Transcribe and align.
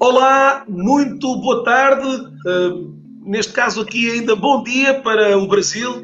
Olá, 0.00 0.64
muito 0.68 1.40
boa 1.40 1.64
tarde. 1.64 2.06
Uh, 2.46 2.94
neste 3.24 3.52
caso 3.52 3.80
aqui 3.80 4.08
ainda 4.08 4.36
bom 4.36 4.62
dia 4.62 5.00
para 5.00 5.36
o 5.36 5.48
Brasil. 5.48 6.02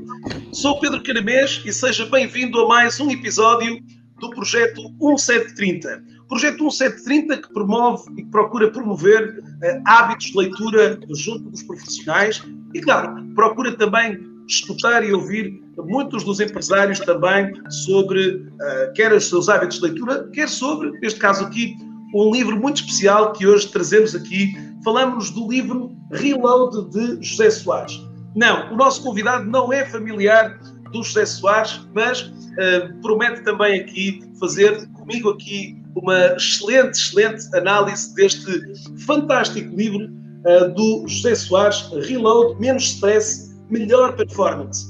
Sou 0.50 0.80
Pedro 0.80 1.00
Caramês 1.00 1.62
e 1.64 1.72
seja 1.72 2.04
bem-vindo 2.06 2.58
a 2.58 2.66
mais 2.66 2.98
um 2.98 3.08
episódio 3.08 3.78
do 4.18 4.30
projeto 4.30 4.82
1730. 5.00 6.02
Projeto 6.28 6.58
1730 6.58 7.36
que 7.36 7.52
promove 7.52 8.10
e 8.14 8.24
que 8.24 8.30
procura 8.30 8.68
promover 8.68 9.38
uh, 9.38 9.82
hábitos 9.86 10.26
de 10.26 10.38
leitura 10.38 10.98
junto 11.10 11.50
dos 11.50 11.62
profissionais 11.62 12.42
e, 12.74 12.80
claro, 12.80 13.24
procura 13.36 13.76
também 13.76 14.18
escutar 14.48 15.04
e 15.04 15.12
ouvir 15.12 15.62
muitos 15.78 16.24
dos 16.24 16.40
empresários 16.40 16.98
também 16.98 17.52
sobre 17.70 18.28
uh, 18.28 18.92
quer 18.96 19.12
os 19.12 19.28
seus 19.28 19.48
hábitos 19.48 19.78
de 19.78 19.84
leitura, 19.84 20.28
quer 20.32 20.48
sobre, 20.48 20.90
neste 20.98 21.20
caso 21.20 21.44
aqui, 21.44 21.76
um 22.14 22.30
livro 22.32 22.56
muito 22.56 22.76
especial 22.76 23.32
que 23.32 23.46
hoje 23.46 23.68
trazemos 23.68 24.14
aqui. 24.14 24.56
Falamos 24.84 25.30
do 25.30 25.50
livro 25.50 25.96
Reload 26.12 26.90
de 26.90 27.20
José 27.20 27.50
Soares. 27.50 28.00
Não, 28.36 28.72
o 28.72 28.76
nosso 28.76 29.02
convidado 29.02 29.44
não 29.44 29.72
é 29.72 29.84
familiar 29.86 30.58
do 30.92 31.02
José 31.02 31.26
Soares, 31.26 31.80
mas 31.92 32.22
uh, 32.22 33.00
promete 33.02 33.42
também 33.42 33.80
aqui 33.80 34.22
fazer 34.38 34.86
comigo 34.92 35.30
aqui 35.30 35.82
uma 35.96 36.34
excelente, 36.36 36.98
excelente 36.98 37.56
análise 37.56 38.14
deste 38.14 38.62
fantástico 39.04 39.74
livro 39.74 40.04
uh, 40.06 40.72
do 40.74 41.06
José 41.08 41.34
Soares, 41.34 41.90
Reload, 42.06 42.60
menos 42.60 42.84
stress, 42.84 43.54
melhor 43.70 44.14
performance. 44.14 44.86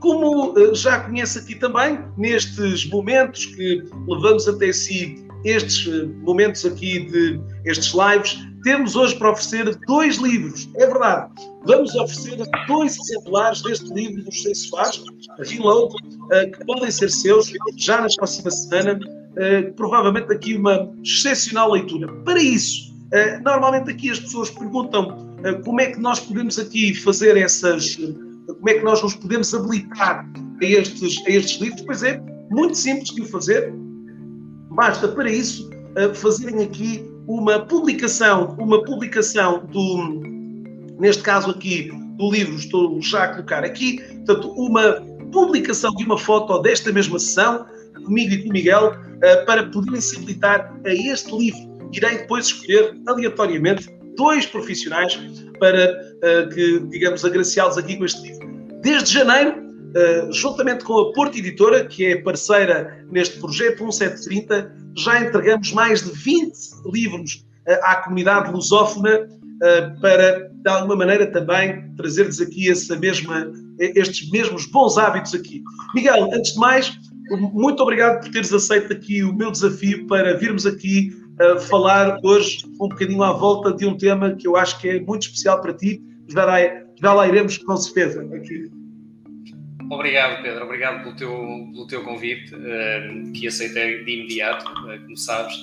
Como 0.00 0.52
uh, 0.52 0.74
já 0.74 1.00
conhece 1.00 1.38
aqui 1.38 1.54
também, 1.54 2.00
nestes 2.16 2.88
momentos 2.90 3.46
que 3.46 3.84
levamos 4.08 4.48
até 4.48 4.72
si 4.72 5.23
estes 5.44 5.86
eh, 5.86 6.06
momentos 6.22 6.64
aqui 6.64 7.00
de 7.00 7.40
estes 7.64 7.92
lives, 7.92 8.38
temos 8.62 8.96
hoje 8.96 9.14
para 9.16 9.30
oferecer 9.30 9.78
dois 9.86 10.16
livros. 10.16 10.68
É 10.76 10.86
verdade. 10.86 11.30
Vamos 11.66 11.94
oferecer 11.94 12.38
dois 12.66 12.96
exemplares 12.98 13.62
deste 13.62 13.92
livro 13.92 14.24
dos 14.24 14.42
Seis 14.42 14.58
Soares, 14.66 15.02
Reload, 15.38 15.94
eh, 16.32 16.46
que 16.46 16.64
podem 16.64 16.90
ser 16.90 17.10
seus 17.10 17.52
já 17.76 18.00
na 18.00 18.08
próxima 18.16 18.50
semana. 18.50 18.98
Eh, 19.36 19.62
provavelmente 19.76 20.32
aqui 20.32 20.56
uma 20.56 20.90
excepcional 21.02 21.72
leitura. 21.72 22.10
Para 22.24 22.40
isso, 22.40 22.94
normalmente 23.44 23.90
aqui 23.90 24.10
as 24.10 24.18
pessoas 24.18 24.50
perguntam 24.50 25.36
como 25.64 25.80
é 25.80 25.86
que 25.86 26.00
nós 26.00 26.20
podemos 26.20 26.58
aqui 26.58 26.94
fazer 26.94 27.36
essas. 27.36 27.96
Como 28.46 28.68
é 28.68 28.74
que 28.74 28.84
nós 28.84 29.02
nos 29.02 29.14
podemos 29.14 29.52
habilitar 29.54 30.26
a 30.60 30.64
estes, 30.64 31.22
a 31.26 31.30
estes 31.30 31.60
livros? 31.60 31.82
Pois 31.82 32.02
é, 32.02 32.20
muito 32.50 32.76
simples 32.76 33.10
de 33.10 33.22
o 33.22 33.26
fazer 33.26 33.72
Basta 34.74 35.08
para 35.08 35.30
isso 35.30 35.70
eh, 35.96 36.12
fazerem 36.14 36.64
aqui 36.64 37.08
uma 37.26 37.60
publicação, 37.60 38.56
uma 38.58 38.82
publicação 38.82 39.64
do, 39.66 40.20
neste 40.98 41.22
caso 41.22 41.50
aqui, 41.50 41.90
do 42.18 42.30
livro, 42.30 42.54
estou 42.56 43.00
já 43.00 43.24
a 43.24 43.28
colocar 43.28 43.64
aqui, 43.64 44.00
portanto, 44.26 44.50
uma 44.52 45.00
publicação 45.32 45.92
de 45.94 46.04
uma 46.04 46.18
foto 46.18 46.60
desta 46.60 46.92
mesma 46.92 47.18
sessão, 47.18 47.66
comigo 48.04 48.34
e 48.34 48.42
com 48.42 48.50
o 48.50 48.52
Miguel, 48.52 48.94
eh, 49.22 49.36
para 49.44 49.64
poderem 49.64 50.00
se 50.00 50.16
habilitar 50.16 50.74
a 50.84 50.92
este 50.92 51.34
livro. 51.36 51.60
Irei 51.92 52.18
depois 52.18 52.46
escolher 52.46 52.94
aleatoriamente 53.06 53.88
dois 54.16 54.44
profissionais 54.46 55.18
para 55.58 55.84
eh, 56.22 56.48
que, 56.52 56.80
digamos, 56.90 57.24
agraciá-los 57.24 57.78
aqui 57.78 57.96
com 57.96 58.04
este 58.04 58.22
livro. 58.22 58.46
Desde 58.82 59.12
janeiro, 59.12 59.63
Uh, 59.94 60.32
juntamente 60.32 60.82
com 60.82 60.98
a 60.98 61.12
Porto 61.12 61.38
Editora, 61.38 61.84
que 61.86 62.04
é 62.04 62.20
parceira 62.20 63.06
neste 63.12 63.38
projeto 63.38 63.84
1730, 63.84 64.74
já 64.96 65.20
entregamos 65.20 65.72
mais 65.72 66.02
de 66.02 66.10
20 66.10 66.52
livros 66.92 67.46
uh, 67.68 67.78
à 67.84 67.96
comunidade 68.02 68.50
lusófona 68.50 69.20
uh, 69.20 70.00
para, 70.00 70.50
de 70.52 70.68
alguma 70.68 70.96
maneira, 70.96 71.30
também 71.30 71.94
trazer-lhes 71.94 72.40
aqui 72.40 72.68
essa 72.68 72.96
mesma, 72.98 73.52
estes 73.78 74.28
mesmos 74.32 74.66
bons 74.66 74.98
hábitos 74.98 75.32
aqui. 75.32 75.62
Miguel, 75.94 76.28
antes 76.32 76.54
de 76.54 76.58
mais, 76.58 76.92
muito 77.52 77.80
obrigado 77.80 78.20
por 78.20 78.32
teres 78.32 78.52
aceito 78.52 78.92
aqui 78.92 79.22
o 79.22 79.32
meu 79.32 79.52
desafio 79.52 80.08
para 80.08 80.36
virmos 80.36 80.66
aqui 80.66 81.16
falar 81.68 82.18
hoje 82.22 82.64
um 82.80 82.88
bocadinho 82.88 83.22
à 83.22 83.32
volta 83.32 83.72
de 83.72 83.86
um 83.86 83.96
tema 83.96 84.34
que 84.34 84.46
eu 84.46 84.56
acho 84.56 84.80
que 84.80 84.88
é 84.88 85.00
muito 85.00 85.22
especial 85.22 85.60
para 85.60 85.72
ti. 85.72 86.02
Já 86.28 86.44
lá, 86.44 86.58
já 87.00 87.12
lá 87.12 87.28
iremos 87.28 87.58
com 87.58 87.76
certeza 87.76 88.22
aqui. 88.22 88.83
Obrigado, 89.90 90.42
Pedro. 90.42 90.64
Obrigado 90.64 91.02
pelo 91.02 91.14
teu, 91.14 91.68
pelo 91.72 91.86
teu 91.86 92.02
convite, 92.02 92.54
uh, 92.54 93.32
que 93.32 93.46
aceitei 93.46 94.04
de 94.04 94.12
imediato, 94.12 94.70
uh, 94.70 95.00
como 95.02 95.16
sabes. 95.16 95.54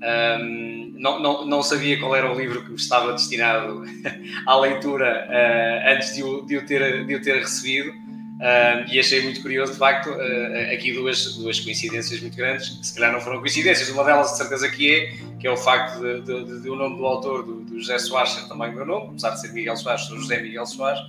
Um, 0.00 0.94
não, 0.96 1.20
não, 1.20 1.44
não 1.44 1.62
sabia 1.62 1.98
qual 1.98 2.14
era 2.14 2.32
o 2.32 2.38
livro 2.38 2.62
que 2.62 2.70
me 2.70 2.76
estava 2.76 3.12
destinado 3.12 3.82
à 4.46 4.56
leitura 4.56 5.26
uh, 5.28 5.92
antes 5.92 6.14
de 6.14 6.22
o, 6.22 6.42
de, 6.42 6.56
o 6.56 6.66
ter, 6.66 7.04
de 7.04 7.14
o 7.14 7.22
ter 7.22 7.38
recebido 7.40 7.92
e 8.88 9.00
achei 9.00 9.20
muito 9.20 9.42
curioso, 9.42 9.72
de 9.72 9.78
facto, 9.78 10.10
aqui 10.72 10.92
duas, 10.92 11.34
duas 11.38 11.58
coincidências 11.58 12.20
muito 12.20 12.36
grandes, 12.36 12.68
que 12.68 12.86
se 12.86 12.94
calhar 12.94 13.12
não 13.12 13.20
foram 13.20 13.40
coincidências, 13.40 13.88
uma 13.88 14.04
delas 14.04 14.30
de 14.30 14.36
certeza 14.36 14.68
que 14.68 14.94
é, 14.94 15.16
que 15.40 15.46
é 15.48 15.50
o 15.50 15.56
facto 15.56 15.98
de, 16.00 16.20
de, 16.20 16.60
de 16.62 16.70
o 16.70 16.76
nome 16.76 16.98
do 16.98 17.04
autor, 17.04 17.42
do, 17.42 17.62
do 17.62 17.80
José 17.80 17.98
Soares, 17.98 18.34
ser 18.34 18.46
também 18.46 18.70
o 18.70 18.74
meu 18.76 18.86
nome, 18.86 19.08
apesar 19.08 19.30
de 19.30 19.40
ser 19.40 19.52
Miguel 19.52 19.76
Soares, 19.76 20.02
sou 20.02 20.16
José 20.16 20.40
Miguel 20.40 20.66
Soares, 20.66 21.00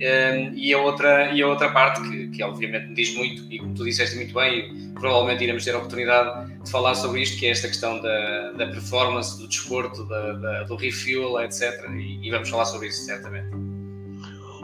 e, 0.00 0.72
a 0.72 0.78
outra, 0.78 1.32
e 1.32 1.42
a 1.42 1.48
outra 1.48 1.70
parte 1.70 2.00
que, 2.08 2.28
que 2.28 2.42
obviamente 2.42 2.88
me 2.88 2.94
diz 2.94 3.14
muito, 3.16 3.42
e 3.52 3.58
como 3.58 3.74
tu 3.74 3.84
disseste 3.84 4.16
muito 4.16 4.32
bem, 4.32 4.92
provavelmente 4.94 5.42
iremos 5.42 5.64
ter 5.64 5.74
a 5.74 5.78
oportunidade 5.78 6.52
de 6.62 6.70
falar 6.70 6.94
sobre 6.94 7.22
isto, 7.22 7.38
que 7.38 7.46
é 7.46 7.50
esta 7.50 7.66
questão 7.66 8.00
da, 8.00 8.52
da 8.52 8.66
performance, 8.68 9.38
do 9.38 9.48
desporto, 9.48 10.04
da, 10.04 10.32
da, 10.34 10.62
do 10.64 10.76
refuel, 10.76 11.40
etc. 11.40 11.84
E, 11.90 12.26
e, 12.26 12.30
vamos 12.30 12.48
falar 12.48 12.64
sobre 12.66 12.88
isso, 12.88 13.04
certamente. 13.04 13.48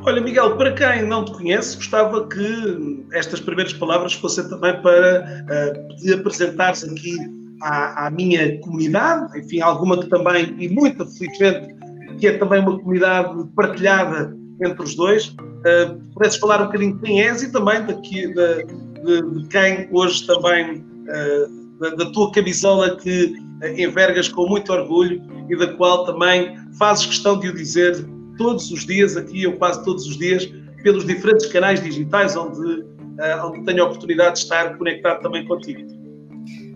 Olha, 0.04 0.20
Miguel, 0.20 0.56
para 0.56 0.72
quem 0.72 1.02
não 1.02 1.24
te 1.24 1.32
conhece, 1.32 1.76
gostava 1.76 2.28
que 2.28 3.04
estas 3.12 3.40
primeiras 3.40 3.72
palavras 3.72 4.12
fossem 4.12 4.48
também 4.48 4.80
para 4.82 5.44
uh, 5.44 5.96
te 5.96 6.12
apresentares 6.12 6.84
aqui 6.84 7.16
à, 7.62 8.06
à, 8.06 8.10
minha 8.10 8.60
comunidade, 8.60 9.38
enfim, 9.38 9.60
alguma 9.60 9.98
que 9.98 10.08
também, 10.08 10.54
e 10.58 10.68
muito 10.68 11.06
felizmente, 11.06 11.74
que 12.20 12.26
é 12.26 12.36
também 12.36 12.60
uma 12.60 12.78
comunidade 12.78 13.48
partilhada 13.56 14.43
entre 14.62 14.82
os 14.82 14.94
dois. 14.94 15.28
Uh, 15.28 15.98
pudesses 16.12 16.38
falar 16.38 16.62
um 16.62 16.66
bocadinho 16.66 16.94
de 16.96 17.02
quem 17.02 17.22
és 17.22 17.42
e 17.42 17.50
também 17.50 17.84
daqui, 17.84 18.26
de, 18.28 18.64
de, 19.02 19.40
de 19.40 19.48
quem 19.48 19.88
hoje 19.90 20.26
também, 20.26 20.76
uh, 20.76 21.78
da, 21.80 21.90
da, 21.90 22.12
tua 22.12 22.30
camisola 22.32 22.96
que 22.96 23.34
uh, 23.62 23.80
envergas 23.80 24.28
com 24.28 24.46
muito 24.46 24.72
orgulho 24.72 25.22
e 25.48 25.56
da 25.56 25.68
qual 25.74 26.04
também 26.04 26.56
fazes 26.78 27.06
questão 27.06 27.38
de 27.38 27.48
o 27.48 27.54
dizer 27.54 28.04
todos 28.36 28.70
os 28.70 28.84
dias, 28.84 29.16
aqui 29.16 29.46
ou 29.46 29.54
quase 29.54 29.84
todos 29.84 30.06
os 30.06 30.16
dias, 30.18 30.46
pelos 30.82 31.06
diferentes 31.06 31.46
canais 31.46 31.82
digitais 31.82 32.36
onde, 32.36 32.60
uh, 32.60 33.46
onde 33.46 33.64
tenho 33.64 33.82
a 33.82 33.86
oportunidade 33.86 34.34
de 34.34 34.38
estar 34.40 34.76
conectado 34.76 35.22
também 35.22 35.46
contigo. 35.46 35.80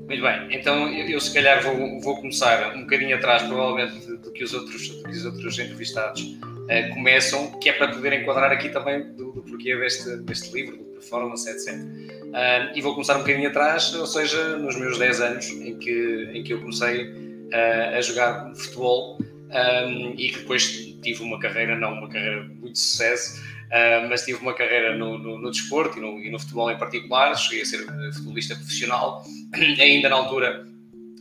Muito 0.09 0.23
bem, 0.23 0.49
então 0.51 0.89
eu, 0.89 1.07
eu 1.07 1.21
se 1.21 1.35
calhar 1.35 1.63
vou, 1.63 2.01
vou 2.01 2.17
começar 2.17 2.75
um 2.75 2.81
bocadinho 2.81 3.15
atrás, 3.15 3.43
provavelmente, 3.43 4.07
do 4.17 4.33
que 4.33 4.43
os 4.43 4.55
outros, 4.55 4.89
do 4.89 5.03
que 5.03 5.11
os 5.11 5.25
outros 5.27 5.59
entrevistados 5.59 6.39
uh, 6.69 6.95
começam, 6.95 7.59
que 7.59 7.69
é 7.69 7.73
para 7.73 7.89
poder 7.89 8.13
enquadrar 8.13 8.53
aqui 8.53 8.69
também 8.69 9.03
do, 9.15 9.33
do 9.33 9.43
porquê 9.43 9.77
deste, 9.77 10.17
deste 10.19 10.53
livro, 10.53 10.77
do 10.77 10.85
performance, 10.85 11.49
etc. 11.49 11.75
Uh, 11.75 12.35
eh, 12.35 12.73
e 12.75 12.83
vou 12.83 12.93
começar 12.93 13.17
um 13.17 13.21
bocadinho 13.21 13.49
atrás, 13.49 13.95
ou 13.95 14.07
seja, 14.07 14.59
nos 14.59 14.77
meus 14.77 14.99
10 14.99 15.21
anos 15.21 15.49
em 15.49 15.79
que, 15.79 16.31
em 16.35 16.43
que 16.43 16.53
eu 16.53 16.61
comecei 16.61 17.07
uh, 17.09 17.97
a 17.97 18.01
jogar 18.01 18.55
futebol 18.55 19.19
um, 19.21 20.15
e 20.17 20.29
que 20.29 20.41
depois 20.41 20.95
tive 21.03 21.23
uma 21.23 21.39
carreira, 21.39 21.75
não 21.77 21.95
uma 21.95 22.09
carreira 22.09 22.43
muito 22.45 22.73
de 22.73 22.79
sucesso, 22.79 23.41
uh, 23.41 24.09
mas 24.09 24.25
tive 24.25 24.41
uma 24.41 24.53
carreira 24.53 24.95
no, 24.95 25.19
no, 25.19 25.39
no 25.39 25.51
desporto 25.51 25.99
e 25.99 26.01
no, 26.01 26.19
e 26.21 26.31
no, 26.31 26.39
futebol 26.39 26.71
em 26.71 26.79
particular. 26.79 27.35
Cheguei 27.37 27.63
a 27.63 27.65
ser 27.65 27.87
futebolista 28.13 28.55
profissional, 28.55 29.25
ainda 29.81 30.09
na 30.09 30.17
altura 30.17 30.67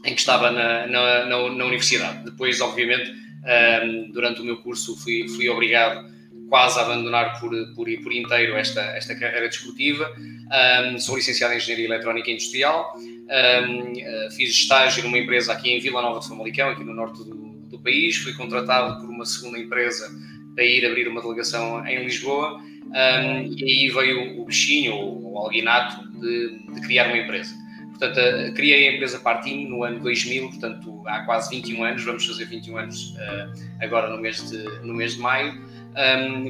em 0.05 0.13
que 0.13 0.19
estava 0.19 0.51
na, 0.51 0.87
na, 0.87 1.25
na, 1.25 1.49
na 1.49 1.65
universidade. 1.65 2.23
Depois, 2.23 2.61
obviamente, 2.61 3.13
um, 3.47 4.11
durante 4.11 4.41
o 4.41 4.43
meu 4.43 4.57
curso 4.57 4.95
fui, 4.97 5.27
fui 5.29 5.49
obrigado 5.49 6.17
quase 6.49 6.79
a 6.79 6.83
abandonar 6.83 7.39
por, 7.39 7.51
por, 7.75 7.87
por 8.01 8.13
inteiro 8.13 8.55
esta, 8.55 8.81
esta 8.81 9.15
carreira 9.15 9.47
desportiva. 9.47 10.13
Um, 10.17 10.97
sou 10.99 11.15
licenciado 11.15 11.53
em 11.53 11.57
Engenharia 11.57 11.85
Eletrónica 11.85 12.31
Industrial, 12.31 12.95
um, 12.97 13.91
uh, 13.91 14.31
fiz 14.31 14.51
estágio 14.51 15.03
numa 15.03 15.17
empresa 15.17 15.51
aqui 15.51 15.71
em 15.71 15.79
Vila 15.79 16.01
Nova 16.01 16.19
de 16.19 16.27
Famalicão, 16.27 16.69
aqui 16.69 16.83
no 16.83 16.93
norte 16.93 17.17
do, 17.17 17.35
do, 17.69 17.79
país, 17.79 18.15
fui 18.17 18.33
contratado 18.33 19.01
por 19.01 19.09
uma 19.09 19.25
segunda 19.25 19.59
empresa 19.59 20.09
para 20.55 20.63
ir 20.63 20.85
abrir 20.85 21.07
uma 21.07 21.21
delegação 21.21 21.85
em 21.85 22.03
Lisboa, 22.03 22.61
um, 22.61 23.53
e 23.57 23.63
aí 23.63 23.89
veio 23.89 24.41
o 24.41 24.45
bichinho, 24.45 24.95
ou 24.95 25.33
o 25.33 25.37
alguinato, 25.37 26.07
de, 26.17 26.73
de 26.73 26.81
criar 26.81 27.07
uma 27.07 27.17
empresa. 27.17 27.53
Portanto, 27.97 28.19
uh, 28.19 28.53
criei 28.53 28.89
a 28.89 28.93
empresa 28.93 29.19
Partim 29.19 29.67
no 29.67 29.83
ano 29.83 29.99
2000, 29.99 30.49
portanto, 30.49 31.03
há 31.07 31.21
quase 31.21 31.49
21 31.49 31.83
anos, 31.83 32.03
vamos 32.03 32.25
fazer 32.25 32.45
21 32.45 32.77
anos 32.77 33.15
uh, 33.15 33.83
agora 33.83 34.09
no 34.09 34.21
mês 34.21 34.49
de, 34.49 34.63
no 34.83 34.93
mês 34.93 35.15
de 35.15 35.19
maio. 35.19 35.77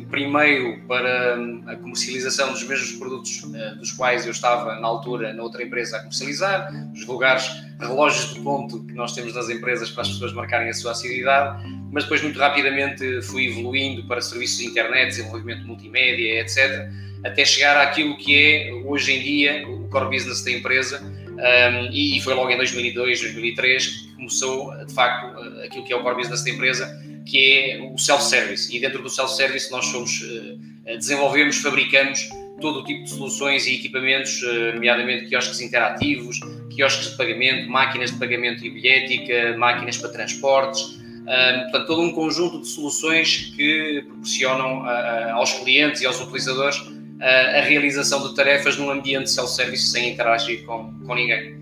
Primeiro 0.09 0.81
para 0.89 1.35
a 1.67 1.75
comercialização 1.77 2.51
dos 2.51 2.63
mesmos 2.67 2.91
produtos 2.93 3.43
uh, 3.43 3.77
dos 3.77 3.93
quais 3.93 4.25
eu 4.25 4.31
estava 4.31 4.77
na 4.77 4.85
altura 4.85 5.33
na 5.33 5.41
outra 5.41 5.63
empresa 5.63 5.95
a 5.95 5.99
comercializar, 5.99 6.69
os 6.93 7.05
vulgares 7.05 7.49
relógios 7.79 8.33
de 8.33 8.41
ponto 8.41 8.83
que 8.83 8.93
nós 8.93 9.13
temos 9.13 9.33
nas 9.33 9.49
empresas 9.49 9.89
para 9.89 10.01
as 10.01 10.09
pessoas 10.09 10.33
marcarem 10.33 10.69
a 10.69 10.73
sua 10.73 10.91
assiduidade. 10.91 11.63
mas 11.93 12.03
depois 12.03 12.21
muito 12.21 12.37
rapidamente 12.37 13.21
fui 13.21 13.47
evoluindo 13.47 14.05
para 14.05 14.19
serviços 14.19 14.57
de 14.57 14.65
internet, 14.65 15.11
desenvolvimento 15.11 15.65
multimédia, 15.65 16.41
etc., 16.41 16.89
até 17.23 17.45
chegar 17.45 17.77
àquilo 17.77 18.17
que 18.17 18.35
é 18.35 18.73
hoje 18.73 19.13
em 19.13 19.21
dia 19.21 19.67
o 19.67 19.87
core 19.89 20.17
business 20.17 20.43
da 20.43 20.51
empresa, 20.51 21.01
um, 21.37 21.91
e 21.93 22.19
foi 22.21 22.33
logo 22.33 22.49
em 22.49 22.57
2002, 22.57 23.21
2003 23.21 23.87
que 23.87 24.15
começou, 24.15 24.85
de 24.85 24.93
facto, 24.93 25.39
aquilo 25.63 25.83
que 25.83 25.93
é 25.93 25.95
o 25.95 26.01
core 26.01 26.15
business 26.15 26.43
da 26.43 26.49
empresa, 26.49 27.01
que 27.25 27.53
é 27.53 27.91
o 27.93 27.97
self-service. 27.97 28.75
E 28.75 28.79
dentro 28.79 29.01
do 29.03 29.09
self-service 29.09 29.71
nós 29.71 29.85
somos, 29.85 30.21
uh, 30.21 30.59
desenvolvemos, 30.85 31.57
fabricamos 31.57 32.27
todo 32.59 32.79
o 32.79 32.83
tipo 32.83 33.03
de 33.03 33.09
soluções 33.11 33.67
e 33.67 33.75
equipamentos, 33.75 34.41
uh, 34.41 34.73
nomeadamente 34.73 35.27
quiosques 35.27 35.61
interativos, 35.61 36.39
quiosques 36.73 37.11
de 37.11 37.17
pagamento, 37.17 37.69
máquinas 37.69 38.11
de 38.11 38.17
pagamento 38.17 38.65
e 38.65 38.69
bilhética, 38.71 39.55
máquinas 39.57 39.97
para 39.97 40.09
transportes, 40.09 40.81
um, 40.81 41.61
portanto, 41.63 41.87
todo 41.87 42.01
um 42.01 42.13
conjunto 42.13 42.61
de 42.61 42.67
soluções 42.67 43.53
que 43.55 44.01
proporcionam 44.07 44.85
aos 45.33 45.51
clientes 45.53 46.01
e 46.01 46.05
aos 46.05 46.21
utilizadores 46.21 46.81
a 47.19 47.61
realização 47.61 48.27
de 48.27 48.35
tarefas 48.35 48.77
num 48.77 48.91
ambiente 48.91 49.29
self-service 49.29 49.91
sem 49.91 50.13
interagir 50.13 50.65
com, 50.65 50.93
com 51.05 51.15
ninguém. 51.15 51.57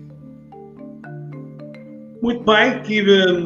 Muito 2.22 2.42
bem, 2.44 2.70
aqui, 2.70 3.02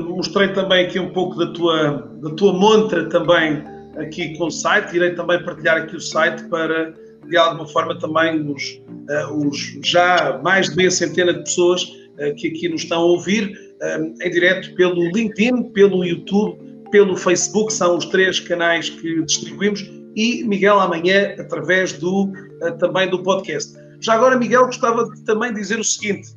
mostrei 0.08 0.48
também 0.48 0.86
aqui 0.86 0.98
um 0.98 1.10
pouco 1.12 1.36
da 1.36 1.52
tua, 1.52 2.10
da 2.22 2.30
tua 2.30 2.52
montra 2.52 3.08
também 3.08 3.62
aqui 3.96 4.36
com 4.36 4.46
o 4.46 4.50
site, 4.50 4.96
irei 4.96 5.14
também 5.14 5.42
partilhar 5.42 5.76
aqui 5.76 5.96
o 5.96 6.00
site 6.00 6.44
para 6.44 6.94
de 7.28 7.36
alguma 7.36 7.66
forma 7.66 7.98
também 7.98 8.40
os, 8.50 8.82
uh, 9.08 9.46
os 9.46 9.78
já 9.84 10.40
mais 10.42 10.70
de 10.70 10.76
meia 10.76 10.90
centena 10.90 11.32
de 11.32 11.40
pessoas 11.40 11.82
uh, 11.84 12.34
que 12.36 12.48
aqui 12.48 12.68
nos 12.68 12.82
estão 12.82 13.02
a 13.02 13.04
ouvir 13.04 13.50
uh, 13.50 14.22
em 14.22 14.30
direto 14.30 14.74
pelo 14.74 15.10
LinkedIn, 15.10 15.70
pelo 15.72 16.04
YouTube, 16.04 16.58
pelo 16.90 17.16
Facebook, 17.16 17.72
são 17.72 17.96
os 17.96 18.06
três 18.06 18.40
canais 18.40 18.90
que 18.90 19.22
distribuímos 19.22 19.82
e 20.16 20.44
Miguel 20.44 20.78
amanhã 20.80 21.34
através 21.38 21.92
do 21.92 22.24
uh, 22.24 22.78
também 22.78 23.08
do 23.08 23.22
podcast. 23.22 23.76
Já 24.00 24.14
agora, 24.14 24.36
Miguel, 24.36 24.66
gostava 24.66 25.08
de 25.10 25.22
também 25.24 25.52
dizer 25.52 25.78
o 25.78 25.84
seguinte: 25.84 26.30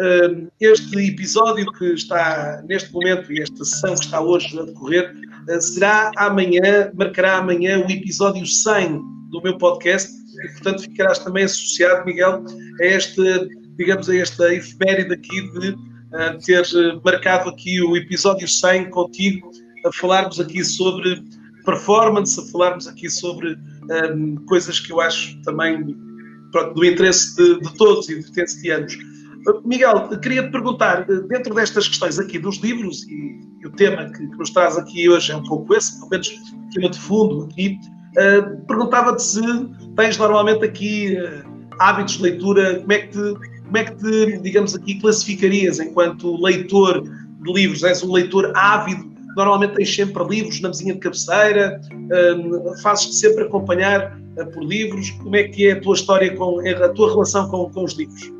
uh, 0.00 0.50
este 0.60 1.08
episódio 1.08 1.70
que 1.72 1.92
está 1.92 2.62
neste 2.66 2.92
momento 2.92 3.32
e 3.32 3.40
esta 3.40 3.64
sessão 3.64 3.94
que 3.94 4.04
está 4.04 4.20
hoje 4.20 4.58
a 4.58 4.64
decorrer 4.64 5.14
uh, 5.48 5.60
será 5.60 6.10
amanhã, 6.16 6.90
marcará 6.94 7.38
amanhã 7.38 7.78
o 7.78 7.90
episódio 7.90 8.46
100 8.46 9.00
do 9.30 9.40
meu 9.42 9.56
podcast 9.58 10.10
e, 10.44 10.48
portanto, 10.52 10.82
ficarás 10.82 11.18
também 11.18 11.44
associado, 11.44 12.04
Miguel, 12.04 12.44
a 12.80 12.84
este, 12.84 13.22
digamos, 13.76 14.08
a 14.08 14.16
esta 14.16 14.52
efeméride 14.52 15.14
aqui 15.14 15.42
de 15.52 15.76
ter 16.44 16.66
marcado 17.02 17.48
aqui 17.48 17.80
o 17.80 17.96
episódio 17.96 18.46
100 18.46 18.90
contigo, 18.90 19.50
a 19.86 19.92
falarmos 19.92 20.38
aqui 20.38 20.62
sobre 20.62 21.22
performance, 21.64 22.38
a 22.40 22.44
falarmos 22.50 22.86
aqui 22.86 23.08
sobre 23.08 23.56
um, 24.14 24.36
coisas 24.46 24.80
que 24.80 24.92
eu 24.92 25.00
acho 25.00 25.40
também 25.42 25.96
pronto, 26.50 26.74
do 26.74 26.84
interesse 26.84 27.34
de, 27.36 27.60
de 27.60 27.76
todos 27.76 28.08
e 28.08 28.20
de 28.20 28.70
anos. 28.70 28.98
Miguel, 29.64 30.08
queria 30.20 30.44
te 30.44 30.52
perguntar, 30.52 31.04
dentro 31.04 31.52
destas 31.54 31.88
questões 31.88 32.18
aqui 32.18 32.38
dos 32.38 32.58
livros, 32.58 33.02
e, 33.04 33.40
e 33.60 33.66
o 33.66 33.70
tema 33.72 34.04
que, 34.04 34.26
que, 34.28 34.36
nos 34.36 34.50
traz 34.50 34.76
aqui 34.76 35.08
hoje 35.08 35.32
é 35.32 35.36
um 35.36 35.42
pouco 35.42 35.74
esse, 35.74 35.96
pelo 35.98 36.10
menos 36.10 36.28
tema 36.72 36.88
de 36.88 36.98
fundo 36.98 37.44
aqui, 37.44 37.76
uh, 38.16 38.66
perguntava-te 38.66 39.22
se 39.22 39.42
tens 39.96 40.16
normalmente 40.16 40.64
aqui 40.64 41.16
uh, 41.16 41.76
hábitos 41.80 42.18
de 42.18 42.22
leitura, 42.22 42.80
como 42.80 42.92
é 42.92 42.98
que 43.00 43.08
te, 43.08 43.34
como 43.64 43.76
é 43.76 43.84
que 43.84 43.96
te, 43.96 44.38
digamos 44.38 44.74
aqui, 44.74 45.00
classificarias 45.00 45.80
enquanto 45.80 46.40
leitor 46.40 47.02
de 47.02 47.52
livros? 47.52 47.82
És 47.82 48.02
um 48.02 48.12
leitor 48.12 48.52
ávido 48.54 49.11
normalmente 49.36 49.74
tens 49.74 49.94
sempre 49.94 50.22
livros 50.24 50.60
na 50.60 50.68
mesinha 50.68 50.94
de 50.94 51.00
cabeceira, 51.00 51.80
um, 51.92 52.76
fazes-te 52.82 53.14
sempre 53.14 53.44
acompanhar 53.44 54.18
uh, 54.36 54.46
por 54.52 54.62
livros. 54.62 55.10
Como 55.10 55.34
é 55.36 55.44
que 55.44 55.68
é 55.68 55.72
a 55.72 55.80
tua 55.80 55.94
história, 55.94 56.34
com 56.36 56.60
a 56.60 56.88
tua 56.90 57.10
relação 57.10 57.48
com, 57.48 57.70
com 57.70 57.84
os 57.84 57.94
livros? 57.94 58.30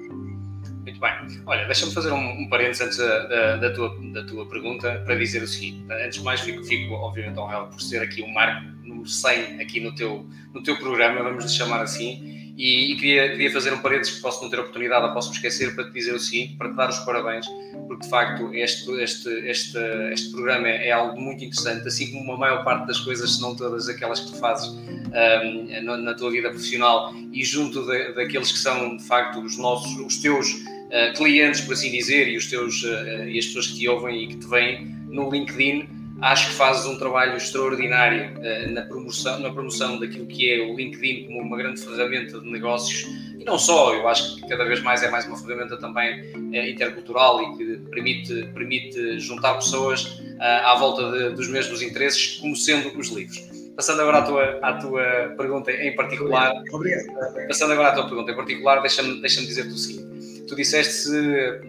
Muito 0.82 1.00
bem. 1.00 1.42
Olha, 1.46 1.64
deixa-me 1.66 1.92
fazer 1.92 2.12
um, 2.12 2.42
um 2.42 2.48
parênteses 2.48 2.82
antes 2.82 2.98
da, 2.98 3.26
da, 3.26 3.56
da, 3.56 3.70
tua, 3.72 3.96
da 4.12 4.24
tua 4.24 4.46
pergunta 4.46 5.02
para 5.04 5.14
dizer 5.14 5.42
o 5.42 5.46
seguinte. 5.46 5.84
Antes 5.90 6.18
de 6.18 6.24
mais, 6.24 6.40
fico, 6.40 6.62
fico 6.64 6.94
obviamente 6.94 7.38
honrado 7.38 7.68
por 7.68 7.80
ser 7.80 8.02
aqui 8.02 8.22
o 8.22 8.28
marco 8.32 8.66
número 8.84 9.08
100 9.08 9.60
aqui 9.60 9.80
no 9.80 9.94
teu, 9.94 10.26
no 10.52 10.62
teu 10.62 10.76
programa, 10.76 11.22
vamos 11.22 11.44
lhe 11.44 11.50
chamar 11.50 11.82
assim. 11.82 12.41
E, 12.56 12.93
e, 12.93 12.96
queria, 12.96 13.31
queria 13.31 13.50
fazer 13.50 13.72
um 13.72 13.78
parênteses 13.78 14.16
que 14.16 14.20
posso 14.20 14.43
não 14.43 14.50
ter 14.50 14.60
oportunidade 14.60 15.06
ou 15.06 15.12
posso 15.12 15.32
esquecer 15.32 15.75
para 15.75 15.84
te 15.84 15.93
dizer 15.93 16.12
o 16.12 16.19
seguinte, 16.19 16.56
para 16.56 16.69
te 16.69 16.76
dar 16.76 16.90
os 16.90 16.99
parabéns, 17.00 17.46
porque 17.87 18.04
de 18.04 18.10
facto 18.10 18.52
este, 18.52 18.90
este, 19.00 19.28
este, 19.49 19.78
este 20.12 20.31
programa 20.31 20.69
é 20.69 20.90
algo 20.90 21.19
muito 21.19 21.43
interessante, 21.43 21.88
assim 21.88 22.12
como 22.12 22.32
a 22.32 22.37
maior 22.37 22.62
parte 22.62 22.87
das 22.87 23.00
coisas, 23.00 23.37
se 23.37 23.40
não 23.40 23.56
todas 23.56 23.88
aquelas 23.88 24.20
que 24.20 24.32
tu 24.32 24.38
fazes 24.38 24.69
um, 24.69 25.82
na, 25.82 25.96
na, 25.96 26.14
tua 26.14 26.31
vida 26.31 26.50
profissional 26.50 27.14
e 27.32 27.43
junto 27.43 27.87
de, 27.87 28.12
daqueles 28.12 28.52
que 28.52 28.58
são 28.58 28.96
de 28.96 29.04
facto 29.04 29.40
os 29.40 29.56
nossos, 29.56 29.99
os 29.99 30.19
teus 30.19 30.52
uh, 30.52 31.12
clientes, 31.16 31.62
por 31.62 31.72
assim 31.72 31.90
dizer, 31.90 32.28
e 32.28 32.37
os 32.37 32.49
teus 32.49 32.82
uh, 32.82 33.25
e 33.26 33.38
as 33.38 33.46
pessoas 33.46 33.69
que 33.69 33.78
te 33.78 33.88
ouvem 33.88 34.25
e 34.25 34.26
que 34.28 34.37
te 34.37 34.46
veem 34.46 34.94
no 35.08 35.31
LinkedIn 35.31 36.01
Acho 36.22 36.48
que 36.48 36.54
fazes 36.54 36.86
um 36.86 36.96
trabalho 36.96 37.36
extraordinário 37.36 38.32
uh, 38.38 38.70
na, 38.70 38.82
promoção, 38.82 39.40
na 39.40 39.50
promoção 39.50 39.98
daquilo 39.98 40.26
que 40.26 40.50
é 40.50 40.64
o 40.64 40.76
LinkedIn 40.76 41.26
como 41.26 41.40
uma 41.40 41.56
grande 41.56 41.80
ferramenta 41.80 42.40
de 42.40 42.48
negócios 42.48 43.06
e 43.42 43.44
não 43.44 43.58
só, 43.58 43.92
eu 43.92 44.06
acho 44.06 44.36
que 44.36 44.48
cada 44.48 44.64
vez 44.64 44.80
mais 44.80 45.02
é 45.02 45.10
mais 45.10 45.26
uma 45.26 45.36
ferramenta 45.36 45.76
também 45.76 46.20
uh, 46.30 46.69
intercultural 46.69 47.42
e 47.42 47.56
que 47.56 47.76
permite, 47.90 48.48
permite 48.54 49.19
juntar 49.19 49.54
pessoas 49.54 50.04
uh, 50.04 50.64
à 50.64 50.76
volta 50.76 51.10
de, 51.10 51.30
dos 51.34 51.48
mesmos 51.48 51.82
interesses, 51.82 52.36
como 52.36 52.54
sendo 52.54 52.96
os 52.96 53.08
livros. 53.08 53.42
Passando 53.75 54.02
agora 54.02 54.18
à 54.18 54.22
tua, 54.22 54.44
à 54.62 54.72
tua 54.75 55.34
pergunta 55.36 55.72
em 55.72 55.96
particular, 55.96 56.52
Obrigado. 56.72 57.04
passando 57.48 57.72
agora 57.72 57.88
à 57.88 57.92
tua 57.94 58.04
pergunta 58.04 58.30
em 58.30 58.36
particular, 58.36 58.80
deixa-me 58.80 59.20
deixa 59.20 59.40
dizer-te 59.40 59.72
o 59.72 59.76
seguinte: 59.76 60.44
tu 60.46 60.54
disseste 60.54 60.92
se 60.92 61.60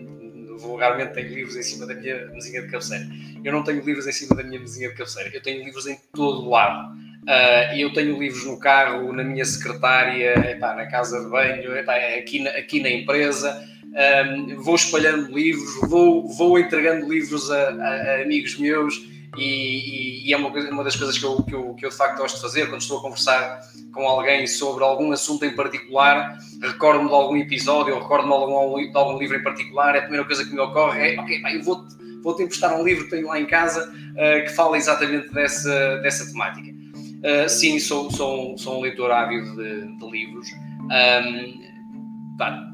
vulgarmente 0.68 1.13
tenho 1.13 1.30
livros 1.30 1.56
em 1.56 1.63
cima 1.63 1.86
da 1.86 1.94
minha 1.94 2.27
mesinha 2.27 2.62
de 2.62 2.68
cabeceira. 2.69 3.06
Eu 3.44 3.51
não 3.51 3.63
tenho 3.63 3.83
livros 3.83 4.07
em 4.07 4.12
cima 4.12 4.36
da 4.36 4.44
minha 4.44 4.60
mesinha 4.60 4.89
de 4.89 4.95
cabeceira, 4.95 5.30
eu 5.33 5.42
tenho 5.42 5.63
livros 5.63 5.88
em 5.88 5.98
todo 6.13 6.50
lado. 6.50 6.95
Uh, 7.24 7.77
eu 7.77 7.94
tenho 7.94 8.19
livros 8.19 8.45
no 8.45 8.60
carro, 8.60 9.13
na 9.13 9.24
minha 9.24 9.45
secretária, 9.45 10.33
epá, 10.51 10.75
na 10.75 10.86
casa 10.88 11.24
de 11.24 11.30
banho, 11.30 11.75
epá, 11.77 11.95
aqui, 12.18 12.39
na, 12.39 12.50
aqui 12.51 12.81
na 12.81 12.89
empresa. 12.89 13.64
Um, 13.94 14.61
vou 14.61 14.76
espalhando 14.76 15.31
livros, 15.31 15.87
vou, 15.87 16.28
vou 16.28 16.59
entregando 16.59 17.07
livros 17.07 17.52
a, 17.52 17.69
a, 17.69 18.18
a 18.18 18.21
amigos 18.23 18.57
meus 18.57 19.14
e, 19.37 19.44
e, 19.44 20.30
e, 20.30 20.33
é 20.33 20.37
uma, 20.37 20.49
uma 20.49 20.83
das 20.83 20.95
coisas 20.95 21.18
que 21.18 21.25
eu, 21.25 21.44
que, 21.44 21.54
eu, 21.54 21.73
que 21.73 21.85
eu 21.85 21.90
de 21.90 21.95
facto 21.95 22.18
gosto 22.18 22.35
de 22.35 22.42
fazer 22.42 22.69
quando 22.69 22.81
estou 22.81 22.99
a 22.99 23.02
conversar 23.02 23.59
com 23.92 24.07
alguém 24.07 24.47
sobre 24.47 24.83
algum 24.83 25.11
assunto 25.11 25.45
em 25.45 25.56
particular, 25.56 26.37
recordo-me 26.61 27.09
de 27.09 27.16
algum 27.16 27.37
episódio 27.37 27.95
ou 27.95 28.02
recordo-me 28.02 28.85
de 28.85 28.92
de 28.92 28.97
algum 28.97 29.18
livro 29.18 29.37
em 29.37 29.44
particular, 29.44 29.95
a 29.95 30.02
primeira 30.02 30.25
coisa 30.25 30.44
que 30.45 30.54
me 30.54 30.59
ocorre 30.59 31.16
é, 31.16 31.19
ok, 31.19 31.42
eu 31.54 31.63
vou-te 31.63 32.04
vou 32.23 32.42
emprestar 32.42 32.73
um 32.80 32.83
livro 32.83 33.04
que 33.04 33.11
tenho 33.11 33.28
lá 33.28 33.40
em 33.40 33.45
casa 33.45 33.92
uh, 33.92 34.44
que 34.44 34.49
fala 34.56 34.78
exatamente 34.78 35.31
dessa, 35.33 35.97
dessa 35.97 36.25
temática. 36.31 36.71
Uh, 36.71 37.49
sim, 37.49 37.80
sou, 37.80 38.09
sou, 38.11 38.57
sou 38.57 38.80
um 38.80 38.81
leitor 38.81 39.11
ávido 39.11 39.56
de, 39.56 39.97
de 39.97 40.09
livros. 40.09 40.47
Um, 40.83 41.62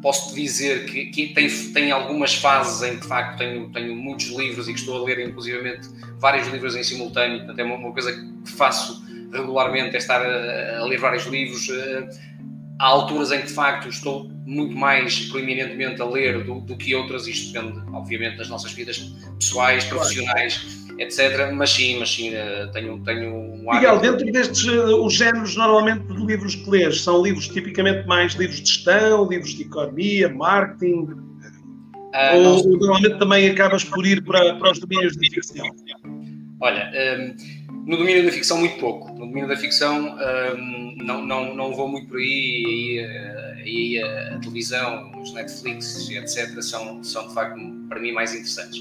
posso 0.01 0.33
dizer 0.33 0.85
que, 0.85 1.07
que, 1.07 1.27
tem, 1.33 1.49
tem 1.73 1.91
algumas 1.91 2.35
fases 2.35 2.81
em 2.81 2.95
que 2.95 3.01
de 3.01 3.07
facto 3.07 3.37
tenho, 3.37 3.69
tenho 3.71 3.95
muitos 3.95 4.27
livros 4.27 4.67
e 4.67 4.73
que 4.73 4.79
estou 4.79 5.01
a 5.01 5.05
ler 5.05 5.19
inclusivamente 5.27 5.89
vários 6.19 6.47
livros 6.47 6.75
em 6.75 6.83
simultâneo, 6.83 7.39
portanto 7.39 7.59
é 7.59 7.63
uma, 7.63 7.75
uma 7.75 7.91
coisa 7.91 8.13
que 8.13 8.51
faço 8.51 9.03
regularmente, 9.31 9.95
é 9.95 9.97
estar 9.97 10.21
a, 10.21 10.79
a 10.79 10.85
ler 10.85 10.99
vários 10.99 11.25
livros. 11.25 11.69
Eh, 11.69 12.09
há 12.79 12.85
alturas 12.85 13.31
em 13.31 13.41
que 13.41 13.47
de 13.47 13.53
facto 13.53 13.89
estou 13.89 14.31
muito 14.45 14.75
mais 14.75 15.27
proeminentemente 15.27 16.01
a 16.01 16.05
ler 16.05 16.43
do, 16.43 16.61
do 16.61 16.77
que 16.77 16.95
outras, 16.95 17.27
isto 17.27 17.53
depende 17.53 17.79
obviamente 17.93 18.37
das 18.37 18.49
nossas 18.49 18.71
vidas 18.71 18.97
pessoais, 19.37 19.83
profissionais 19.83 20.78
etc. 20.99 21.51
Mas 21.53 21.71
sim, 21.71 21.97
mas 21.99 22.13
sim, 22.13 22.33
eh, 22.33 22.69
tenho, 22.73 22.99
tenho 23.03 23.33
um 23.33 23.73
Miguel, 23.73 23.99
dentro 23.99 24.31
destes 24.31 24.65
uh, 24.65 25.03
os 25.03 25.13
géneros 25.13 25.55
normalmente 25.55 26.05
de 26.05 26.25
livros 26.25 26.55
que 26.55 26.69
lês, 26.69 27.01
são 27.01 27.23
livros 27.23 27.47
tipicamente 27.47 28.05
mais 28.07 28.33
livros 28.33 28.61
de 28.61 28.67
gestão, 28.67 29.27
livros 29.27 29.51
de 29.51 29.63
economia, 29.63 30.29
marketing, 30.29 31.03
uh, 31.03 32.35
ou 32.35 32.43
nós... 32.43 32.65
normalmente 32.65 33.17
também 33.17 33.49
acabas 33.49 33.83
por 33.83 34.05
ir 34.05 34.23
para, 34.23 34.55
para 34.55 34.71
os 34.71 34.79
domínios 34.79 35.15
de 35.15 35.29
ficção? 35.29 35.65
Olha, 36.61 36.91
um, 37.17 37.69
no 37.85 37.97
domínio 37.97 38.25
da 38.25 38.31
ficção 38.31 38.57
muito 38.57 38.77
pouco. 38.79 39.13
No 39.13 39.25
domínio 39.25 39.47
da 39.47 39.55
ficção 39.55 40.17
um, 40.57 40.95
não, 40.97 41.25
não, 41.25 41.55
não 41.55 41.73
vou 41.73 41.87
muito 41.87 42.07
por 42.07 42.17
aí, 42.17 43.05
e, 43.65 43.95
e 43.95 44.03
a, 44.03 44.35
a 44.35 44.39
televisão, 44.39 45.11
os 45.21 45.33
Netflix, 45.33 46.09
etc., 46.09 46.61
são, 46.61 47.01
são 47.03 47.27
de 47.29 47.33
facto 47.33 47.57
para 47.87 47.99
mim 47.99 48.11
mais 48.11 48.33
interessantes. 48.33 48.79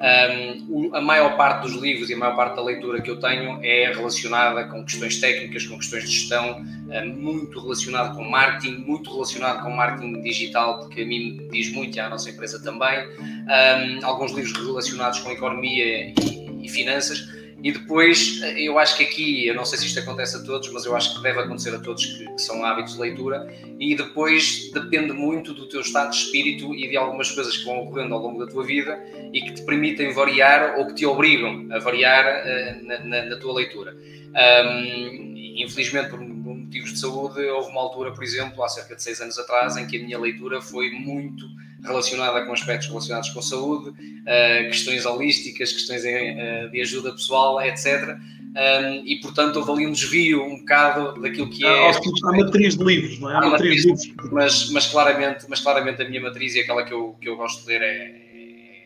Um, 0.00 0.94
a 0.94 1.00
maior 1.00 1.36
parte 1.36 1.62
dos 1.62 1.74
livros 1.74 2.08
e 2.08 2.14
a 2.14 2.16
maior 2.16 2.34
parte 2.34 2.56
da 2.56 2.62
leitura 2.62 3.02
que 3.02 3.10
eu 3.10 3.20
tenho 3.20 3.60
é 3.62 3.92
relacionada 3.92 4.64
com 4.64 4.82
questões 4.82 5.20
técnicas, 5.20 5.66
com 5.66 5.76
questões 5.76 6.04
de 6.04 6.10
gestão, 6.10 6.64
um, 6.88 7.06
muito 7.16 7.60
relacionado 7.60 8.16
com 8.16 8.24
marketing, 8.24 8.76
muito 8.78 9.12
relacionado 9.12 9.62
com 9.62 9.70
marketing 9.70 10.22
digital, 10.22 10.78
porque 10.78 11.02
a 11.02 11.06
mim 11.06 11.46
diz 11.52 11.70
muito 11.72 11.96
e 11.96 12.00
à 12.00 12.08
nossa 12.08 12.30
empresa 12.30 12.62
também. 12.62 12.98
Um, 13.20 14.06
alguns 14.06 14.32
livros 14.32 14.56
relacionados 14.56 15.18
com 15.20 15.30
economia 15.32 15.84
e, 15.84 16.14
e 16.62 16.68
finanças. 16.70 17.39
E 17.62 17.72
depois, 17.72 18.40
eu 18.56 18.78
acho 18.78 18.96
que 18.96 19.04
aqui, 19.04 19.46
eu 19.46 19.54
não 19.54 19.66
sei 19.66 19.78
se 19.78 19.86
isto 19.86 20.00
acontece 20.00 20.36
a 20.36 20.42
todos, 20.42 20.70
mas 20.72 20.86
eu 20.86 20.96
acho 20.96 21.16
que 21.16 21.22
deve 21.22 21.40
acontecer 21.40 21.74
a 21.74 21.78
todos 21.78 22.06
que, 22.06 22.24
que, 22.24 22.40
são 22.40 22.64
hábitos 22.64 22.94
de 22.94 23.00
leitura. 23.00 23.52
E 23.78 23.94
depois 23.94 24.70
depende 24.72 25.12
muito 25.12 25.52
do 25.52 25.68
teu 25.68 25.82
estado 25.82 26.10
de 26.10 26.16
espírito 26.16 26.74
e 26.74 26.88
de 26.88 26.96
algumas 26.96 27.30
coisas 27.30 27.56
que 27.56 27.64
vão 27.64 27.82
ocorrendo 27.82 28.14
ao 28.14 28.20
longo 28.20 28.44
da 28.44 28.50
tua 28.50 28.64
vida 28.64 28.98
e 29.32 29.42
que 29.42 29.52
te 29.52 29.62
permitem 29.62 30.12
variar 30.12 30.78
ou 30.78 30.86
que 30.86 30.94
te 30.94 31.04
obrigam 31.04 31.68
a 31.70 31.78
variar 31.78 32.24
uh, 32.24 32.86
na, 32.86 32.98
na, 33.04 33.22
na, 33.26 33.36
tua 33.36 33.52
leitura. 33.52 33.94
Um, 33.94 35.34
infelizmente, 35.56 36.08
por 36.08 36.20
motivos 36.20 36.92
de 36.92 36.98
saúde, 36.98 37.44
houve 37.46 37.70
uma 37.70 37.82
altura, 37.82 38.12
por 38.12 38.24
exemplo, 38.24 38.62
há 38.64 38.68
cerca 38.68 38.96
de 38.96 39.02
seis 39.02 39.20
anos 39.20 39.38
atrás, 39.38 39.76
em 39.76 39.86
que 39.86 39.98
a 39.98 40.02
minha 40.02 40.18
leitura 40.18 40.62
foi 40.62 40.90
muito 40.90 41.44
relacionada 41.82 42.44
com 42.44 42.52
aspectos 42.52 42.88
relacionados 42.88 43.30
com 43.30 43.42
saúde, 43.42 43.90
uh, 43.90 44.68
questões 44.68 45.06
holísticas, 45.06 45.72
questões 45.72 46.02
uh, 46.02 46.70
de 46.70 46.80
ajuda 46.80 47.12
pessoal, 47.12 47.60
etc. 47.62 48.18
Um, 48.50 49.06
e 49.06 49.20
portanto 49.20 49.56
houve 49.56 49.70
ali 49.70 49.86
um 49.86 49.92
desvio 49.92 50.42
um 50.42 50.58
bocado 50.58 51.20
daquilo 51.20 51.48
que 51.50 51.64
é. 51.64 51.88
Ah, 51.88 52.00
a 52.24 52.32
matriz 52.32 52.76
de 52.76 52.82
livros, 52.82 53.20
não 53.20 53.30
é? 53.30 53.34
A, 53.34 53.38
a 53.38 53.50
matriz, 53.50 53.86
matriz 53.86 54.00
de 54.02 54.08
livros. 54.08 54.32
Mas, 54.32 54.70
mas, 54.70 54.86
claramente, 54.88 55.46
mas 55.48 55.60
claramente 55.60 56.02
a 56.02 56.08
minha 56.08 56.20
matriz 56.20 56.56
e 56.56 56.60
aquela 56.60 56.82
que 56.82 56.92
eu, 56.92 57.16
que 57.20 57.28
eu 57.28 57.36
gosto 57.36 57.62
de 57.62 57.68
ler 57.68 57.82
é, 57.82 58.30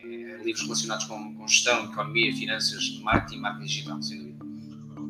é 0.03 0.43
livros 0.43 0.63
relacionados 0.63 1.05
com, 1.05 1.33
com, 1.33 1.47
gestão, 1.47 1.85
economia, 1.85 2.31
finanças, 2.35 2.99
marketing, 3.01 3.39
marketing 3.39 3.65
digital, 3.65 4.01
sem 4.03 4.17
dúvida. 4.19 4.45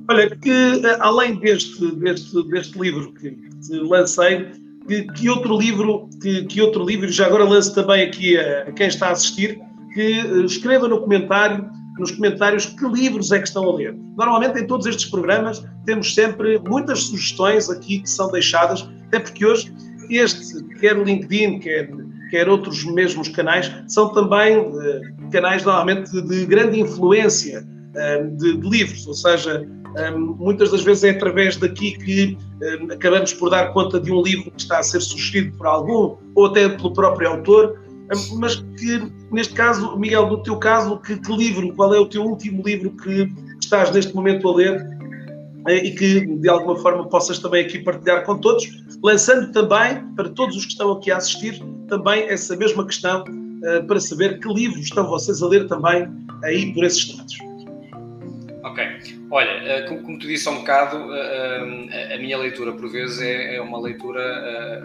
Olha, 0.08 0.36
que 0.38 0.50
eh, 0.50 0.98
além 1.02 1.36
deste, 1.36 1.92
deste, 1.96 2.44
deste 2.48 2.80
livro 2.80 3.12
que 3.14 3.32
te 3.32 3.74
lancei, 3.74 4.52
que, 4.88 5.04
que, 5.14 5.30
outro 5.30 5.58
livro, 5.58 6.10
que, 6.22 6.44
que, 6.46 6.62
outro 6.62 6.86
livro, 6.86 7.12
já 7.12 7.26
agora 7.26 7.44
lanço 7.44 7.74
também 7.74 8.04
aqui 8.04 8.38
a, 8.38 8.64
a, 8.64 8.72
quem 8.72 8.88
está 8.88 9.08
a 9.08 9.12
assistir, 9.12 9.60
que 9.94 10.20
eh, 10.20 10.46
escreva 10.46 10.88
no 10.88 11.02
comentário, 11.02 11.70
nos 11.98 12.12
comentários 12.12 12.66
que 12.66 12.86
livros 12.88 13.32
é 13.32 13.40
que 13.40 13.48
estão 13.48 13.64
a 13.70 13.76
ler. 13.76 13.96
Normalmente 14.18 14.60
em 14.60 14.68
todos 14.68 14.86
estes 14.86 15.06
programas 15.06 15.66
temos 15.86 16.14
sempre 16.14 16.60
muitas 16.60 17.04
sugestões 17.04 17.70
aqui 17.70 18.00
que 18.00 18.10
são 18.10 18.30
deixadas, 18.32 18.88
até 19.08 19.20
porque 19.20 19.46
hoje 19.46 19.74
este, 20.10 20.64
quer 20.80 20.98
o 20.98 21.04
LinkedIn, 21.04 21.60
quer, 21.60 21.90
quer 22.30 22.50
outros 22.50 22.84
mesmos 22.86 23.30
canais, 23.30 23.72
são 23.88 24.10
também 24.10 24.58
uh, 24.58 25.30
canais 25.32 25.64
normalmente 25.64 26.12
de, 26.12 26.22
de 26.22 26.46
grande 26.46 26.80
influência 26.80 27.66
uh, 27.66 28.38
de, 28.38 28.58
de 28.58 28.70
livros, 28.70 29.08
ou 29.08 29.14
seja, 29.14 29.66
muitas 30.18 30.72
das 30.72 30.82
vezes 30.82 31.04
é 31.04 31.10
através 31.12 31.58
daqui 31.58 31.98
que 31.98 32.38
acabamos 32.92 33.34
por 33.34 33.50
dar 33.50 33.72
conta 33.72 34.00
de 34.00 34.12
um 34.12 34.22
livro 34.22 34.52
que 34.52 34.62
está 34.62 34.80
a 34.80 34.84
ser 34.84 35.02
sugerido 35.02 35.58
por 35.58 35.68
algum 35.68 36.18
ou 36.36 36.46
até 36.48 36.68
pelo 36.68 36.94
próprio 36.94 37.30
autor, 37.30 37.80
mas 38.38 38.56
que 38.56 39.12
neste 39.32 39.54
caso, 39.54 39.98
Miguel, 39.98 40.28
no 40.28 40.44
teu 40.44 40.58
caso, 40.58 40.98
que, 41.00 41.18
que 41.18 41.36
livro, 41.36 41.74
qual 41.76 41.94
é 41.94 42.00
o 42.00 42.06
teu 42.06 42.24
último 42.24 42.62
livro 42.64 42.92
que 42.92 43.32
estás 43.60 43.92
neste 43.92 44.14
momento 44.14 44.48
a 44.48 44.56
ler 44.56 44.86
eh, 45.68 45.86
e 45.86 45.92
que 45.96 46.26
de 46.26 46.50
alguma 46.50 46.78
forma 46.78 47.08
possas 47.08 47.40
também 47.40 47.66
aqui 47.66 47.80
partilhar 47.80 48.24
com 48.24 48.38
todos, 48.38 48.66
lançando 49.04 49.52
também 49.52 50.06
para 50.16 50.30
todos 50.30 50.56
os 50.56 50.66
que 50.66 50.72
estão 50.72 50.92
aqui 50.92 51.12
a 51.12 51.18
assistir 51.18 51.62
também 51.88 52.24
essa 52.24 52.56
mesma 52.56 52.86
questão 52.86 53.24
eh, 53.64 53.82
para 53.82 54.00
saber 54.00 54.40
que 54.40 54.48
livros 54.54 54.82
estão 54.82 55.08
vocês 55.08 55.42
a 55.42 55.48
ler 55.48 55.68
também 55.68 56.08
aí 56.44 56.74
por 56.74 56.84
esses 56.84 57.18
lados. 57.18 57.38
Ok. 58.64 59.25
Olha, 59.36 59.52
eh, 59.52 59.82
como, 59.82 60.18
tu 60.18 60.28
disse 60.28 60.48
há 60.48 60.52
um 60.52 60.60
bocado, 60.60 61.14
eh, 61.14 61.88
eh, 61.92 62.16
a 62.16 62.18
minha 62.18 62.38
leitura 62.38 62.72
por 62.72 62.90
vezes 62.90 63.20
é, 63.20 63.58
é 63.58 63.62
uma 63.62 63.82
leitura 63.82 64.82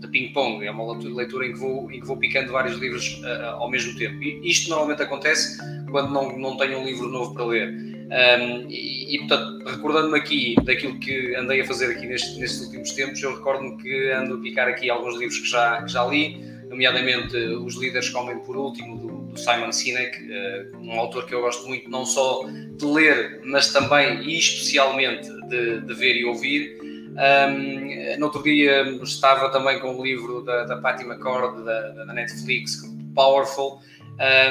de 0.00 0.06
ping-pong, 0.08 0.62
é 0.66 0.70
uma 0.70 0.84
leitura 0.92 1.46
em 1.46 1.52
que, 1.54 1.58
vou, 1.58 1.90
em 1.90 1.98
que 1.98 2.06
vou 2.06 2.18
picando 2.18 2.52
vários 2.52 2.76
livros 2.76 3.22
ao 3.54 3.70
mesmo 3.70 3.96
tempo. 3.98 4.22
E 4.22 4.50
isto 4.50 4.68
normalmente 4.68 5.02
acontece 5.02 5.56
quando 5.90 6.12
não, 6.12 6.36
não 6.36 6.58
tenho 6.58 6.78
um 6.78 6.84
livro 6.84 7.08
novo 7.08 7.32
para 7.32 7.46
ler. 7.46 7.70
Um, 7.70 8.68
e, 8.68 9.14
e, 9.14 9.18
portanto, 9.20 9.64
recordando-me 9.64 10.18
aqui 10.18 10.56
daquilo 10.62 10.98
que 10.98 11.34
andei 11.36 11.62
a 11.62 11.64
fazer 11.64 11.96
aqui 11.96 12.06
nestes, 12.06 12.36
nestes 12.36 12.60
últimos 12.66 12.92
tempos, 12.92 13.22
eu 13.22 13.34
recordo-me 13.34 13.78
que 13.78 14.10
ando 14.10 14.34
a 14.34 14.38
picar 14.40 14.68
aqui 14.68 14.90
alguns 14.90 15.16
livros 15.16 15.38
que 15.38 15.48
já, 15.48 15.82
que 15.82 15.90
já 15.90 16.04
li, 16.04 16.44
nomeadamente 16.68 17.34
Os 17.36 17.76
Líderes 17.76 18.10
Comem 18.10 18.40
por 18.40 18.58
Último, 18.58 18.98
do 18.98 19.09
do 19.32 19.38
Simon 19.38 19.72
Sinek, 19.72 20.18
eh, 20.30 20.66
um 20.80 20.98
autor 20.98 21.26
que 21.26 21.34
eu 21.34 21.40
gosto 21.40 21.66
muito, 21.66 21.88
não 21.88 22.04
só 22.04 22.42
de 22.46 22.84
ler, 22.84 23.40
mas 23.44 23.72
também 23.72 24.22
e 24.22 24.38
especialmente 24.38 25.30
de, 25.48 25.80
de 25.80 25.94
ver 25.94 26.16
e 26.16 26.24
ouvir. 26.24 26.78
Um, 27.10 28.18
no 28.18 28.26
outro 28.26 28.42
dia 28.42 28.82
estava 29.02 29.50
também 29.50 29.78
com 29.80 29.96
o 29.96 30.02
livro 30.02 30.42
da, 30.42 30.64
da 30.64 30.76
Patty 30.76 31.04
McCord, 31.04 31.64
da, 31.64 32.04
da 32.04 32.12
Netflix, 32.12 32.82
Powerful, 33.14 33.80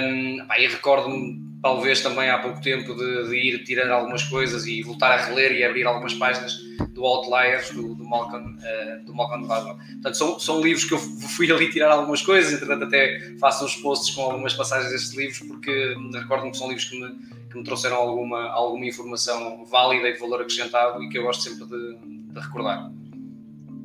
um, 0.02 0.38
e 0.58 0.68
recordo-me 0.68 1.49
talvez 1.62 2.02
também 2.02 2.30
há 2.30 2.40
pouco 2.40 2.62
tempo 2.62 2.96
de, 2.96 3.30
de, 3.30 3.36
ir 3.36 3.64
tirando 3.64 3.92
algumas 3.92 4.24
coisas 4.24 4.66
e 4.66 4.82
voltar 4.82 5.12
a 5.12 5.26
reler 5.26 5.52
e 5.52 5.64
abrir 5.64 5.86
algumas 5.86 6.14
páginas 6.14 6.58
do 6.92 7.06
Outliers, 7.06 7.72
do, 7.72 7.96
do 7.96 8.04
Malcolm, 8.04 8.58
uh, 8.58 9.06
do 9.06 9.14
Malcolm 9.14 9.46
Gladwell. 9.46 9.76
Portanto, 9.76 10.18
são, 10.18 10.40
são 10.40 10.62
livros 10.62 10.86
que 10.86 10.94
eu 10.94 10.98
fui 10.98 11.52
ali 11.52 11.70
tirar 11.70 11.92
algumas 11.92 12.22
coisas, 12.22 12.54
entretanto 12.54 12.86
até 12.86 13.20
faço 13.40 13.66
uns 13.66 13.76
posts 13.78 14.16
com 14.16 14.22
algumas 14.24 14.54
passagens 14.54 14.92
destes 14.92 15.16
livros, 15.16 15.40
porque 15.40 15.96
recordo-me 16.14 16.52
que 16.52 16.58
são 16.58 16.68
livros 16.68 16.86
que 16.86 17.00
me, 17.00 17.16
que 17.50 17.58
me 17.58 17.64
trouxeram 17.64 17.98
alguma, 17.98 18.50
alguma 18.50 18.86
informação 18.86 19.66
válida 19.66 20.10
e 20.10 20.14
de 20.14 20.20
valor 20.20 20.42
acrescentado 20.42 21.04
e 21.04 21.10
que 21.10 21.18
eu 21.18 21.24
gosto 21.24 21.44
sempre 21.44 21.66
de, 21.66 21.98
de 22.34 22.40
recordar. 22.40 22.92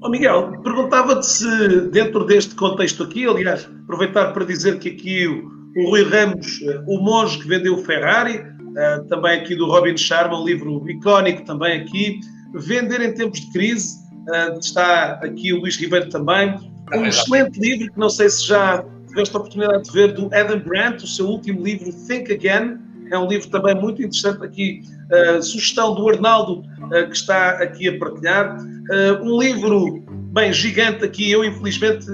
Oh 0.00 0.08
Miguel, 0.10 0.60
perguntava-te 0.62 1.26
se 1.26 1.80
dentro 1.88 2.26
deste 2.26 2.54
contexto 2.54 3.02
aqui, 3.02 3.26
aliás, 3.26 3.68
aproveitar 3.84 4.32
para 4.32 4.44
dizer 4.44 4.78
que 4.78 4.90
aqui 4.90 5.26
o 5.26 5.53
o 5.76 5.90
Rui 5.90 6.04
Ramos, 6.04 6.60
O 6.86 7.00
Monge 7.00 7.38
que 7.38 7.48
Vendeu 7.48 7.74
o 7.74 7.84
Ferrari, 7.84 8.54
eh, 8.76 9.00
também 9.08 9.38
aqui 9.38 9.54
do 9.54 9.66
Robin 9.66 9.96
Sharma, 9.96 10.40
um 10.40 10.44
livro 10.44 10.88
icónico 10.88 11.44
também 11.44 11.80
aqui. 11.80 12.20
Vender 12.54 13.00
em 13.00 13.12
Tempos 13.12 13.40
de 13.40 13.52
Crise, 13.52 13.98
eh, 14.32 14.58
está 14.60 15.20
aqui 15.22 15.52
o 15.52 15.60
Luís 15.60 15.76
Ribeiro 15.76 16.08
também. 16.08 16.54
Um 16.94 17.06
excelente 17.06 17.58
livro 17.60 17.92
que 17.92 17.98
não 17.98 18.10
sei 18.10 18.28
se 18.28 18.46
já 18.46 18.84
tiveste 19.08 19.34
a 19.34 19.38
oportunidade 19.38 19.84
de 19.84 19.92
ver, 19.92 20.12
do 20.12 20.26
Adam 20.34 20.60
Grant, 20.60 21.02
o 21.02 21.06
seu 21.06 21.26
último 21.26 21.62
livro, 21.62 21.92
Think 22.06 22.32
Again. 22.32 22.78
É 23.10 23.18
um 23.18 23.28
livro 23.28 23.48
também 23.48 23.74
muito 23.74 24.02
interessante 24.02 24.44
aqui, 24.44 24.82
uh, 25.12 25.42
sugestão 25.42 25.94
do 25.94 26.08
Arnaldo, 26.08 26.60
uh, 26.60 27.08
que 27.08 27.16
está 27.16 27.50
aqui 27.50 27.88
a 27.88 27.98
partilhar. 27.98 28.56
Uh, 28.58 29.22
um 29.22 29.38
livro, 29.38 30.02
bem, 30.32 30.52
gigante 30.52 31.04
aqui, 31.04 31.30
eu 31.30 31.44
infelizmente 31.44 32.06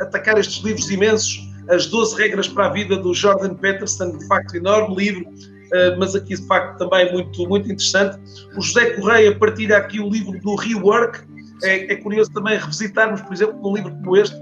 atacar 0.00 0.38
estes 0.38 0.64
livros 0.64 0.90
imensos, 0.90 1.38
as 1.68 1.86
12 1.86 2.16
regras 2.16 2.48
para 2.48 2.66
a 2.66 2.68
vida 2.70 2.96
do 2.96 3.14
Jordan 3.14 3.54
Peterson, 3.54 4.16
de 4.16 4.26
facto 4.26 4.56
enorme 4.56 4.96
livro, 4.96 5.26
eh, 5.72 5.96
mas 5.96 6.14
aqui 6.14 6.34
de 6.34 6.46
facto 6.46 6.78
também 6.78 7.12
muito, 7.12 7.46
muito 7.46 7.66
interessante. 7.70 8.18
O 8.56 8.60
José 8.60 8.90
Correia 8.92 9.36
partilha 9.36 9.76
aqui 9.76 10.00
o 10.00 10.08
livro 10.08 10.38
do 10.40 10.54
Rework, 10.54 11.20
é, 11.62 11.92
é 11.92 11.96
curioso 11.96 12.32
também 12.32 12.56
revisitarmos, 12.58 13.20
por 13.20 13.32
exemplo, 13.32 13.58
um 13.62 13.74
livro 13.74 13.90
como 13.90 14.16
este, 14.16 14.36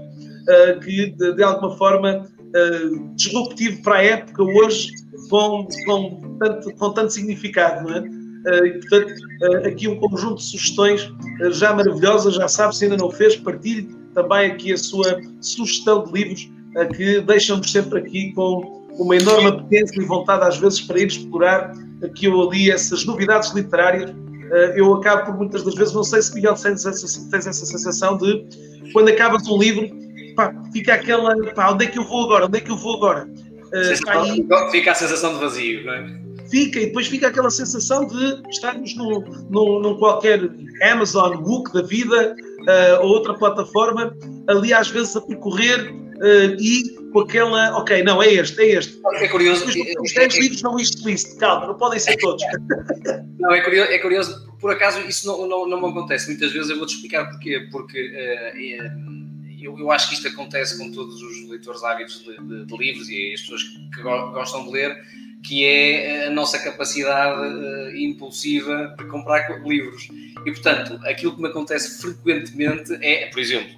eh, 0.47 0.79
que 0.83 1.11
de, 1.11 1.43
alguma 1.43 1.75
forma 1.75 2.27
eh, 2.55 2.79
disruptivo 3.15 3.81
para 3.81 3.95
a 3.97 4.03
época 4.03 4.43
hoje, 4.43 4.91
com, 5.29 5.67
com, 5.85 6.37
tanto, 6.39 6.73
com 6.75 6.93
tanto 6.93 7.11
significado, 7.11 7.87
não 7.87 7.95
é? 7.97 8.27
E, 8.65 8.79
portanto, 8.79 9.13
aqui 9.65 9.89
um 9.89 9.99
conjunto 9.99 10.35
de 10.35 10.43
sugestões 10.43 11.11
já 11.51 11.73
maravilhosas, 11.73 12.35
já 12.35 12.47
sabe, 12.47 12.73
se 12.77 12.85
ainda 12.85 12.95
não 12.95 13.11
fez, 13.11 13.35
partilhe 13.35 13.89
também 14.13 14.51
aqui 14.51 14.71
a 14.71 14.77
sua 14.77 15.19
sugestão 15.41 16.05
de 16.05 16.13
livros 16.13 16.49
que 16.95 17.21
deixam-nos 17.21 17.71
sempre 17.71 17.99
aqui 17.99 18.33
com 18.33 18.85
uma 18.97 19.15
enorme 19.15 19.47
apetência 19.47 20.01
e 20.01 20.05
vontade, 20.05 20.43
às 20.45 20.57
vezes, 20.57 20.81
para 20.81 20.99
ir 20.99 21.07
explorar 21.07 21.71
aqui 22.03 22.27
ou 22.27 22.49
ali 22.49 22.71
essas 22.71 23.05
novidades 23.05 23.53
literárias. 23.53 24.11
Eh, 24.51 24.73
eu 24.77 24.93
acabo 24.95 25.25
por 25.25 25.37
muitas 25.37 25.63
das 25.63 25.75
vezes, 25.75 25.93
não 25.93 26.03
sei 26.03 26.21
se 26.21 26.33
Miguel 26.33 26.55
tens 26.55 26.85
essa, 26.85 27.29
tens 27.29 27.47
essa 27.47 27.65
sensação 27.65 28.17
de 28.17 28.45
quando 28.93 29.09
acabas 29.09 29.47
um 29.47 29.57
livro, 29.57 29.89
pá, 30.35 30.53
fica 30.71 30.93
aquela, 30.93 31.35
pá, 31.53 31.71
onde 31.71 31.85
é 31.85 31.87
que 31.87 31.99
eu 31.99 32.03
vou 32.03 32.25
agora? 32.25 32.45
Onde 32.45 32.57
é 32.57 32.61
que 32.61 32.71
eu 32.71 32.77
vou 32.77 32.95
agora? 32.97 33.27
Uh, 33.27 34.71
fica 34.71 34.91
a 34.91 34.95
sensação 34.95 35.33
de 35.33 35.39
vazio, 35.39 35.85
não 35.85 35.93
é? 35.93 36.27
Fica, 36.49 36.79
e 36.79 36.85
depois 36.85 37.07
fica 37.07 37.27
aquela 37.27 37.49
sensação 37.49 38.07
de 38.07 38.41
estarmos 38.49 38.95
num, 38.95 39.19
num, 39.49 39.79
num 39.81 39.97
qualquer 39.97 40.49
Amazon 40.89 41.35
Book 41.37 41.73
da 41.73 41.81
vida 41.81 42.33
uh, 42.61 43.03
ou 43.03 43.09
outra 43.09 43.33
plataforma, 43.33 44.15
ali 44.47 44.73
às 44.73 44.87
vezes 44.87 45.13
a 45.17 45.21
percorrer 45.21 45.93
uh, 46.17 46.55
e 46.59 46.97
com 47.11 47.19
aquela, 47.19 47.77
ok, 47.77 48.03
não, 48.03 48.21
é 48.21 48.33
este, 48.33 48.61
é 48.61 48.77
este. 48.77 48.99
É 49.15 49.27
curioso. 49.27 49.65
Os 49.65 50.13
10 50.13 50.35
é, 50.35 50.39
livros 50.39 50.59
são 50.59 50.79
isto, 50.79 51.09
isto, 51.09 51.37
calma, 51.37 51.67
não 51.67 51.75
podem 51.75 51.99
ser 51.99 52.17
todos. 52.17 52.43
Não, 53.39 53.53
é 53.53 53.61
curioso, 53.61 53.91
é 53.91 53.99
curioso, 53.99 54.51
por 54.59 54.71
acaso 54.71 54.99
isso 55.01 55.27
não, 55.27 55.47
não, 55.47 55.69
não 55.69 55.79
me 55.79 55.89
acontece. 55.89 56.27
Muitas 56.27 56.51
vezes 56.51 56.71
eu 56.71 56.77
vou-te 56.77 56.95
explicar 56.95 57.29
porquê. 57.29 57.67
Porque 57.71 58.09
uh, 58.09 59.61
eu, 59.61 59.77
eu 59.77 59.91
acho 59.91 60.09
que 60.09 60.15
isto 60.15 60.27
acontece 60.27 60.75
com 60.77 60.91
todos 60.91 61.21
os 61.21 61.47
leitores 61.47 61.83
ávidos 61.83 62.23
de, 62.23 62.35
de, 62.35 62.65
de 62.65 62.77
livros 62.77 63.07
e 63.09 63.33
as 63.33 63.41
pessoas 63.41 63.63
que 63.63 64.01
gostam 64.01 64.65
de 64.65 64.71
ler 64.71 64.97
que 65.43 65.65
é 65.65 66.27
a 66.27 66.29
nossa 66.29 66.59
capacidade 66.59 67.39
uh, 67.39 67.95
impulsiva 67.95 68.95
de 68.97 69.05
comprar 69.05 69.61
livros. 69.63 70.09
E, 70.45 70.51
portanto, 70.51 70.99
aquilo 71.05 71.35
que 71.35 71.41
me 71.41 71.47
acontece 71.47 72.01
frequentemente 72.01 72.93
é, 73.01 73.27
por 73.27 73.39
exemplo, 73.39 73.69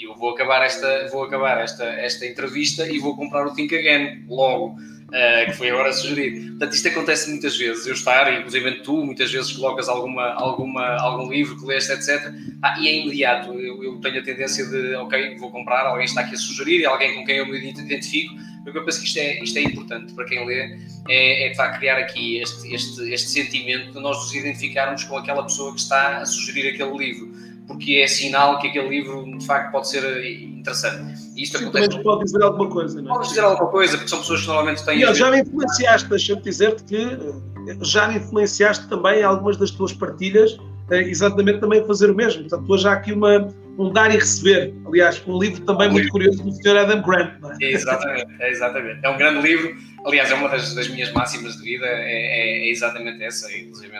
eu 0.00 0.14
vou 0.16 0.30
acabar 0.30 0.64
esta, 0.64 1.08
vou 1.10 1.24
acabar 1.24 1.60
esta, 1.60 1.84
esta 1.84 2.26
entrevista 2.26 2.86
e 2.86 2.98
vou 2.98 3.16
comprar 3.16 3.46
o 3.46 3.54
Think 3.54 3.74
Again 3.74 4.24
logo. 4.28 4.76
uh, 5.12 5.50
que 5.50 5.52
foi 5.52 5.70
agora 5.70 5.92
sugerido. 5.92 6.48
Portanto, 6.50 6.72
isto 6.72 6.88
acontece 6.88 7.30
muitas 7.30 7.56
vezes, 7.56 7.86
eu 7.86 7.92
estar, 7.92 8.32
inclusive 8.32 8.82
tu, 8.82 9.04
muitas 9.04 9.30
vezes 9.30 9.52
colocas 9.52 9.88
alguma, 9.88 10.32
alguma, 10.32 10.96
algum 10.96 11.30
livro 11.30 11.58
que 11.58 11.66
leste, 11.66 11.92
etc. 11.92 12.32
Ah, 12.62 12.80
e 12.80 12.88
é 12.88 12.94
imediato, 12.94 13.52
eu, 13.52 13.82
eu, 13.84 14.00
tenho 14.00 14.20
a 14.20 14.22
tendência 14.22 14.66
de, 14.66 14.94
ok, 14.96 15.36
vou 15.36 15.50
comprar, 15.50 15.86
alguém 15.86 16.04
está 16.04 16.22
aqui 16.22 16.34
a 16.34 16.38
sugerir, 16.38 16.86
alguém 16.86 17.14
com 17.14 17.24
quem 17.24 17.36
eu 17.36 17.46
me 17.46 17.58
identifico, 17.58 18.34
porque 18.64 18.78
eu 18.78 18.84
penso 18.84 19.00
que 19.00 19.06
isto 19.06 19.18
é, 19.18 19.42
isto 19.42 19.58
é 19.58 19.62
importante 19.62 20.12
para 20.14 20.24
quem 20.24 20.46
lê, 20.46 20.78
é, 21.08 21.48
é 21.48 21.50
de 21.50 21.78
criar 21.78 21.98
aqui 21.98 22.38
este, 22.38 22.74
este, 22.74 23.12
este 23.12 23.28
sentimento 23.30 23.92
de 23.92 24.00
nós 24.00 24.16
nos 24.18 24.34
identificarmos 24.34 25.04
com 25.04 25.16
aquela 25.16 25.42
pessoa 25.42 25.74
que 25.74 25.80
está 25.80 26.18
a 26.18 26.24
sugerir 26.24 26.68
aquele 26.68 26.96
livro 26.96 27.51
porque 27.72 27.96
é 27.96 28.06
sinal 28.06 28.58
que 28.58 28.68
aquele 28.68 28.88
livro 28.88 29.24
de 29.38 29.46
facto 29.46 29.72
pode 29.72 29.88
ser 29.88 30.02
interessante. 30.24 31.18
E 31.34 31.42
isto 31.42 31.58
Sim, 31.58 31.64
acontece... 31.64 32.02
pode 32.02 32.24
dizer 32.24 32.42
alguma 32.42 32.68
coisa, 32.68 33.00
não 33.00 33.10
é? 33.10 33.14
Pode 33.14 33.28
dizer 33.28 33.40
alguma 33.40 33.70
coisa, 33.70 33.96
porque 33.96 34.10
são 34.10 34.18
pessoas 34.18 34.40
que 34.42 34.46
normalmente 34.46 34.84
têm. 34.84 35.02
E 35.02 35.14
já 35.14 35.30
me 35.30 35.40
influenciaste, 35.40 36.08
deixa-me 36.08 36.42
dizer-te 36.42 36.84
que 36.84 36.96
eh, 36.96 37.76
já 37.80 38.08
me 38.08 38.18
influenciaste 38.18 38.88
também 38.88 39.22
algumas 39.22 39.56
das 39.56 39.70
tuas 39.70 39.92
partilhas, 39.92 40.58
eh, 40.90 41.00
exatamente 41.00 41.60
também 41.60 41.80
a 41.80 41.86
fazer 41.86 42.10
o 42.10 42.14
mesmo. 42.14 42.42
Portanto, 42.42 42.70
hoje 42.70 42.86
há 42.86 42.92
aqui 42.92 43.12
uma, 43.12 43.48
um 43.78 43.90
dar 43.90 44.14
e 44.14 44.18
receber. 44.18 44.74
Aliás, 44.86 45.22
um 45.26 45.38
livro 45.38 45.64
também 45.64 45.88
um 45.88 45.92
muito 45.92 46.04
livro. 46.04 46.12
curioso 46.12 46.44
do 46.44 46.52
Sr. 46.52 46.76
Adam 46.76 47.02
Grant. 47.02 47.32
É? 47.60 47.72
exatamente, 47.72 48.26
é 48.38 48.50
exatamente. 48.50 49.00
É 49.02 49.08
um 49.08 49.16
grande 49.16 49.40
livro. 49.40 49.74
Aliás, 50.04 50.30
é 50.30 50.34
uma 50.34 50.48
das, 50.48 50.74
das 50.74 50.88
minhas 50.88 51.12
máximas 51.12 51.56
de 51.56 51.62
vida, 51.62 51.86
é, 51.86 52.12
é, 52.12 52.66
é 52.66 52.70
exatamente 52.70 53.22
essa, 53.22 53.50
inclusive 53.56 53.92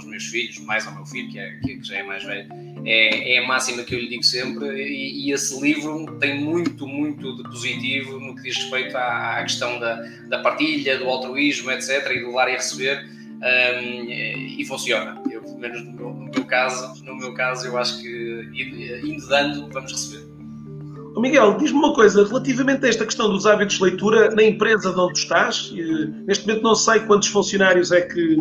aos 0.00 0.04
meus 0.04 0.26
filhos, 0.26 0.58
mais 0.60 0.86
ao 0.86 0.94
meu 0.94 1.06
filho, 1.06 1.30
que, 1.30 1.38
é, 1.38 1.50
que 1.60 1.82
já 1.82 1.98
é 1.98 2.02
mais 2.02 2.24
velho, 2.24 2.48
é, 2.84 3.34
é 3.34 3.38
a 3.38 3.46
máxima 3.46 3.82
que 3.82 3.94
eu 3.94 3.98
lhe 3.98 4.08
digo 4.08 4.22
sempre. 4.22 4.66
E, 4.82 5.26
e, 5.26 5.32
esse 5.32 5.60
livro 5.60 6.06
tem 6.18 6.38
muito, 6.40 6.86
muito 6.86 7.36
de 7.36 7.42
positivo 7.44 8.18
no 8.18 8.34
que 8.34 8.42
diz 8.42 8.56
respeito 8.56 8.96
à, 8.96 9.38
à 9.38 9.42
questão 9.42 9.78
da, 9.78 9.96
da 10.28 10.38
partilha, 10.40 10.98
do 10.98 11.08
altruísmo, 11.08 11.70
etc., 11.70 12.10
e 12.14 12.20
do 12.20 12.32
dar 12.32 12.48
e 12.48 12.52
receber. 12.52 13.08
Um, 13.40 14.10
e 14.10 14.64
funciona. 14.66 15.18
Eu, 15.30 15.40
pelo 15.40 15.58
menos 15.58 15.82
no 15.82 15.92
meu, 15.92 16.10
no 16.10 16.30
meu, 16.30 16.44
caso, 16.44 17.02
no 17.04 17.16
meu 17.16 17.32
caso, 17.32 17.66
eu 17.66 17.78
acho 17.78 18.02
que 18.02 18.50
indo 19.02 19.26
dando, 19.28 19.68
vamos 19.72 19.92
receber. 19.92 20.30
Miguel, 21.20 21.56
diz-me 21.58 21.78
uma 21.78 21.94
coisa, 21.94 22.26
relativamente 22.26 22.84
a 22.84 22.88
esta 22.88 23.04
questão 23.04 23.30
dos 23.30 23.46
hábitos 23.46 23.76
de 23.76 23.82
leitura 23.82 24.34
na 24.34 24.42
empresa 24.42 24.92
de 24.92 24.98
onde 24.98 25.18
estás, 25.18 25.72
neste 26.26 26.46
momento 26.46 26.62
não 26.62 26.74
sei 26.74 27.00
quantos 27.00 27.28
funcionários 27.28 27.92
é 27.92 28.00
que 28.00 28.36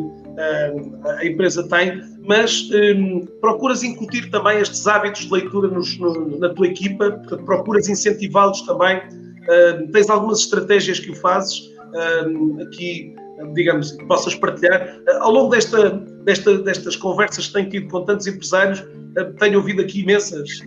a 1.18 1.26
empresa 1.26 1.68
tem, 1.68 2.02
mas 2.26 2.70
um, 2.72 3.26
procuras 3.42 3.84
incutir 3.84 4.30
também 4.30 4.60
estes 4.60 4.88
hábitos 4.88 5.26
de 5.26 5.34
leitura 5.34 5.68
nos, 5.68 5.98
no, 5.98 6.38
na 6.40 6.50
tua 6.50 6.68
equipa, 6.68 7.12
portanto, 7.12 7.44
procuras 7.44 7.90
incentivá-los 7.90 8.62
também, 8.62 8.98
uh, 8.98 9.92
tens 9.92 10.10
algumas 10.10 10.40
estratégias 10.40 11.00
que 11.00 11.12
o 11.12 11.16
fazes, 11.16 11.60
uh, 11.60 12.62
aqui 12.62 13.16
digamos, 13.54 13.94
que 13.94 14.06
possas 14.06 14.36
partilhar. 14.36 15.00
Ao 15.22 15.32
longo 15.32 15.50
desta, 15.50 15.92
desta, 16.26 16.58
destas 16.58 16.96
conversas 16.96 17.48
que 17.48 17.54
tenho 17.54 17.70
tido 17.70 17.88
com 17.88 18.04
tantos 18.04 18.28
empresários, 18.28 18.84
tenho 19.40 19.60
ouvido 19.60 19.82
aqui 19.82 20.02
imensas, 20.02 20.60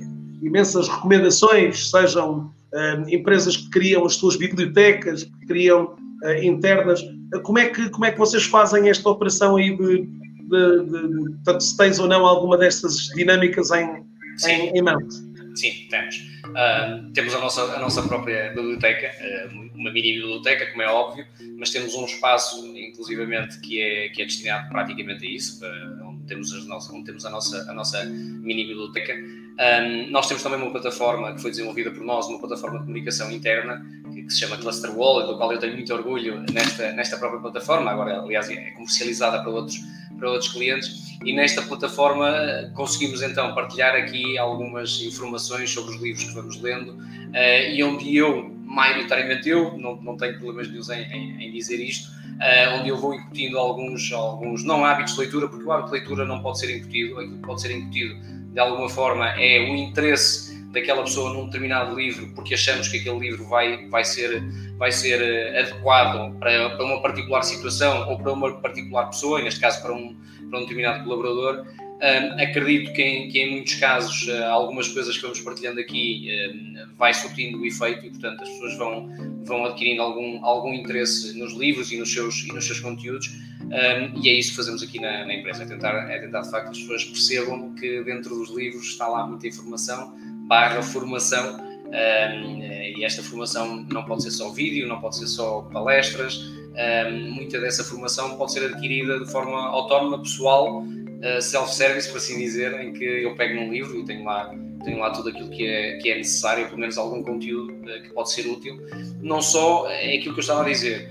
imensas 0.42 0.88
recomendações, 0.88 1.90
sejam 1.90 2.50
uh, 2.72 3.08
empresas 3.08 3.56
que 3.56 3.70
criam 3.70 4.04
as 4.04 4.14
suas 4.14 4.36
bibliotecas, 4.36 5.24
que 5.24 5.46
criam 5.46 5.94
internas. 6.42 7.02
como, 7.42 7.58
é 7.58 7.68
que, 7.68 7.88
como 7.90 8.04
é 8.04 8.12
que 8.12 8.18
vocês 8.18 8.44
fazem 8.44 8.88
esta 8.88 9.08
operação 9.08 9.56
aí 9.56 9.76
de, 9.76 10.06
de, 10.06 11.54
de, 11.54 11.64
se 11.64 11.76
tens 11.76 11.98
ou 11.98 12.06
não 12.06 12.26
alguma 12.26 12.56
destas 12.56 13.08
dinâmicas 13.14 13.70
em, 13.70 14.04
em, 14.46 14.76
em 14.76 14.82
mãos? 14.82 15.32
Sim, 15.54 15.86
temos. 15.90 16.16
Uh, 16.16 17.12
temos 17.12 17.34
a 17.34 17.38
nossa, 17.38 17.62
a 17.62 17.78
nossa 17.78 18.02
própria 18.02 18.50
biblioteca, 18.50 19.10
uh, 19.10 19.72
uma 19.74 19.92
mini 19.92 20.14
biblioteca, 20.14 20.66
como 20.70 20.82
é 20.82 20.88
óbvio, 20.88 21.26
mas 21.58 21.70
temos 21.70 21.94
um 21.94 22.04
espaço, 22.04 22.66
inclusivamente, 22.76 23.60
que 23.60 23.80
é, 23.80 24.08
que 24.08 24.22
é 24.22 24.24
destinado 24.24 24.68
praticamente 24.68 25.26
a 25.26 25.30
isso, 25.30 25.64
uh, 25.64 26.08
onde, 26.08 26.26
temos 26.26 26.52
as 26.52 26.66
nossas, 26.66 26.92
onde 26.94 27.04
temos 27.04 27.24
a 27.26 27.30
nossa, 27.30 27.70
a 27.70 27.74
nossa 27.74 28.04
mini 28.04 28.66
biblioteca. 28.66 29.14
Um, 29.14 30.10
nós 30.10 30.26
temos 30.26 30.42
também 30.42 30.60
uma 30.60 30.70
plataforma 30.70 31.34
que 31.34 31.42
foi 31.42 31.50
desenvolvida 31.50 31.90
por 31.90 32.02
nós, 32.02 32.26
uma 32.26 32.38
plataforma 32.38 32.78
de 32.78 32.84
comunicação 32.84 33.30
interna, 33.30 33.84
que, 34.24 34.32
se 34.32 34.40
chama 34.40 34.56
Cluster 34.56 34.90
Wall, 34.96 35.26
do 35.26 35.36
qual 35.36 35.52
eu 35.52 35.58
tenho 35.58 35.74
muito 35.74 35.92
orgulho 35.92 36.44
nesta, 36.52 36.92
nesta 36.92 37.16
própria 37.16 37.40
plataforma, 37.40 37.90
agora, 37.90 38.20
aliás, 38.20 38.48
é 38.50 38.70
comercializada 38.72 39.40
para 39.40 39.50
outros, 39.50 39.78
para 40.18 40.30
outros 40.30 40.52
clientes 40.52 41.18
e 41.24 41.32
nesta 41.32 41.62
plataforma 41.62 42.32
conseguimos 42.74 43.22
então 43.22 43.54
partilhar 43.54 43.94
aqui 43.94 44.36
algumas 44.38 45.00
informações 45.02 45.70
sobre 45.70 45.94
os 45.94 46.02
livros 46.02 46.24
que 46.24 46.34
vamos 46.34 46.60
lendo 46.60 46.92
uh, 46.92 47.70
e 47.72 47.82
onde 47.82 48.16
eu, 48.16 48.50
maioritariamente 48.64 49.48
eu, 49.48 49.76
não, 49.78 49.96
não 49.96 50.16
tenho 50.16 50.38
problemas 50.38 50.68
nenhum 50.68 50.82
em, 50.92 51.12
em, 51.12 51.46
em 51.46 51.52
dizer 51.52 51.76
isto, 51.76 52.10
uh, 52.10 52.78
onde 52.78 52.88
eu 52.88 52.96
vou 52.96 53.14
incutindo 53.14 53.58
alguns, 53.58 54.12
alguns, 54.12 54.64
não 54.64 54.84
hábitos 54.84 55.14
de 55.14 55.20
leitura, 55.20 55.48
porque 55.48 55.64
o 55.64 55.72
hábito 55.72 55.92
de 55.92 55.98
leitura 55.98 56.24
não 56.24 56.42
pode 56.42 56.58
ser 56.58 56.76
incutido, 56.76 57.18
aquilo 57.18 57.36
que 57.36 57.42
pode 57.42 57.60
ser 57.60 57.70
incutido 57.70 58.16
de 58.52 58.58
alguma 58.58 58.88
forma 58.88 59.28
é 59.40 59.60
o 59.60 59.76
interesse 59.76 60.51
daquela 60.72 61.02
pessoa 61.02 61.32
num 61.32 61.44
determinado 61.44 61.94
livro, 61.94 62.32
porque 62.34 62.54
achamos 62.54 62.88
que 62.88 62.98
aquele 62.98 63.18
livro 63.18 63.44
vai, 63.44 63.86
vai, 63.88 64.04
ser, 64.04 64.42
vai 64.78 64.90
ser 64.90 65.20
eh, 65.20 65.60
adequado 65.60 66.34
para, 66.38 66.70
para 66.70 66.84
uma 66.84 67.00
particular 67.02 67.42
situação 67.42 68.08
ou 68.08 68.18
para 68.18 68.32
uma 68.32 68.52
particular 68.60 69.06
pessoa, 69.06 69.42
neste 69.42 69.60
caso 69.60 69.82
para 69.82 69.92
um, 69.92 70.16
para 70.48 70.58
um 70.58 70.62
determinado 70.62 71.04
colaborador. 71.04 71.66
Um, 72.02 72.42
acredito 72.42 72.92
que 72.94 73.02
em, 73.02 73.28
que 73.28 73.38
em, 73.38 73.52
muitos 73.52 73.74
casos 73.74 74.26
uh, 74.26 74.44
algumas 74.46 74.88
coisas 74.88 75.14
que 75.14 75.22
vamos 75.22 75.40
partilhando 75.40 75.78
aqui 75.78 76.26
uh, 76.28 76.96
vai 76.98 77.14
surtindo 77.14 77.60
o 77.60 77.66
efeito 77.66 78.04
e 78.04 78.10
portanto 78.10 78.42
as 78.42 78.48
pessoas 78.48 78.76
vão, 78.76 79.08
vão 79.44 79.64
adquirindo 79.66 80.02
algum, 80.02 80.44
algum 80.44 80.74
interesse 80.74 81.38
nos 81.38 81.52
livros 81.52 81.92
e 81.92 81.98
nos 81.98 82.12
seus, 82.12 82.42
e 82.42 82.52
nos 82.52 82.66
seus 82.66 82.80
conteúdos 82.80 83.28
um, 83.62 84.20
e 84.20 84.28
é 84.28 84.32
isso 84.32 84.50
que 84.50 84.56
fazemos 84.56 84.82
aqui 84.82 85.00
na, 85.00 85.24
na, 85.24 85.32
empresa, 85.32 85.62
é 85.62 85.66
tentar, 85.66 86.10
é 86.10 86.18
tentar 86.18 86.40
de 86.40 86.50
facto 86.50 86.70
as 86.70 86.78
pessoas 86.78 87.04
percebam 87.04 87.72
que 87.74 88.02
dentro 88.02 88.34
dos 88.34 88.50
livros 88.50 88.88
está 88.88 89.06
lá 89.06 89.24
muita 89.24 89.46
informação 89.46 90.12
barra 90.46 90.82
formação 90.82 91.60
um, 91.86 92.62
e 92.62 93.04
esta 93.04 93.22
formação 93.22 93.84
não 93.90 94.04
pode 94.04 94.22
ser 94.22 94.30
só 94.30 94.50
vídeo, 94.50 94.88
não 94.88 95.00
pode 95.00 95.16
ser 95.18 95.26
só 95.26 95.62
palestras 95.72 96.40
um, 96.72 97.32
muita 97.32 97.60
dessa 97.60 97.84
formação 97.84 98.36
pode 98.36 98.52
ser 98.52 98.64
adquirida 98.64 99.20
de 99.20 99.30
forma 99.30 99.58
autónoma, 99.68 100.22
pessoal, 100.22 100.82
uh, 100.82 101.42
self-service, 101.42 102.08
por 102.08 102.16
assim 102.16 102.38
dizer, 102.38 102.72
em 102.80 102.92
que 102.92 103.04
eu 103.04 103.36
pego 103.36 103.54
num 103.54 103.70
livro 103.70 103.98
e 103.98 104.04
tenho 104.04 104.24
lá, 104.24 104.54
tenho 104.82 104.98
lá 104.98 105.10
tudo 105.10 105.28
aquilo 105.28 105.50
que 105.50 105.66
é, 105.66 105.98
que 105.98 106.10
é 106.10 106.16
necessário, 106.16 106.66
pelo 106.66 106.78
menos 106.78 106.96
algum 106.96 107.22
conteúdo 107.22 107.72
uh, 107.72 108.02
que 108.02 108.10
pode 108.14 108.32
ser 108.32 108.46
útil. 108.46 108.80
Não 109.20 109.42
só 109.42 109.86
é 109.88 110.16
aquilo 110.16 110.34
que 110.34 110.40
eu 110.40 110.42
estava 110.42 110.62
a 110.62 110.68
dizer, 110.68 111.10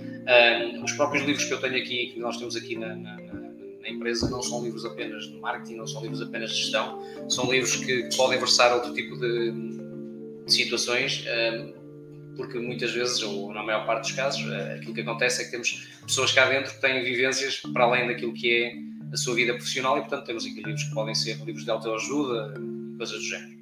os 0.83 0.91
próprios 0.93 1.25
livros 1.25 1.45
que 1.45 1.53
eu 1.53 1.59
tenho 1.59 1.77
aqui, 1.77 2.07
que 2.13 2.19
nós 2.19 2.37
temos 2.37 2.55
aqui 2.55 2.77
na, 2.77 2.95
na 2.95 3.20
empresa 3.91 4.29
não 4.29 4.41
são 4.41 4.63
livros 4.63 4.85
apenas 4.85 5.25
de 5.25 5.39
marketing, 5.39 5.75
não 5.75 5.87
são 5.87 6.01
livros 6.01 6.21
apenas 6.21 6.51
de 6.51 6.57
gestão, 6.57 7.01
são 7.29 7.51
livros 7.51 7.75
que 7.75 8.09
podem 8.15 8.39
versar 8.39 8.73
outro 8.73 8.93
tipo 8.93 9.17
de, 9.17 9.51
de 10.45 10.53
situações 10.53 11.25
porque 12.35 12.59
muitas 12.59 12.91
vezes, 12.91 13.21
ou 13.21 13.53
na 13.53 13.63
maior 13.63 13.85
parte 13.85 14.03
dos 14.03 14.11
casos, 14.13 14.51
eh, 14.51 14.75
aquilo 14.75 14.93
que 14.93 15.01
acontece 15.01 15.41
é 15.41 15.45
que 15.45 15.51
temos 15.51 15.87
pessoas 16.05 16.31
cá 16.31 16.49
dentro 16.49 16.73
que 16.73 16.81
têm 16.81 17.03
vivências 17.03 17.61
para 17.73 17.83
além 17.83 18.07
daquilo 18.07 18.33
que 18.33 18.51
é 18.51 18.73
a 19.13 19.17
sua 19.17 19.35
vida 19.35 19.53
profissional 19.53 19.97
e, 19.97 20.01
portanto, 20.01 20.25
temos 20.25 20.45
aqui 20.45 20.55
livros 20.55 20.83
que 20.83 20.93
podem 20.93 21.13
ser 21.13 21.37
livros 21.45 21.65
de 21.65 21.71
autoajuda, 21.71 22.53
coisas 22.97 23.17
do 23.17 23.23
género. 23.23 23.61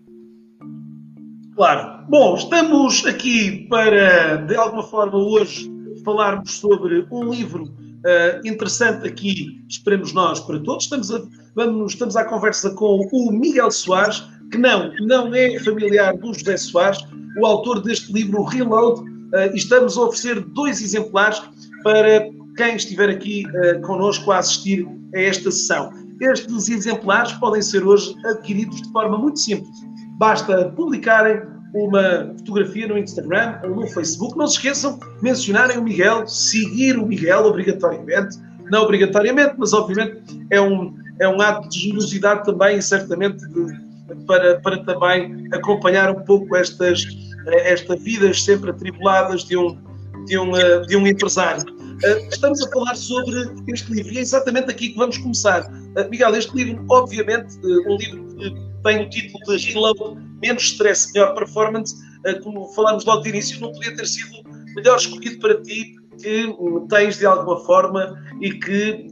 Claro. 1.55 2.05
Bom, 2.07 2.35
estamos 2.35 3.05
aqui 3.05 3.67
para, 3.69 4.37
de 4.37 4.55
alguma 4.55 4.83
forma, 4.83 5.17
hoje 5.17 5.69
falarmos 6.05 6.51
sobre 6.51 7.05
um 7.11 7.29
livro 7.29 7.73
uh, 8.05 8.47
interessante 8.47 9.07
aqui, 9.07 9.63
esperemos 9.67 10.13
nós, 10.13 10.39
para 10.39 10.59
todos. 10.59 10.85
Estamos, 10.85 11.11
a, 11.11 11.21
vamos, 11.55 11.93
estamos 11.93 12.15
à 12.15 12.25
conversa 12.25 12.71
com 12.71 13.07
o 13.11 13.31
Miguel 13.31 13.71
Soares, 13.71 14.23
que 14.51 14.57
não, 14.57 14.91
não 15.01 15.33
é 15.33 15.59
familiar 15.59 16.17
do 16.17 16.33
José 16.33 16.57
Soares, 16.57 16.99
o 17.37 17.45
autor 17.45 17.81
deste 17.81 18.11
livro, 18.11 18.43
Reload, 18.43 19.01
uh, 19.01 19.55
estamos 19.55 19.97
a 19.97 20.01
oferecer 20.01 20.39
dois 20.39 20.81
exemplares 20.81 21.41
para 21.83 22.29
quem 22.57 22.75
estiver 22.75 23.09
aqui 23.09 23.45
uh, 23.47 23.81
connosco 23.81 24.31
a 24.31 24.39
assistir 24.39 24.87
a 25.15 25.19
esta 25.19 25.51
sessão. 25.51 25.91
Estes 26.21 26.67
exemplares 26.67 27.31
podem 27.33 27.61
ser 27.61 27.85
hoje 27.85 28.13
adquiridos 28.25 28.81
de 28.81 28.91
forma 28.91 29.17
muito 29.17 29.39
simples. 29.39 29.69
Basta 30.17 30.69
publicarem 30.75 31.41
uma 31.73 32.33
fotografia 32.37 32.87
no 32.87 32.97
Instagram 32.97 33.59
ou 33.63 33.69
no 33.69 33.87
Facebook. 33.87 34.37
Não 34.37 34.47
se 34.47 34.55
esqueçam 34.55 34.97
de 34.97 35.05
mencionarem 35.21 35.77
o 35.77 35.83
Miguel, 35.83 36.27
seguir 36.27 36.97
o 36.97 37.05
Miguel 37.05 37.45
obrigatoriamente. 37.45 38.37
Não 38.71 38.83
obrigatoriamente, 38.83 39.55
mas 39.57 39.73
obviamente 39.73 40.21
é 40.51 40.61
um, 40.61 40.95
é 41.19 41.27
um 41.27 41.41
ato 41.41 41.69
de 41.69 41.79
generosidade 41.79 42.45
também 42.45 42.77
e 42.77 42.81
certamente 42.81 43.47
de, 43.47 44.25
para, 44.25 44.59
para 44.61 44.83
também 44.83 45.47
acompanhar 45.53 46.09
um 46.11 46.23
pouco 46.23 46.55
estas, 46.55 47.05
estas 47.47 48.01
vidas 48.01 48.43
sempre 48.43 48.71
atribuladas 48.71 49.43
de 49.43 49.57
um, 49.57 49.77
de 50.25 50.37
um, 50.37 50.55
eh, 50.55 50.81
de 50.81 50.95
um 50.95 51.05
empresário. 51.05 51.63
Eh, 52.03 52.27
estamos 52.29 52.61
a 52.61 52.69
falar 52.69 52.95
sobre 52.95 53.49
este 53.67 53.91
livro 53.91 54.13
e 54.13 54.17
é 54.19 54.21
exatamente 54.21 54.69
aqui 54.69 54.89
que 54.89 54.97
vamos 54.97 55.17
começar. 55.17 55.69
Eh, 55.95 56.07
Miguel, 56.07 56.35
este 56.35 56.55
livro, 56.55 56.85
obviamente, 56.89 57.57
um 57.87 57.97
livro 57.97 58.25
que 58.35 58.68
tem 58.83 59.03
o 59.03 59.09
título 59.09 59.57
de 59.57 59.71
Reload, 59.71 59.99
Menos 60.41 60.63
Stress, 60.63 61.11
Melhor 61.13 61.33
Performance, 61.35 61.95
como 62.43 62.67
falámos 62.73 63.05
logo 63.05 63.21
de 63.21 63.29
início, 63.29 63.59
não 63.61 63.71
podia 63.71 63.95
ter 63.95 64.05
sido 64.05 64.29
melhor 64.75 64.97
escolhido 64.97 65.39
para 65.39 65.61
ti 65.61 65.95
que 66.21 66.53
tens 66.89 67.17
de 67.17 67.25
alguma 67.25 67.57
forma 67.61 68.15
e 68.41 68.51
que, 68.51 69.07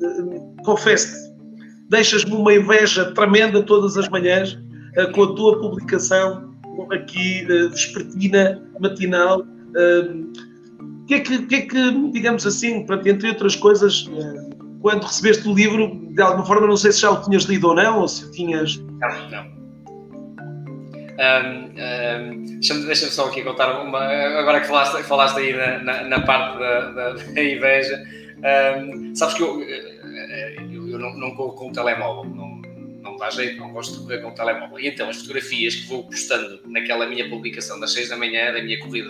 confesso-te, 0.65 1.33
deixas-me 1.89 2.33
uma 2.33 2.53
inveja 2.53 3.13
tremenda 3.13 3.63
todas 3.63 3.97
as 3.97 4.09
manhãs 4.09 4.57
com 5.13 5.23
a 5.23 5.35
tua 5.35 5.59
publicação 5.59 6.53
aqui 6.91 7.45
vespertina, 7.45 8.61
matinal. 8.79 9.41
O 9.41 11.05
que, 11.05 11.15
é 11.15 11.19
que, 11.21 11.45
que, 11.45 11.55
é 11.55 11.61
que, 11.61 12.11
digamos 12.11 12.45
assim, 12.45 12.85
entre 13.05 13.29
outras 13.29 13.55
coisas, 13.55 14.09
quando 14.81 15.03
recebeste 15.03 15.47
o 15.47 15.53
livro, 15.53 16.13
de 16.13 16.21
alguma 16.21 16.45
forma, 16.45 16.67
não 16.67 16.77
sei 16.77 16.91
se 16.91 17.01
já 17.01 17.11
o 17.11 17.21
tinhas 17.21 17.43
lido 17.43 17.69
ou 17.69 17.75
não, 17.75 18.01
ou 18.01 18.07
se 18.07 18.29
tinhas. 18.31 18.77
Não, 18.77 19.29
não. 19.29 19.56
Um, 21.17 21.73
um, 21.73 22.45
Deixa-me 22.57 22.85
deixa 22.85 23.07
só 23.07 23.27
aqui 23.27 23.43
contar 23.43 23.81
uma. 23.81 23.99
Agora 24.39 24.61
que 24.61 24.67
falaste, 24.67 25.01
falaste 25.03 25.39
aí 25.39 25.53
na, 25.53 25.79
na, 25.79 26.03
na 26.03 26.21
parte 26.21 26.59
da, 26.59 26.91
da, 26.91 27.09
da 27.13 27.43
inveja, 27.43 28.03
um, 28.37 29.15
sabes 29.15 29.35
que 29.35 29.43
eu, 29.43 29.61
eu, 29.61 30.89
eu 30.89 30.99
não, 30.99 31.17
não 31.17 31.35
corro 31.35 31.53
com 31.53 31.69
o 31.69 31.71
telemóvel, 31.71 32.25
dá 33.17 33.29
jeito, 33.29 33.59
não 33.59 33.71
gosto 33.71 33.93
de 33.93 34.03
correr 34.03 34.21
com 34.21 34.29
o 34.29 34.33
telemóvel. 34.33 34.79
E 34.79 34.87
então 34.87 35.09
as 35.09 35.17
fotografias 35.17 35.75
que 35.75 35.87
vou 35.87 36.03
postando 36.03 36.59
naquela 36.65 37.05
minha 37.05 37.29
publicação 37.29 37.79
das 37.79 37.93
6 37.93 38.09
da 38.09 38.17
manhã, 38.17 38.51
da 38.51 38.61
minha 38.61 38.79
corrida 38.79 39.09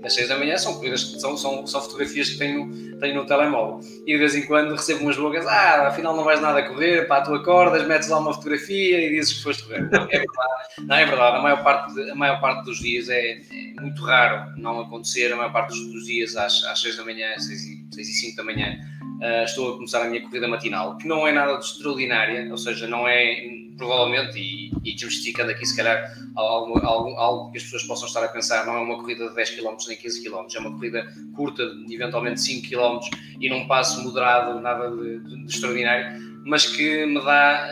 das 0.00 0.14
6 0.14 0.28
da 0.28 0.38
manhã, 0.38 0.56
são, 0.56 0.80
são, 0.96 1.36
são, 1.36 1.66
são 1.66 1.82
fotografias 1.82 2.30
que 2.30 2.38
tenho, 2.38 2.98
tenho 2.98 3.14
no 3.14 3.26
telemóvel. 3.26 3.80
E 4.06 4.12
de 4.12 4.18
vez 4.18 4.34
em 4.34 4.46
quando 4.46 4.72
recebo 4.72 5.02
umas 5.02 5.16
blogas, 5.16 5.46
ah, 5.46 5.88
afinal 5.88 6.16
não 6.16 6.24
vais 6.24 6.40
nada 6.40 6.60
a 6.60 6.68
correr, 6.68 7.06
pá, 7.06 7.20
tu 7.20 7.34
acordas, 7.34 7.86
metes 7.86 8.08
lá 8.08 8.18
uma 8.18 8.32
fotografia 8.32 9.06
e 9.06 9.10
dizes 9.10 9.34
que 9.34 9.42
foste 9.42 9.62
correr. 9.64 9.88
Não, 9.90 10.04
é 10.04 10.18
verdade, 10.18 10.86
não 10.86 10.96
é 10.96 11.06
verdade. 11.06 11.36
A 11.36 11.40
maior 11.40 11.62
parte, 11.62 12.10
a 12.10 12.14
maior 12.14 12.40
parte 12.40 12.64
dos 12.64 12.78
dias 12.78 13.08
é, 13.08 13.32
é 13.32 13.80
muito 13.80 14.02
raro 14.02 14.52
não 14.56 14.80
acontecer, 14.80 15.32
a 15.32 15.36
maior 15.36 15.52
parte 15.52 15.70
dos 15.70 16.04
dias 16.04 16.36
às, 16.36 16.64
às 16.64 16.80
6 16.80 16.96
da 16.96 17.04
manhã, 17.04 17.38
6 17.38 17.64
e, 17.64 17.86
6 17.94 18.08
e 18.08 18.12
5 18.12 18.36
da 18.36 18.44
manhã, 18.44 18.78
Uh, 19.14 19.44
estou 19.44 19.72
a 19.72 19.74
começar 19.74 20.02
a 20.02 20.08
minha 20.08 20.22
corrida 20.22 20.48
matinal, 20.48 20.98
que 20.98 21.06
não 21.06 21.26
é 21.26 21.32
nada 21.32 21.56
de 21.56 21.64
extraordinária, 21.64 22.50
ou 22.50 22.58
seja, 22.58 22.86
não 22.86 23.06
é 23.06 23.64
provavelmente, 23.76 24.38
e, 24.38 24.72
e 24.84 24.94
desmistificando 24.94 25.50
aqui 25.50 25.66
se 25.66 25.76
calhar 25.76 26.16
algo, 26.34 26.78
algo, 26.84 27.10
algo, 27.16 27.50
que 27.50 27.58
as 27.58 27.64
pessoas 27.64 27.82
possam 27.84 28.06
estar 28.06 28.24
a 28.24 28.28
pensar, 28.28 28.66
não 28.66 28.76
é 28.76 28.80
uma 28.80 28.96
corrida 28.96 29.28
de 29.28 29.34
10 29.34 29.50
km 29.50 29.76
nem 29.88 29.96
15 29.96 30.24
km, 30.24 30.46
é 30.54 30.58
uma 30.60 30.72
corrida 30.72 31.06
curta, 31.34 31.62
eventualmente 31.90 32.40
5 32.40 32.68
km, 32.68 33.00
e 33.40 33.48
num 33.48 33.66
passo 33.66 34.02
moderado, 34.02 34.60
nada 34.60 34.90
de, 34.90 35.18
de, 35.20 35.44
de 35.44 35.52
extraordinário, 35.52 36.34
mas 36.44 36.66
que 36.66 37.06
me 37.06 37.22
dá 37.22 37.68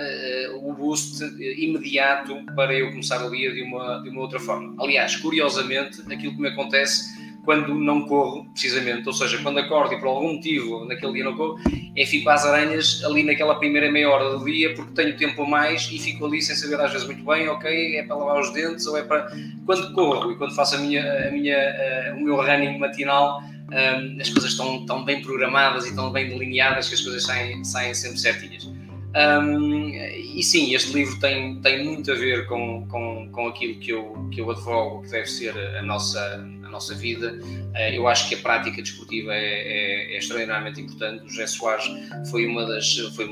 uh, 0.50 0.68
o 0.68 0.72
boost 0.72 1.22
imediato 1.40 2.34
para 2.56 2.72
eu 2.72 2.90
começar 2.90 3.24
o 3.24 3.30
dia 3.30 3.52
de 3.52 3.62
uma, 3.62 4.00
de 4.02 4.08
uma 4.08 4.22
outra 4.22 4.40
forma. 4.40 4.74
Aliás, 4.82 5.16
curiosamente, 5.16 6.00
aquilo 6.10 6.34
que 6.34 6.40
me 6.40 6.48
acontece 6.48 7.04
quando 7.44 7.74
não 7.74 8.02
corro, 8.02 8.44
precisamente, 8.52 9.06
ou 9.06 9.12
seja, 9.12 9.38
quando 9.42 9.58
acordo 9.58 9.94
e 9.94 9.98
por 9.98 10.08
algum 10.08 10.34
motivo 10.34 10.84
naquele 10.84 11.14
dia 11.14 11.24
não 11.24 11.36
corro, 11.36 11.58
é 11.96 12.06
fico 12.06 12.30
às 12.30 12.46
aranhas 12.46 13.02
ali 13.04 13.24
naquela 13.24 13.56
primeira 13.56 13.90
meia 13.90 14.08
hora 14.08 14.38
do 14.38 14.44
dia 14.44 14.74
porque 14.74 14.92
tenho 14.92 15.16
tempo 15.16 15.42
a 15.42 15.48
mais 15.48 15.88
e 15.90 15.98
fico 15.98 16.24
ali 16.26 16.40
sem 16.40 16.54
saber 16.54 16.80
às 16.80 16.92
vezes 16.92 17.06
muito 17.06 17.24
bem, 17.24 17.48
ok, 17.48 17.96
é 17.96 18.02
para 18.04 18.16
lavar 18.16 18.40
os 18.40 18.52
dentes 18.52 18.86
ou 18.86 18.96
é 18.96 19.02
para... 19.02 19.32
Quando 19.66 19.92
corro 19.92 20.32
e 20.32 20.36
quando 20.36 20.54
faço 20.54 20.76
a 20.76 20.78
minha, 20.78 21.28
a 21.28 21.30
minha, 21.32 21.56
uh, 21.56 22.16
o 22.16 22.20
meu 22.20 22.36
running 22.36 22.78
matinal, 22.78 23.42
um, 23.42 24.20
as 24.20 24.28
coisas 24.28 24.52
estão 24.52 24.86
tão 24.86 25.04
bem 25.04 25.20
programadas 25.20 25.86
e 25.86 25.94
tão 25.94 26.12
bem 26.12 26.28
delineadas 26.28 26.88
que 26.88 26.94
as 26.94 27.00
coisas 27.00 27.24
saem, 27.24 27.64
saem 27.64 27.94
sempre 27.94 28.18
certinhas. 28.18 28.68
Um, 29.14 29.88
e 29.90 30.42
sim, 30.42 30.74
este 30.74 30.92
livro 30.92 31.18
tem, 31.20 31.60
tem 31.60 31.84
muito 31.84 32.10
a 32.10 32.14
ver 32.14 32.46
com, 32.46 32.86
com, 32.88 33.28
com 33.30 33.48
aquilo 33.48 33.78
que 33.78 33.90
eu, 33.90 34.28
que 34.32 34.40
eu 34.40 34.50
advogo, 34.50 35.02
que 35.02 35.10
deve 35.10 35.26
ser 35.26 35.56
a 35.58 35.82
nossa, 35.82 36.42
nossa 36.72 36.94
vida. 36.94 37.38
Eh, 37.74 37.96
eu 37.96 38.08
acho 38.08 38.28
que 38.28 38.34
a 38.34 38.38
prática 38.38 38.82
desportiva 38.82 39.32
é, 39.32 39.36
é, 39.36 40.14
é 40.14 40.18
extraordinariamente 40.18 40.80
importante. 40.80 41.24
O 41.24 41.28
José 41.28 41.46
Soares 41.46 41.84
foi 42.30 42.46
uma 42.46 42.66
das. 42.66 42.96
Foi, 43.14 43.28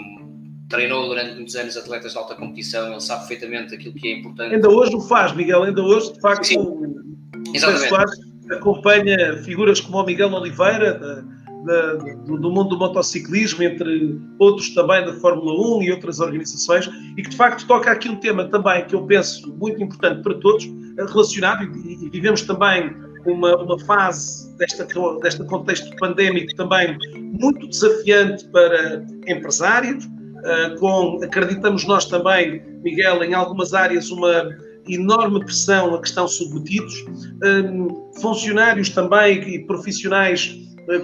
treinou 0.68 1.08
durante 1.08 1.34
muitos 1.34 1.56
anos 1.56 1.76
atletas 1.76 2.12
de 2.12 2.18
alta 2.18 2.36
competição, 2.36 2.92
ele 2.92 3.00
sabe 3.00 3.26
perfeitamente 3.26 3.74
aquilo 3.74 3.92
que 3.92 4.06
é 4.06 4.18
importante. 4.18 4.54
Ainda 4.54 4.68
hoje 4.68 4.94
o 4.94 5.00
faz, 5.00 5.34
Miguel, 5.34 5.64
ainda 5.64 5.82
hoje, 5.82 6.12
de 6.12 6.20
facto, 6.20 6.44
Sim. 6.44 6.58
o 6.58 7.58
José 7.58 7.88
Soares 7.88 8.12
acompanha 8.48 9.42
figuras 9.42 9.80
como 9.80 9.98
o 9.98 10.06
Miguel 10.06 10.32
Oliveira, 10.32 10.94
da, 10.94 11.24
da, 11.64 11.94
do, 11.94 12.38
do, 12.38 12.50
mundo 12.50 12.70
do 12.70 12.78
motociclismo, 12.78 13.62
entre 13.62 14.20
outros 14.38 14.70
também 14.70 15.04
da 15.04 15.14
Fórmula 15.14 15.78
1 15.78 15.82
e 15.82 15.92
outras 15.92 16.20
organizações, 16.20 16.88
e 17.16 17.22
que 17.22 17.30
de 17.30 17.36
facto 17.36 17.66
toca 17.66 17.90
aqui 17.90 18.08
um 18.08 18.16
tema 18.16 18.44
também 18.48 18.84
que 18.86 18.94
eu 18.94 19.06
penso 19.06 19.54
muito 19.56 19.82
importante 19.82 20.22
para 20.22 20.34
todos, 20.34 20.68
relacionado, 20.96 21.64
e, 21.64 22.06
e 22.06 22.10
vivemos 22.10 22.42
também 22.42 22.94
uma, 23.26 23.56
uma 23.56 23.78
fase 23.80 24.54
desta, 24.56 24.86
deste 25.22 25.44
contexto 25.44 25.94
pandémico 25.96 26.54
também 26.54 26.96
muito 27.38 27.66
desafiante 27.68 28.46
para 28.48 29.04
empresários, 29.26 30.04
uh, 30.04 30.78
com, 30.78 31.20
acreditamos 31.22 31.84
nós 31.84 32.06
também, 32.06 32.62
Miguel, 32.82 33.22
em 33.22 33.34
algumas 33.34 33.74
áreas 33.74 34.10
uma 34.10 34.48
enorme 34.88 35.40
pressão 35.44 35.94
a 35.94 36.00
que 36.00 36.08
estão 36.08 36.26
submetidos, 36.26 37.04
um, 37.44 38.10
funcionários 38.20 38.88
também 38.90 39.38
e 39.54 39.66
profissionais 39.66 40.56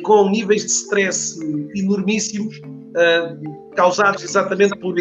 com 0.03 0.31
níveis 0.31 0.63
de 0.63 0.71
stress 0.71 1.39
enormíssimos, 1.75 2.57
uh, 2.59 3.75
causados 3.75 4.25
exatamente 4.25 4.77
por 4.79 4.95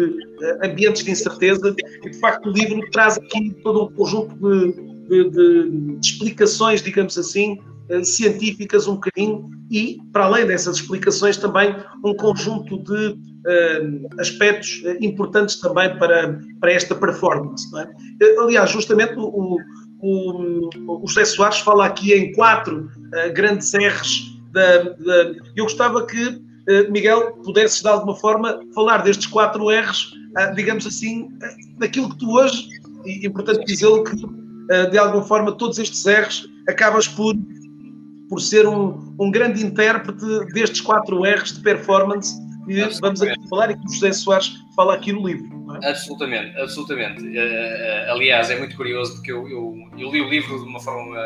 ambientes 0.62 1.02
de 1.02 1.10
incerteza, 1.10 1.74
e 2.04 2.10
de 2.10 2.18
facto 2.18 2.48
o 2.48 2.52
livro 2.52 2.80
traz 2.90 3.16
aqui 3.16 3.54
todo 3.62 3.84
um 3.84 3.92
conjunto 3.92 4.34
de 4.36 4.96
de, 5.08 5.30
de, 5.30 5.98
explicações, 6.02 6.82
digamos 6.82 7.16
assim, 7.16 7.58
eh, 7.88 8.02
científicas 8.02 8.86
um 8.86 8.94
bocadinho 8.94 9.48
e, 9.70 9.98
para 10.12 10.24
além 10.24 10.46
dessas 10.46 10.76
explicações, 10.76 11.36
também 11.36 11.74
um 12.04 12.14
conjunto 12.14 12.82
de 12.82 13.16
aspectos 14.18 14.82
eh, 14.84 14.98
importantes 15.00 15.60
também 15.60 15.96
para, 15.98 16.40
para 16.60 16.72
esta 16.72 16.94
performance. 16.94 17.64
É? 17.78 18.40
Aliás, 18.40 18.70
justamente 18.70 19.14
o, 19.16 19.58
o, 20.00 20.68
o 21.02 21.06
José 21.06 21.24
Soares 21.24 21.58
fala 21.58 21.86
aqui 21.86 22.12
em 22.12 22.32
quatro 22.32 22.86
uh, 22.86 23.32
grandes 23.32 23.72
R's. 23.72 24.35
Da, 24.56 24.78
da, 24.78 25.32
eu 25.54 25.64
gostava 25.64 26.06
que, 26.06 26.28
uh, 26.28 26.90
Miguel, 26.90 27.32
pudesses 27.44 27.82
de 27.82 27.88
alguma 27.88 28.16
forma 28.16 28.58
falar 28.74 29.02
destes 29.02 29.26
quatro 29.26 29.68
R's, 29.68 30.12
digamos 30.54 30.86
assim, 30.86 31.28
daquilo 31.78 32.08
que 32.08 32.18
tu 32.18 32.30
hoje, 32.38 32.68
e 33.04 33.26
importante 33.26 33.64
dizê-lo 33.66 34.02
que 34.02 34.16
eh, 34.70 34.86
de 34.86 34.98
alguma 34.98 35.22
forma, 35.22 35.52
todos 35.52 35.78
estes 35.78 36.04
R's, 36.06 36.48
acabas 36.68 37.06
por, 37.06 37.34
por 38.28 38.40
ser 38.40 38.66
um, 38.66 39.14
um 39.18 39.30
grande 39.30 39.64
intérprete 39.64 40.24
destes 40.52 40.80
quatro 40.80 41.22
R's 41.22 41.52
de 41.52 41.60
performance 41.60 42.34
que 42.66 43.00
vamos 43.00 43.22
aqui 43.22 43.48
falar 43.48 43.70
e 43.70 43.76
que 43.76 43.86
o 43.86 43.92
José 43.92 44.12
Soares 44.12 44.56
fala 44.74 44.94
aqui 44.94 45.12
no 45.12 45.24
livro. 45.24 45.46
É? 45.82 45.90
Absolutamente, 45.90 46.58
absolutamente. 46.58 47.22
Uh, 47.22 48.10
aliás, 48.10 48.50
é 48.50 48.58
muito 48.58 48.76
curioso 48.76 49.14
porque 49.14 49.30
eu, 49.30 49.48
eu, 49.48 49.74
eu, 49.96 50.10
li 50.10 50.20
o 50.20 50.28
livro 50.28 50.58
de 50.58 50.68
uma 50.68 50.80
forma 50.80 51.16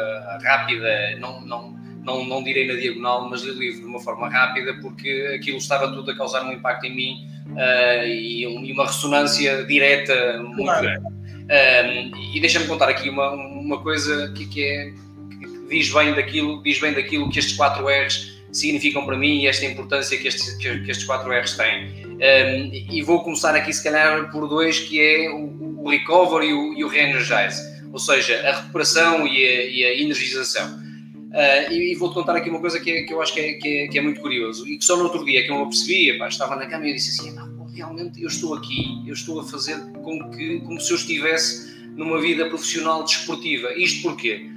rápida, 0.42 1.16
não, 1.18 1.40
não, 1.46 1.79
não, 2.10 2.24
não 2.24 2.42
direi 2.42 2.66
na 2.66 2.74
diagonal, 2.74 3.28
mas 3.28 3.42
li 3.42 3.50
o 3.50 3.58
livro 3.58 3.80
de 3.80 3.86
uma 3.86 4.00
forma 4.00 4.28
rápida 4.28 4.74
porque 4.80 5.32
aquilo 5.36 5.58
estava 5.58 5.92
tudo 5.92 6.10
a 6.10 6.16
causar 6.16 6.44
um 6.44 6.52
impacto 6.52 6.86
em 6.86 6.94
mim 6.94 7.28
uh, 7.52 8.06
e, 8.06 8.42
e, 8.42 8.72
uma 8.72 8.86
ressonância 8.86 9.64
direta 9.64 10.42
muito 10.42 10.64
claro. 10.64 10.82
grande. 10.82 11.06
Um, 11.50 12.34
e 12.34 12.40
deixa-me 12.40 12.66
contar 12.66 12.88
aqui 12.88 13.08
uma, 13.08 13.30
uma 13.30 13.82
coisa 13.82 14.32
que, 14.36 14.46
que, 14.46 14.62
é, 14.62 14.92
que 15.30 15.68
diz, 15.68 15.92
bem 15.92 16.14
daquilo, 16.14 16.62
diz 16.62 16.80
bem 16.80 16.92
daquilo 16.92 17.28
que 17.30 17.38
estes 17.38 17.56
4 17.56 17.84
R's 17.86 18.40
significam 18.52 19.04
para 19.04 19.16
mim 19.16 19.42
e 19.42 19.46
esta 19.46 19.64
importância 19.64 20.16
que, 20.18 20.28
este, 20.28 20.56
que, 20.58 20.68
estes 20.90 21.06
4 21.06 21.28
R's 21.28 21.56
têm. 21.56 22.06
Um, 22.06 22.94
e 22.94 23.02
vou 23.02 23.22
começar 23.24 23.54
aqui, 23.54 23.72
se 23.72 23.82
calhar, 23.82 24.30
por 24.30 24.48
dois, 24.48 24.78
que 24.78 25.00
é 25.00 25.30
o, 25.30 25.82
o 25.82 25.90
recover 25.90 26.44
e 26.44 26.52
o, 26.52 26.74
e 26.74 26.84
o 26.84 26.88
re-energize, 26.88 27.60
ou 27.92 27.98
seja, 27.98 28.48
a 28.48 28.60
recuperação 28.60 29.26
e 29.26 29.44
a, 29.44 29.64
e 29.64 29.84
a 29.84 30.00
energização. 30.00 30.89
Uh, 31.30 31.72
e, 31.72 31.92
e 31.92 31.94
vou-te 31.94 32.14
contar 32.14 32.34
aqui 32.34 32.50
uma 32.50 32.58
coisa 32.58 32.80
que, 32.80 33.02
que 33.02 33.12
eu 33.12 33.22
acho 33.22 33.32
que 33.32 33.40
é, 33.40 33.52
que 33.54 33.68
é, 33.68 33.88
que, 33.88 33.98
é, 33.98 34.02
muito 34.02 34.20
curioso 34.20 34.68
e 34.68 34.76
que 34.76 34.84
só 34.84 34.96
no 34.96 35.04
outro 35.04 35.24
dia 35.24 35.44
que 35.44 35.50
eu 35.50 35.56
me 35.56 35.62
apercebi, 35.62 36.10
estava 36.26 36.56
na 36.56 36.66
cama 36.66 36.86
e 36.86 36.90
eu 36.90 36.94
disse 36.94 37.20
assim, 37.20 37.36
realmente 37.72 38.20
eu 38.20 38.26
estou 38.26 38.54
aqui, 38.54 39.00
eu 39.06 39.14
estou 39.14 39.40
a 39.40 39.44
fazer 39.44 39.78
com 40.02 40.30
que, 40.30 40.58
como 40.60 40.80
se 40.80 40.90
eu 40.90 40.96
estivesse 40.96 41.70
numa 41.94 42.20
vida 42.20 42.46
profissional 42.46 43.04
desportiva. 43.04 43.72
Isto 43.74 44.02
porquê? 44.02 44.50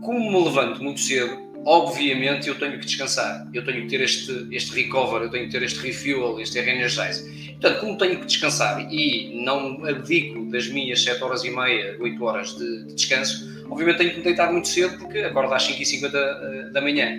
Como 0.00 0.30
me 0.30 0.44
levanto 0.44 0.82
muito 0.82 1.00
cedo, 1.00 1.36
obviamente 1.64 2.48
eu 2.48 2.58
tenho 2.58 2.78
que 2.78 2.86
descansar, 2.86 3.48
eu 3.52 3.64
tenho 3.64 3.82
que 3.82 3.88
ter 3.88 4.00
este, 4.00 4.46
este 4.50 4.74
recover, 4.74 5.22
eu 5.22 5.30
tenho 5.30 5.46
que 5.46 5.52
ter 5.52 5.62
este 5.62 5.80
refuel, 5.80 6.40
este 6.40 6.60
re-energize. 6.60 7.28
Portanto, 7.60 7.80
como 7.80 7.98
tenho 7.98 8.20
que 8.20 8.26
descansar 8.26 8.90
e 8.90 9.44
não 9.44 9.84
abdico 9.84 10.44
das 10.46 10.68
minhas 10.68 11.02
7 11.02 11.22
horas 11.22 11.44
e 11.44 11.50
meia, 11.50 11.96
8 12.00 12.24
horas 12.24 12.56
de, 12.56 12.84
de 12.86 12.94
descanso, 12.94 13.59
obviamente 13.70 13.98
tenho 13.98 14.10
que 14.10 14.18
me 14.18 14.24
deitar 14.24 14.52
muito 14.52 14.68
cedo 14.68 14.98
porque 14.98 15.18
acordo 15.20 15.54
às 15.54 15.66
5h50 15.68 16.10
da, 16.10 16.18
eh, 16.18 16.70
da 16.72 16.80
manhã. 16.80 17.16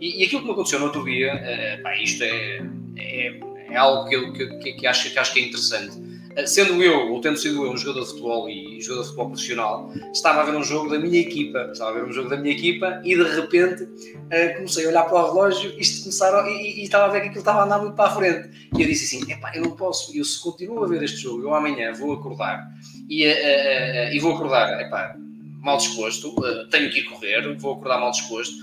E, 0.00 0.20
e, 0.20 0.24
aquilo 0.24 0.40
que 0.40 0.46
me 0.48 0.52
aconteceu 0.52 0.80
no 0.80 0.86
outro 0.86 1.04
dia, 1.04 1.32
uh, 1.32 1.82
pá, 1.82 1.96
isto 1.96 2.24
é, 2.24 2.60
é 2.98 3.52
é 3.72 3.76
algo 3.76 4.08
que, 4.08 4.14
eu, 4.14 4.32
que, 4.32 4.72
que, 4.74 4.86
acho, 4.86 5.10
que 5.10 5.18
acho 5.18 5.32
que 5.32 5.40
é 5.40 5.42
interessante. 5.44 5.96
eh, 6.36 6.46
sendo 6.46 6.82
eu, 6.82 7.12
ou 7.12 7.20
tendo 7.20 7.36
sido 7.36 7.64
eu 7.64 7.72
um 7.72 7.76
jogador 7.76 8.02
de 8.02 8.06
futebol 8.08 8.48
e 8.48 8.80
jogador 8.80 9.02
de 9.02 9.08
futebol 9.08 9.26
profissional, 9.30 9.92
estava 10.12 10.40
a 10.42 10.44
ver 10.44 10.56
um 10.56 10.62
jogo 10.62 10.90
da 10.90 10.98
minha 10.98 11.20
equipa, 11.20 11.70
estava 11.72 11.90
a 11.90 11.94
ver 11.94 12.04
um 12.04 12.12
jogo 12.12 12.28
da 12.28 12.36
minha 12.36 12.54
equipa 12.54 13.00
e 13.04 13.16
de 13.16 13.22
repente 13.22 13.82
uh, 13.84 14.56
comecei 14.56 14.86
a 14.86 14.88
olhar 14.88 15.04
para 15.04 15.18
o 15.18 15.26
relógio 15.32 15.74
isto 15.78 16.04
começaram, 16.04 16.46
e, 16.48 16.80
e, 16.80 16.82
estava 16.84 17.06
a 17.06 17.08
ver 17.08 17.20
que 17.20 17.26
aquilo 17.28 17.40
estava 17.40 17.60
a 17.60 17.64
andar 17.64 17.78
muito 17.78 17.94
para 17.94 18.10
a 18.10 18.14
frente. 18.14 18.50
E 18.76 18.82
eu 18.82 18.88
disse 18.88 19.16
assim: 19.16 19.30
epá, 19.30 19.52
eu 19.54 19.62
não 19.62 19.72
posso, 19.72 20.16
eu 20.16 20.24
se 20.24 20.40
continuo 20.42 20.84
a 20.84 20.88
ver 20.88 21.02
este 21.02 21.18
jogo, 21.18 21.42
eu 21.42 21.54
amanhã 21.54 21.92
vou 21.92 22.12
acordar 22.12 22.66
e, 23.08 23.26
uh, 23.26 24.14
e 24.14 24.18
vou 24.20 24.34
acordar, 24.34 24.80
epá, 24.80 25.16
mal 25.62 25.78
disposto, 25.78 26.34
tenho 26.70 26.90
que 26.90 27.00
ir 27.00 27.04
correr, 27.04 27.56
vou 27.56 27.74
acordar 27.74 28.00
mal 28.00 28.10
disposto 28.10 28.54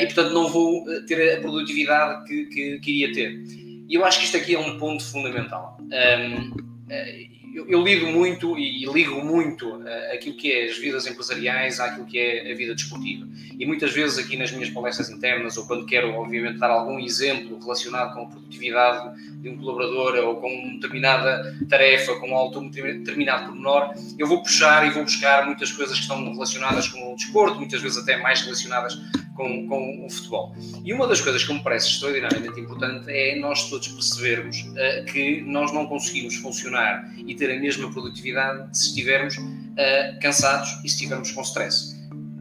e 0.00 0.04
portanto 0.06 0.32
não 0.32 0.48
vou 0.48 0.84
ter 1.06 1.38
a 1.38 1.40
produtividade 1.40 2.26
que, 2.26 2.44
que, 2.46 2.78
que 2.80 2.90
iria 2.90 3.12
ter. 3.14 3.64
E 3.88 3.94
eu 3.94 4.04
acho 4.04 4.18
que 4.18 4.24
isto 4.24 4.36
aqui 4.36 4.54
é 4.54 4.58
um 4.58 4.78
ponto 4.78 5.04
fundamental. 5.04 5.78
Um, 5.80 6.52
eh, 6.88 7.26
eu, 7.54 7.68
eu, 7.68 7.82
lido 7.82 8.06
muito 8.06 8.58
e 8.58 8.84
ligo 8.86 9.24
muito 9.24 9.68
uh, 9.68 10.12
aquilo 10.12 10.36
que 10.36 10.52
é 10.52 10.64
as 10.64 10.76
vidas 10.76 11.06
empresariais 11.06 11.78
àquilo 11.78 12.04
que 12.04 12.18
é 12.18 12.52
a 12.52 12.54
vida 12.54 12.74
desportiva. 12.74 13.26
E 13.58 13.64
muitas 13.64 13.92
vezes 13.92 14.18
aqui 14.18 14.36
nas 14.36 14.50
minhas 14.50 14.70
palestras 14.70 15.08
internas, 15.08 15.56
ou 15.56 15.66
quando 15.66 15.86
quero, 15.86 16.12
obviamente, 16.14 16.58
dar 16.58 16.70
algum 16.70 16.98
exemplo 16.98 17.58
relacionado 17.60 18.14
com 18.14 18.22
a 18.22 18.26
produtividade 18.26 19.20
de 19.40 19.48
um 19.48 19.56
colaborador 19.56 20.16
ou 20.26 20.36
com 20.40 20.48
uma 20.48 20.74
determinada 20.74 21.56
tarefa, 21.68 22.16
com 22.16 22.34
um 22.34 22.68
determinado 22.68 23.46
pormenor, 23.46 23.94
eu 24.18 24.26
vou 24.26 24.42
puxar 24.42 24.86
e 24.86 24.90
vou 24.90 25.04
buscar 25.04 25.46
muitas 25.46 25.70
coisas 25.70 25.94
que 25.94 26.02
estão 26.02 26.32
relacionadas 26.32 26.88
com 26.88 27.12
o 27.12 27.16
desporto, 27.16 27.58
muitas 27.58 27.80
vezes 27.80 27.98
até 27.98 28.16
mais 28.16 28.42
relacionadas 28.42 28.98
com, 29.34 29.66
com 29.68 30.06
o 30.06 30.10
futebol. 30.10 30.54
E 30.84 30.92
uma 30.92 31.06
das 31.06 31.20
coisas 31.20 31.44
que 31.44 31.52
me 31.52 31.60
parece 31.60 31.88
extraordinariamente 31.88 32.58
importante 32.60 33.10
é 33.10 33.38
nós 33.38 33.68
todos 33.68 33.88
percebermos 33.88 34.60
uh, 34.60 35.04
que 35.06 35.42
nós 35.42 35.72
não 35.72 35.86
conseguimos 35.86 36.36
funcionar 36.36 37.12
e 37.16 37.34
ter 37.34 37.50
a 37.50 37.60
mesma 37.60 37.90
produtividade 37.90 38.76
se 38.76 38.88
estivermos 38.88 39.36
uh, 39.36 40.20
cansados 40.20 40.70
e 40.84 40.88
se 40.88 40.94
estivermos 40.94 41.32
com 41.32 41.42
stress. 41.42 41.94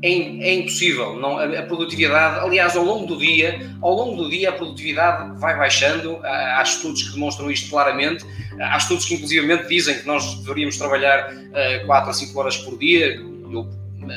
É, 0.04 0.10
é 0.10 0.54
impossível, 0.56 1.16
não, 1.16 1.38
a, 1.38 1.62
produtividade, 1.62 2.46
aliás, 2.46 2.76
ao 2.76 2.84
longo 2.84 3.08
do 3.08 3.18
dia, 3.18 3.74
ao 3.82 3.94
longo 3.94 4.22
do 4.22 4.30
dia 4.30 4.50
a 4.50 4.52
produtividade 4.52 5.40
vai 5.40 5.58
baixando, 5.58 6.20
há, 6.24 6.62
estudos 6.62 7.04
que 7.04 7.14
demonstram 7.14 7.50
isto 7.50 7.70
claramente, 7.70 8.26
há 8.60 8.76
estudos 8.76 9.06
que 9.06 9.14
inclusivamente 9.14 9.66
dizem 9.70 9.98
que 9.98 10.06
nós 10.06 10.36
deveríamos 10.40 10.78
trabalhar 10.78 11.32
uh, 11.32 11.86
4 11.86 12.10
a 12.10 12.14
5 12.14 12.38
horas 12.38 12.58
por 12.58 12.78
dia, 12.78 13.16
eu 13.16 13.66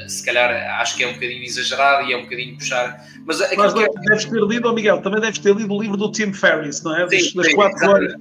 se 0.08 0.24
calhar 0.24 0.50
acho 0.80 0.96
que 0.96 1.04
é 1.04 1.08
um 1.08 1.14
bocadinho 1.14 1.42
exagerado 1.42 2.08
e 2.08 2.12
é 2.12 2.16
um 2.16 2.22
bocadinho 2.22 2.56
puxar. 2.56 3.04
Mas, 3.24 3.38
mas 3.56 3.72
que 3.72 3.80
é... 3.80 3.88
deves 3.88 4.24
ter 4.24 4.40
lido, 4.40 4.68
oh 4.68 4.72
Miguel, 4.72 5.00
também 5.02 5.20
deves 5.20 5.38
ter 5.38 5.54
lido 5.54 5.74
o 5.74 5.80
livro 5.80 5.96
do 5.96 6.10
Tim 6.12 6.32
Ferriss, 6.32 6.82
não 6.82 6.96
é? 6.96 7.08
Sim, 7.08 7.36
das, 7.36 7.54
quatro 7.54 7.88
horas 7.88 8.14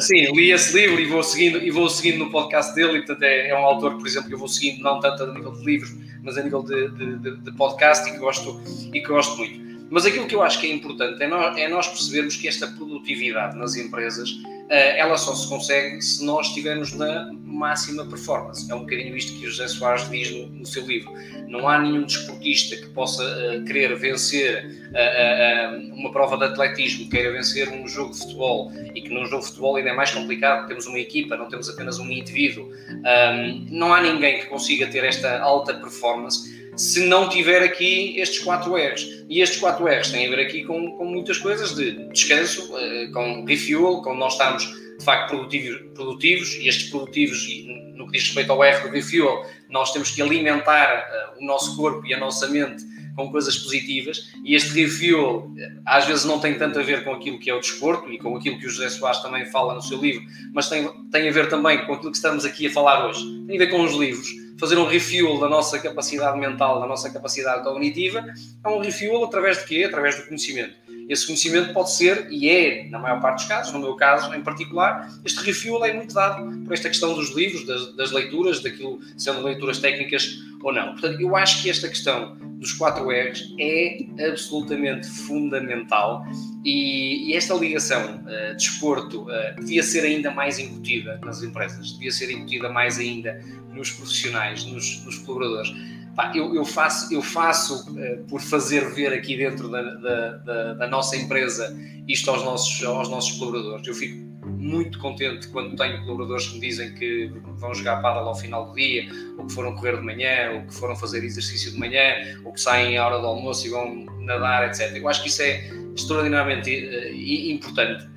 Sim, 0.00 0.32
li 0.34 0.52
esse 0.52 0.74
livro 0.74 1.00
e 1.00 1.06
vou 1.06 1.22
seguindo, 1.22 1.58
e 1.58 1.70
vou 1.70 1.88
seguindo 1.88 2.24
no 2.24 2.30
podcast 2.30 2.74
dele, 2.74 2.98
e 2.98 2.98
portanto 2.98 3.22
é, 3.22 3.48
é 3.48 3.54
um 3.58 3.64
autor, 3.64 3.96
por 3.96 4.06
exemplo, 4.06 4.28
que 4.28 4.34
eu 4.34 4.38
vou 4.38 4.48
seguindo 4.48 4.82
não 4.82 5.00
tanto 5.00 5.24
a 5.24 5.34
nível 5.34 5.52
de 5.52 5.64
livros, 5.64 5.94
mas 6.22 6.38
a 6.38 6.42
nível 6.42 6.62
de, 6.62 6.88
de, 6.90 7.18
de, 7.18 7.36
de 7.36 7.52
podcast 7.52 8.08
e 8.08 8.12
que, 8.12 8.18
gosto, 8.18 8.60
e 8.92 9.00
que 9.00 9.06
gosto 9.06 9.36
muito. 9.36 9.65
Mas 9.90 10.04
aquilo 10.04 10.26
que 10.26 10.34
eu 10.34 10.42
acho 10.42 10.60
que 10.60 10.66
é 10.66 10.74
importante 10.74 11.22
é 11.22 11.26
nós, 11.26 11.56
é 11.56 11.68
nós 11.68 11.88
percebermos 11.88 12.36
que 12.36 12.48
esta 12.48 12.66
produtividade 12.66 13.56
nas 13.56 13.76
empresas 13.76 14.30
eh, 14.68 14.98
ela 14.98 15.16
só 15.16 15.32
se 15.34 15.48
consegue 15.48 16.02
se 16.02 16.24
nós 16.24 16.48
estivermos 16.48 16.92
na 16.92 17.32
máxima 17.44 18.04
performance. 18.04 18.70
É 18.70 18.74
um 18.74 18.80
bocadinho 18.80 19.16
isto 19.16 19.32
que 19.38 19.46
o 19.46 19.50
José 19.50 19.68
Soares 19.68 20.10
diz 20.10 20.30
no, 20.32 20.48
no 20.48 20.66
seu 20.66 20.84
livro. 20.84 21.12
Não 21.46 21.68
há 21.68 21.78
nenhum 21.78 22.02
desportista 22.02 22.76
que 22.76 22.88
possa 22.88 23.22
uh, 23.22 23.64
querer 23.64 23.94
vencer 23.96 24.66
uh, 24.66 25.92
uh, 25.92 25.94
uma 25.94 26.10
prova 26.10 26.36
de 26.36 26.44
atletismo, 26.44 27.08
queira 27.08 27.30
vencer 27.30 27.68
um 27.68 27.86
jogo 27.86 28.12
de 28.12 28.18
futebol 28.18 28.72
e 28.92 29.00
que 29.00 29.08
num 29.08 29.24
jogo 29.26 29.42
de 29.42 29.48
futebol 29.48 29.76
ainda 29.76 29.90
é 29.90 29.94
mais 29.94 30.10
complicado, 30.10 30.66
temos 30.66 30.86
uma 30.86 30.98
equipa, 30.98 31.36
não 31.36 31.48
temos 31.48 31.68
apenas 31.68 32.00
um 32.00 32.10
indivíduo. 32.10 32.68
Um, 32.88 33.66
não 33.70 33.94
há 33.94 34.00
ninguém 34.00 34.40
que 34.40 34.46
consiga 34.46 34.88
ter 34.88 35.04
esta 35.04 35.38
alta 35.38 35.74
performance 35.74 36.55
se 36.76 37.06
não 37.06 37.28
tiver 37.28 37.62
aqui 37.62 38.18
estes 38.18 38.40
4 38.40 38.74
R's. 38.74 39.24
E 39.28 39.40
estes 39.40 39.58
4 39.58 39.84
R's 39.86 40.10
têm 40.10 40.26
a 40.26 40.30
ver 40.30 40.40
aqui 40.40 40.64
com, 40.64 40.96
com 40.96 41.04
muitas 41.04 41.38
coisas 41.38 41.74
de 41.74 42.08
descanso, 42.08 42.72
uh, 42.74 43.12
com 43.12 43.44
refuel, 43.44 44.02
com 44.02 44.14
nós 44.14 44.34
estarmos 44.34 44.64
de 44.98 45.04
facto 45.04 45.30
produtivos, 45.30 45.82
produtivos 45.94 46.54
e 46.54 46.68
estes 46.68 46.90
produtivos, 46.90 47.46
no 47.94 48.06
que 48.06 48.12
diz 48.12 48.24
respeito 48.24 48.52
ao 48.52 48.62
R 48.62 48.82
do 48.82 48.90
refuel, 48.90 49.44
nós 49.68 49.92
temos 49.92 50.10
que 50.10 50.22
alimentar 50.22 51.34
uh, 51.36 51.42
o 51.42 51.46
nosso 51.46 51.76
corpo 51.76 52.06
e 52.06 52.14
a 52.14 52.18
nossa 52.18 52.48
mente 52.48 52.84
com 53.16 53.30
coisas 53.30 53.56
positivas 53.56 54.30
e 54.44 54.54
este 54.54 54.78
refuel 54.78 55.50
eh, 55.56 55.72
às 55.86 56.04
vezes 56.04 56.26
não 56.26 56.38
tem 56.38 56.52
tanto 56.58 56.78
a 56.78 56.82
ver 56.82 57.02
com 57.02 57.14
aquilo 57.14 57.38
que 57.38 57.48
é 57.48 57.54
o 57.54 57.60
desporto 57.60 58.12
e 58.12 58.18
com 58.18 58.36
aquilo 58.36 58.58
que 58.58 58.66
o 58.66 58.68
José 58.68 58.90
Soares 58.90 59.22
também 59.22 59.46
fala 59.46 59.74
no 59.74 59.80
seu 59.80 59.98
livro, 59.98 60.22
mas 60.52 60.68
tem, 60.68 60.86
tem 61.10 61.26
a 61.26 61.32
ver 61.32 61.48
também 61.48 61.78
com 61.86 61.94
aquilo 61.94 62.10
que 62.10 62.18
estamos 62.18 62.44
aqui 62.44 62.66
a 62.66 62.70
falar 62.70 63.08
hoje. 63.08 63.24
Tem 63.46 63.56
a 63.56 63.58
ver 63.58 63.70
com 63.70 63.82
os 63.82 63.94
livros 63.94 64.28
fazer 64.58 64.76
um 64.78 64.86
refuel 64.86 65.38
da 65.38 65.48
nossa 65.48 65.78
capacidade 65.78 66.38
mental, 66.38 66.80
da 66.80 66.86
nossa 66.86 67.10
capacidade 67.10 67.62
cognitiva, 67.62 68.24
é 68.64 68.68
um 68.68 68.80
refuel 68.80 69.24
através 69.24 69.58
de 69.58 69.64
quê? 69.64 69.84
Através 69.84 70.16
do 70.16 70.26
conhecimento. 70.26 70.74
Esse 71.08 71.26
conhecimento 71.26 71.72
pode 71.72 71.92
ser, 71.92 72.28
e 72.30 72.48
é, 72.48 72.88
na 72.88 72.98
maior 72.98 73.20
parte 73.20 73.38
dos 73.38 73.48
casos, 73.48 73.72
no 73.72 73.78
meu 73.78 73.94
caso 73.94 74.34
em 74.34 74.42
particular, 74.42 75.08
este 75.24 75.44
refuel 75.44 75.84
é 75.84 75.92
muito 75.92 76.14
dado 76.14 76.64
por 76.64 76.72
esta 76.72 76.88
questão 76.88 77.14
dos 77.14 77.34
livros, 77.34 77.64
das, 77.64 77.94
das 77.94 78.10
leituras, 78.10 78.60
daquilo, 78.60 78.98
sendo 79.16 79.42
leituras 79.42 79.78
técnicas 79.78 80.38
ou 80.62 80.72
não. 80.72 80.92
Portanto, 80.92 81.20
eu 81.20 81.36
acho 81.36 81.62
que 81.62 81.70
esta 81.70 81.88
questão 81.88 82.36
dos 82.58 82.72
4 82.72 83.08
R's 83.08 83.54
é 83.58 83.98
absolutamente 84.28 85.06
fundamental 85.06 86.24
e, 86.64 87.30
e 87.30 87.36
esta 87.36 87.54
ligação 87.54 88.16
uh, 88.24 88.56
desporto 88.56 89.22
uh, 89.22 89.60
devia 89.60 89.82
ser 89.82 90.00
ainda 90.00 90.30
mais 90.30 90.58
incutida 90.58 91.20
nas 91.22 91.42
empresas, 91.42 91.92
devia 91.92 92.10
ser 92.10 92.30
incutida 92.30 92.68
mais 92.68 92.98
ainda 92.98 93.40
nos 93.72 93.90
profissionais, 93.90 94.64
nos, 94.64 95.04
nos 95.04 95.18
colaboradores. 95.18 95.72
Pá, 96.16 96.32
eu, 96.34 96.54
eu, 96.54 96.64
faço, 96.64 97.12
eu 97.12 97.20
faço 97.20 97.90
uh, 97.90 98.24
por 98.26 98.40
fazer 98.40 98.88
ver 98.94 99.12
aqui 99.12 99.36
dentro 99.36 99.68
da, 99.68 99.82
da, 99.82 100.30
da, 100.30 100.72
da, 100.72 100.86
nossa 100.88 101.14
empresa 101.14 101.76
isto 102.08 102.30
aos 102.30 102.42
nossos, 102.42 102.82
aos 102.82 103.10
nossos 103.10 103.38
colaboradores. 103.38 103.86
Eu 103.86 103.94
fico 103.94 104.26
muito 104.46 104.98
contente 104.98 105.46
quando 105.48 105.76
tenho 105.76 106.00
colaboradores 106.04 106.46
que 106.46 106.54
me 106.54 106.60
dizem 106.60 106.94
que 106.94 107.30
vão 107.58 107.74
jogar 107.74 108.00
paddle 108.00 108.28
ao 108.28 108.34
final 108.34 108.66
do 108.66 108.74
dia, 108.74 109.06
ou 109.36 109.46
que 109.46 109.52
foram 109.52 109.74
correr 109.74 109.96
de 109.96 110.02
manhã, 110.02 110.52
ou 110.54 110.62
que 110.62 110.74
foram 110.74 110.96
fazer 110.96 111.22
exercício 111.22 111.70
de 111.72 111.78
manhã, 111.78 112.14
ou 112.46 112.52
que 112.54 112.60
saem 112.62 112.96
à 112.96 113.06
hora 113.06 113.18
do 113.18 113.26
almoço 113.26 113.66
e 113.66 113.70
vão 113.70 114.06
nadar, 114.20 114.66
etc. 114.68 114.96
Eu 114.96 115.06
acho 115.08 115.22
que 115.22 115.28
isso 115.28 115.42
é 115.42 115.68
extraordinariamente 115.94 116.70
uh, 116.70 117.52
importante. 117.52 118.08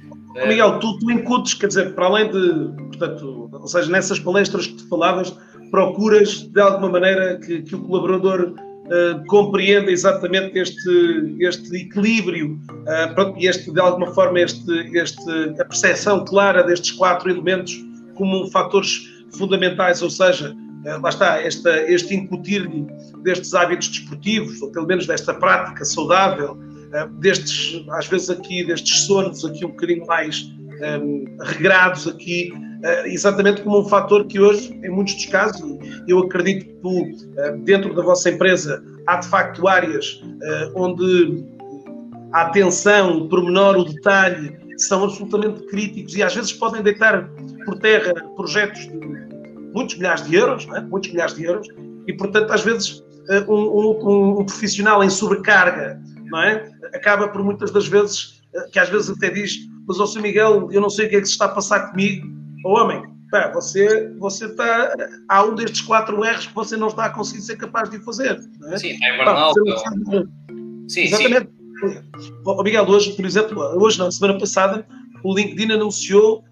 Miguel, 0.48 0.80
tu, 0.80 0.98
tu 1.00 1.12
incutes, 1.12 1.54
quer 1.54 1.68
dizer, 1.68 1.94
para 1.96 2.06
além 2.06 2.32
de, 2.32 2.72
portanto, 2.88 3.50
ou 3.52 3.68
seja, 3.68 3.92
nessas 3.92 4.20
palestras 4.20 4.68
que 4.68 4.76
tu 4.76 4.88
falavas, 4.88 5.36
procuras 5.70 6.44
de 6.44 6.62
alguma 6.62 6.90
maneira 6.90 7.38
que, 7.38 7.62
que 7.62 7.76
o 7.76 7.80
colaborador 7.80 8.54
uh, 8.54 9.26
compreenda 9.28 9.92
exatamente 9.92 10.58
este, 10.58 11.36
este 11.40 11.78
equilíbrio 11.78 12.60
uh, 12.72 13.38
e 13.38 13.48
este, 13.48 13.72
de 13.72 13.80
alguma 13.80 14.14
forma 14.14 14.40
este, 14.40 14.98
este, 14.98 15.32
a 15.60 15.66
percepção 15.66 16.26
clara 16.26 16.64
destes 16.64 16.92
quatro 16.92 17.30
elementos 17.30 17.74
como 18.16 18.50
fatores 18.52 19.08
fundamentais, 19.38 20.02
ou 20.02 20.10
seja, 20.10 20.56
uh, 20.86 21.02
lá 21.02 21.10
está, 21.10 21.42
esta, 21.42 21.78
este 21.92 22.16
incutir 22.16 22.68
destes 23.24 23.54
hábitos 23.54 23.90
desportivos, 23.90 24.62
ou 24.62 24.72
pelo 24.72 24.88
menos 24.88 25.06
desta 25.08 25.34
prática 25.34 25.86
saudável, 25.86 26.58
destes, 27.20 27.86
às 27.92 28.08
vezes 28.08 28.32
aqui, 28.32 28.64
destes 28.64 29.06
sonos 29.06 29.46
aqui 29.46 29.64
um 29.64 29.70
bocadinho 29.70 30.08
mais 30.08 30.52
um, 30.82 31.26
regrados 31.42 32.08
aqui, 32.08 32.52
uh, 32.54 33.08
exatamente 33.08 33.62
como 33.62 33.82
um 33.82 33.86
fator 33.86 34.26
que 34.26 34.40
hoje, 34.40 34.74
em 34.84 34.90
muitos 34.90 35.16
dos 35.16 35.26
casos, 35.28 35.62
eu 36.08 36.20
acredito 36.20 36.66
que 36.66 36.88
uh, 36.88 37.58
dentro 37.64 37.94
da 37.94 38.02
vossa 38.02 38.30
empresa, 38.30 38.84
há 39.08 39.18
de 39.18 39.28
facto 39.28 39.68
áreas 39.68 40.22
uh, 40.24 40.72
onde 40.76 41.44
a 42.34 42.44
atenção, 42.44 43.18
o 43.18 43.30
pormenor, 43.30 43.78
o 43.78 43.86
detalhe 43.86 44.58
são 44.78 45.04
absolutamente 45.04 45.66
críticos 45.68 46.16
e 46.16 46.24
às 46.24 46.34
vezes 46.36 46.54
podem 46.54 46.82
deitar 46.82 47.30
por 47.66 47.78
terra 47.80 48.14
projetos 48.36 48.82
de 48.82 49.00
muitos 49.74 49.98
milhares 49.98 50.26
de 50.26 50.36
euros, 50.36 50.68
é? 50.76 50.82
muitos 50.82 51.12
milhares 51.12 51.36
de 51.36 51.44
euros, 51.44 51.68
e 52.08 52.14
portanto 52.14 52.52
às 52.52 52.64
vezes 52.64 53.04
um, 53.48 53.54
um, 53.54 54.40
um, 54.40 54.46
profissional 54.46 55.04
em 55.04 55.10
sobrecarga, 55.10 56.02
é? 56.44 56.70
Acaba 56.96 57.28
por 57.28 57.44
muitas 57.44 57.72
das 57.72 57.88
vezes, 57.88 58.39
que 58.72 58.80
às 58.80 58.90
vezes 58.90 59.10
até 59.10 59.30
diz, 59.30 59.58
mas, 59.90 60.00
ó 60.00 60.06
Sr. 60.06 60.22
Miguel, 60.22 60.70
eu 60.72 60.80
não 60.80 60.90
sei 60.90 61.08
o 61.08 61.10
que 61.10 61.16
é 61.16 61.20
que 61.20 61.26
se 61.26 61.32
está 61.32 61.46
a 61.46 61.50
passar 61.50 61.90
comigo. 61.90 62.28
Ô 62.64 62.80
homem, 62.80 63.02
pá, 63.32 63.52
você, 63.52 64.14
você 64.20 64.46
está. 64.46 64.94
Há 65.28 65.44
um 65.44 65.56
destes 65.56 65.82
quatro 65.82 66.22
R's 66.22 66.46
que 66.46 66.54
você 66.54 66.78
não 66.78 66.90
está 66.90 67.06
a 67.06 67.10
conseguir 67.10 67.42
ser 67.42 67.58
capaz 67.58 67.90
de 67.90 68.00
fazer. 68.06 68.40
É? 68.72 68.78
Sim, 68.78 68.98
é 69.04 69.18
burnout. 69.18 69.60
Sim, 70.88 71.02
Exatamente. 71.02 71.50
Sim. 71.50 72.64
Miguel, 72.64 72.88
hoje, 72.88 73.16
por 73.16 73.26
exemplo, 73.26 73.62
hoje 73.82 73.98
não, 73.98 74.12
semana 74.12 74.38
passada, 74.38 74.86
o 75.24 75.34
LinkedIn 75.34 75.74
anunciou 75.74 76.44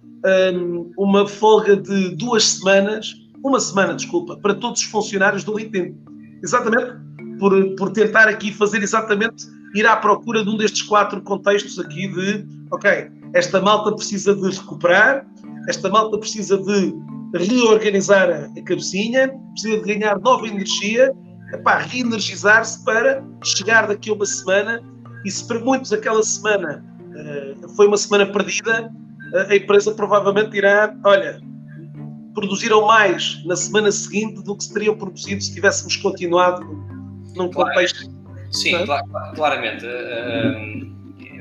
um, 0.54 0.92
uma 0.98 1.28
folga 1.28 1.76
de 1.76 2.16
duas 2.16 2.44
semanas, 2.44 3.14
uma 3.44 3.60
semana, 3.60 3.94
desculpa, 3.94 4.38
para 4.38 4.56
todos 4.56 4.82
os 4.82 4.88
funcionários 4.88 5.44
do 5.44 5.56
LinkedIn. 5.56 5.96
Exatamente. 6.42 7.06
Por, 7.40 7.76
por 7.76 7.92
tentar 7.92 8.28
aqui 8.28 8.52
fazer 8.52 8.82
exatamente, 8.82 9.46
ir 9.76 9.86
à 9.86 9.96
procura 9.96 10.44
de 10.44 10.50
um 10.50 10.58
destes 10.58 10.82
quatro 10.82 11.22
contextos 11.22 11.80
aqui 11.80 12.08
de, 12.08 12.46
ok, 12.72 13.10
esta 13.34 13.62
malta 13.62 13.94
precisa 13.94 14.36
de 14.36 14.50
recuperar, 14.50 15.26
esta 15.68 15.90
malta 15.90 16.18
precisa 16.18 16.58
de 16.58 16.94
reorganizar 17.36 18.30
a 18.30 18.62
cabecinha, 18.64 19.30
precisa 19.52 19.82
de 19.84 19.94
ganhar 19.94 20.20
nova 20.20 20.48
energia, 20.48 21.14
epá, 21.54 21.80
reenergizar-se 21.80 22.84
para 22.84 23.24
chegar 23.44 23.88
daqui 23.88 24.10
a 24.10 24.14
uma 24.14 24.26
semana 24.26 24.82
e 25.26 25.32
se 25.32 25.46
para 25.48 25.60
muitos 25.60 25.92
aquela 25.92 26.24
semana 26.24 26.84
uh, 27.02 27.76
foi 27.76 27.88
uma 27.88 27.98
semana 27.98 28.26
perdida, 28.26 28.92
uh, 29.34 29.52
a 29.52 29.56
empresa 29.56 29.94
provavelmente 29.94 30.52
dirá, 30.52 30.96
olha, 31.04 31.42
produziram 32.34 32.86
mais 32.86 33.44
na 33.46 33.56
semana 33.56 33.92
seguinte 33.92 34.44
do 34.44 34.56
que 34.56 34.64
se 34.64 34.74
teriam 34.74 34.96
produzido 34.96 35.42
se 35.42 35.54
tivéssemos 35.54 35.96
continuado 35.98 36.64
num 37.36 37.50
claro. 37.50 37.72
contexto. 37.72 38.17
Sim, 38.52 38.74
claramente. 39.36 39.86
Uh, 39.86 40.88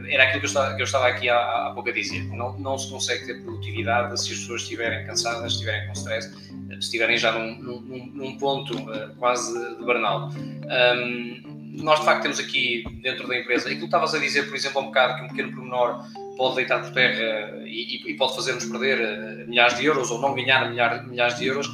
era 0.08 0.24
aquilo 0.24 0.40
que 0.40 0.46
eu 0.46 0.48
estava, 0.48 0.74
que 0.74 0.82
eu 0.82 0.84
estava 0.84 1.06
aqui 1.08 1.28
há, 1.28 1.36
há, 1.36 1.70
pouco 1.74 1.88
a 1.88 1.92
dizer. 1.92 2.24
Não, 2.28 2.58
não 2.58 2.78
se 2.78 2.90
consegue 2.90 3.26
ter 3.26 3.42
produtividade 3.42 4.20
se 4.20 4.32
as 4.32 4.38
pessoas 4.38 4.62
estiverem 4.62 5.06
cansadas, 5.06 5.52
estiverem 5.52 5.86
com 5.86 5.92
stress, 5.92 6.32
se 6.32 6.78
estiverem 6.78 7.16
já 7.18 7.32
num, 7.32 7.56
num, 7.58 8.10
num 8.14 8.38
ponto 8.38 8.76
uh, 8.76 9.14
quase 9.18 9.52
de 9.76 9.84
burnout. 9.84 10.36
Um, 10.36 11.56
nós, 11.82 11.98
de 11.98 12.06
facto, 12.06 12.22
temos 12.22 12.38
aqui 12.38 12.84
dentro 13.02 13.28
da 13.28 13.38
empresa, 13.38 13.66
aquilo 13.66 13.80
que 13.80 13.84
estavas 13.86 14.14
a 14.14 14.18
dizer, 14.18 14.44
por 14.44 14.56
exemplo, 14.56 14.78
há 14.80 14.82
um 14.82 14.86
bocado, 14.86 15.16
que 15.16 15.22
um 15.24 15.28
pequeno 15.28 15.52
pormenor 15.52 16.04
pode 16.36 16.56
deitar 16.56 16.82
por 16.82 16.92
terra 16.92 17.62
e, 17.66 18.10
e 18.10 18.14
pode 18.14 18.34
fazer-nos 18.34 18.64
perder 18.64 19.46
milhares 19.46 19.76
de 19.76 19.84
euros 19.84 20.10
ou 20.10 20.20
não 20.20 20.34
ganhar 20.34 20.70
milhares, 20.70 21.06
milhares 21.06 21.38
de 21.38 21.46
euros. 21.46 21.68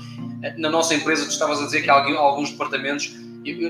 Na 0.57 0.71
nossa 0.71 0.95
empresa, 0.95 1.25
tu 1.25 1.31
estavas 1.31 1.61
a 1.61 1.67
dizer 1.67 1.83
que 1.83 1.91
há 1.91 1.95
alguns 1.95 2.51
departamentos 2.51 3.17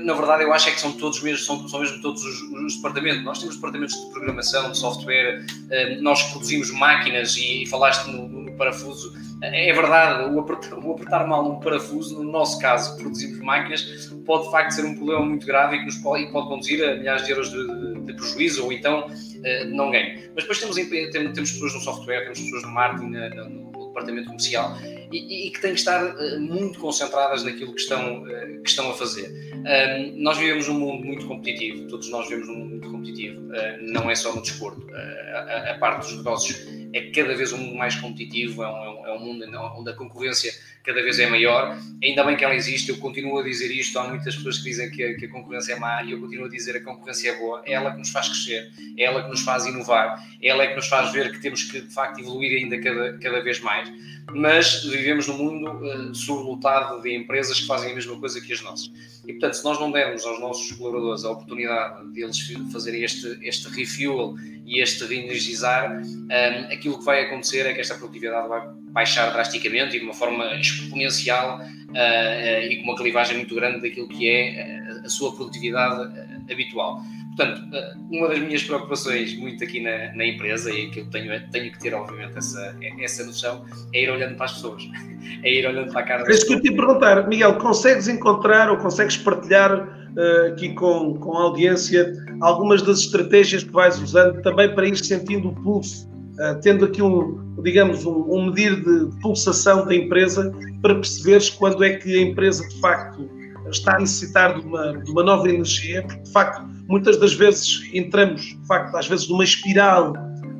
na 0.03 0.13
verdade, 0.13 0.43
eu 0.43 0.53
acho 0.53 0.69
é 0.69 0.71
que 0.71 0.79
são 0.79 0.91
todos 0.91 1.21
mesmo, 1.21 1.39
são, 1.39 1.67
são 1.67 1.79
mesmo 1.79 1.99
todos 2.01 2.23
os, 2.23 2.41
os, 2.41 2.75
departamentos. 2.75 3.23
Nós 3.23 3.39
temos 3.39 3.55
departamentos 3.55 3.95
de 3.95 4.11
programação, 4.11 4.71
de 4.71 4.77
software, 4.77 5.45
uh, 5.45 6.01
nós 6.01 6.21
produzimos 6.31 6.71
máquinas 6.71 7.35
e, 7.35 7.63
e 7.63 7.65
falaste 7.65 8.07
no, 8.07 8.27
no, 8.27 8.53
parafuso. 8.53 9.13
É 9.41 9.73
verdade, 9.73 10.33
o 10.33 10.39
apertar, 10.39 10.77
o 10.77 10.93
apertar, 10.93 11.27
mal 11.27 11.45
um 11.49 11.59
parafuso, 11.59 12.23
no 12.23 12.31
nosso 12.31 12.59
caso, 12.59 12.95
produzimos 12.97 13.39
máquinas, 13.39 14.09
pode 14.25 14.45
de 14.45 14.51
facto 14.51 14.71
ser 14.71 14.85
um 14.85 14.95
problema 14.95 15.25
muito 15.25 15.45
grave 15.45 15.75
e 15.75 15.79
que 15.79 15.85
nos 15.85 15.97
pode, 15.97 16.23
e 16.23 16.31
pode 16.31 16.47
conduzir 16.47 16.87
a 16.87 16.95
milhares 16.95 17.25
de 17.25 17.31
euros 17.31 17.49
de, 17.49 18.05
de, 18.05 18.13
prejuízo 18.13 18.63
ou 18.63 18.71
então 18.71 19.07
uh, 19.07 19.65
não 19.75 19.91
ganho. 19.91 20.31
Mas 20.35 20.43
depois 20.43 20.59
temos, 20.59 20.75
temos, 20.75 21.51
pessoas 21.51 21.73
no 21.73 21.81
software, 21.81 22.21
temos 22.21 22.39
pessoas 22.39 22.63
no 22.63 22.69
marketing, 22.69 23.09
no, 23.09 23.49
no 23.71 23.87
departamento 23.87 24.27
comercial 24.27 24.77
e, 25.13 25.47
e, 25.47 25.51
que 25.51 25.61
têm 25.61 25.73
que 25.73 25.79
estar 25.79 26.03
uh, 26.03 26.39
muito 26.39 26.79
concentradas 26.79 27.43
naquilo 27.43 27.73
que 27.73 27.81
estão, 27.81 28.23
uh, 28.23 28.61
que 28.63 28.69
estão 28.69 28.89
a 28.89 28.93
fazer. 28.93 29.31
Um, 29.53 30.21
nós 30.21 30.37
vivemos 30.37 30.67
num 30.67 30.79
mundo 30.79 31.05
muito 31.05 31.27
competitivo, 31.27 31.87
todos 31.87 32.09
nós 32.09 32.27
vivemos 32.27 32.47
num 32.47 32.55
mundo 32.55 32.69
muito 32.71 32.89
competitivo, 32.89 33.41
não 33.81 34.09
é 34.09 34.15
só 34.15 34.33
no 34.33 34.41
desporto. 34.41 34.85
A, 34.93 35.71
a, 35.71 35.77
parte 35.77 36.07
dos 36.07 36.17
negócios 36.17 36.67
é 36.93 37.01
cada 37.11 37.35
vez 37.35 37.53
um 37.53 37.57
mundo 37.57 37.75
mais 37.75 37.95
competitivo, 37.95 38.63
é 38.63 38.67
um, 38.67 38.83
é 38.83 38.89
um 39.13 39.19
mundo 39.19 39.45
onde 39.77 39.89
a 39.89 39.93
concorrência 39.93 40.53
cada 40.83 41.01
vez 41.01 41.19
é 41.19 41.29
maior. 41.29 41.77
Ainda 42.03 42.23
bem 42.23 42.35
que 42.35 42.43
ela 42.43 42.55
existe, 42.55 42.89
eu 42.89 42.97
continuo 42.97 43.39
a 43.39 43.43
dizer 43.43 43.71
isto. 43.71 43.97
Há 43.97 44.07
muitas 44.07 44.35
pessoas 44.35 44.57
que 44.57 44.65
dizem 44.65 44.91
que 44.91 45.03
a, 45.03 45.15
que 45.15 45.25
a 45.25 45.29
concorrência 45.29 45.73
é 45.73 45.79
má 45.79 46.03
e 46.03 46.11
eu 46.11 46.19
continuo 46.19 46.45
a 46.45 46.49
dizer 46.49 46.73
que 46.73 46.79
a 46.79 46.83
concorrência 46.83 47.31
é 47.31 47.39
boa. 47.39 47.61
É 47.65 47.73
ela 47.73 47.91
que 47.91 47.99
nos 47.99 48.09
faz 48.09 48.27
crescer, 48.27 48.71
é 48.97 49.03
ela 49.03 49.23
que 49.23 49.29
nos 49.29 49.41
faz 49.41 49.65
inovar, 49.65 50.21
é 50.41 50.47
ela 50.47 50.67
que 50.67 50.75
nos 50.75 50.87
faz 50.87 51.11
ver 51.11 51.31
que 51.31 51.39
temos 51.39 51.63
que, 51.63 51.81
de 51.81 51.93
facto, 51.93 52.19
evoluir 52.19 52.57
ainda 52.57 52.79
cada, 52.81 53.17
cada 53.17 53.41
vez 53.41 53.59
mais 53.59 53.89
mas 54.31 54.83
vivemos 54.83 55.27
num 55.27 55.37
mundo 55.37 55.71
uh, 55.71 56.15
sublotado 56.15 57.01
de 57.01 57.15
empresas 57.15 57.59
que 57.59 57.67
fazem 57.67 57.91
a 57.91 57.95
mesma 57.95 58.17
coisa 58.17 58.39
que 58.39 58.53
as 58.53 58.61
nossas. 58.61 58.91
E, 59.25 59.33
portanto, 59.33 59.53
se 59.55 59.63
nós 59.63 59.79
não 59.79 59.91
dermos 59.91 60.25
aos 60.25 60.39
nossos 60.39 60.71
colaboradores 60.73 61.25
a 61.25 61.31
oportunidade 61.31 62.11
de 62.11 62.23
eles 62.23 62.39
fazerem 62.71 63.03
este, 63.03 63.37
este 63.41 63.67
refuel 63.69 64.35
e 64.65 64.81
este 64.81 65.05
reenergizar, 65.05 66.01
um, 66.01 66.73
aquilo 66.73 66.97
que 66.97 67.05
vai 67.05 67.25
acontecer 67.25 67.65
é 67.65 67.73
que 67.73 67.81
esta 67.81 67.95
produtividade 67.95 68.47
vai 68.47 68.61
baixar 68.91 69.31
drasticamente 69.31 69.97
e 69.97 69.99
de 69.99 70.05
uma 70.05 70.13
forma 70.13 70.55
exponencial 70.55 71.59
uh, 71.59 71.61
uh, 71.61 72.63
e 72.63 72.77
com 72.77 72.83
uma 72.83 72.97
clivagem 72.97 73.37
muito 73.37 73.53
grande 73.55 73.81
daquilo 73.81 74.07
que 74.07 74.29
é 74.29 74.81
a 75.03 75.09
sua 75.09 75.35
produtividade 75.35 76.13
habitual. 76.49 77.01
Portanto, 77.35 77.63
uma 78.11 78.27
das 78.27 78.39
minhas 78.39 78.61
preocupações 78.63 79.35
muito 79.35 79.63
aqui 79.63 79.81
na, 79.81 80.13
na, 80.13 80.23
empresa 80.23 80.71
e 80.71 80.91
que 80.91 80.99
eu 80.99 81.09
tenho, 81.09 81.49
tenho 81.49 81.71
que 81.71 81.79
ter, 81.79 81.93
obviamente, 81.95 82.37
essa, 82.37 82.77
essa 82.99 83.25
noção, 83.25 83.65
é 83.91 84.03
ir 84.03 84.09
olhando 84.11 84.35
para 84.35 84.45
as 84.45 84.53
pessoas, 84.53 84.83
é 85.43 85.51
ir 85.51 85.65
olhando 85.65 85.91
para 85.91 86.01
a 86.01 86.03
cara. 86.03 86.23
É 86.27 86.31
isso 86.31 86.45
que 86.45 86.53
eu 86.53 86.61
te 86.61 86.71
perguntar, 86.71 87.27
Miguel, 87.27 87.55
consegues 87.55 88.07
encontrar 88.07 88.69
ou 88.69 88.77
consegues 88.77 89.17
partilhar 89.17 90.02
uh, 90.17 90.51
aqui 90.51 90.73
com, 90.73 91.15
com 91.15 91.37
a 91.37 91.43
audiência 91.43 92.13
algumas 92.41 92.81
das 92.81 92.99
estratégias 92.99 93.63
que 93.63 93.71
vais 93.71 93.99
usando 94.01 94.41
também 94.41 94.73
para 94.73 94.87
ir 94.87 94.97
sentindo 94.97 95.49
o 95.49 95.55
pulso, 95.55 96.07
uh, 96.33 96.59
tendo 96.61 96.85
aqui 96.85 97.01
um, 97.01 97.53
digamos, 97.61 98.05
um, 98.05 98.25
um 98.29 98.47
medir 98.47 98.83
de 98.83 99.21
pulsação 99.21 99.85
da 99.85 99.95
empresa 99.95 100.53
para 100.81 100.95
perceberes 100.95 101.49
quando 101.49 101.83
é 101.83 101.95
que 101.97 102.17
a 102.17 102.21
empresa 102.21 102.67
de 102.67 102.79
facto 102.79 103.29
está 103.69 103.95
a 103.95 103.99
necessitar 103.99 104.59
de 104.59 104.67
uma, 104.67 104.97
de 104.97 105.11
uma 105.11 105.23
nova 105.23 105.49
energia, 105.49 106.03
porque 106.03 106.23
de 106.23 106.31
facto 106.31 106.67
muitas 106.87 107.17
das 107.17 107.33
vezes 107.33 107.81
entramos, 107.93 108.41
de 108.41 108.67
facto, 108.67 108.95
às 108.95 109.07
vezes 109.07 109.27
numa 109.29 109.43
espiral, 109.43 110.13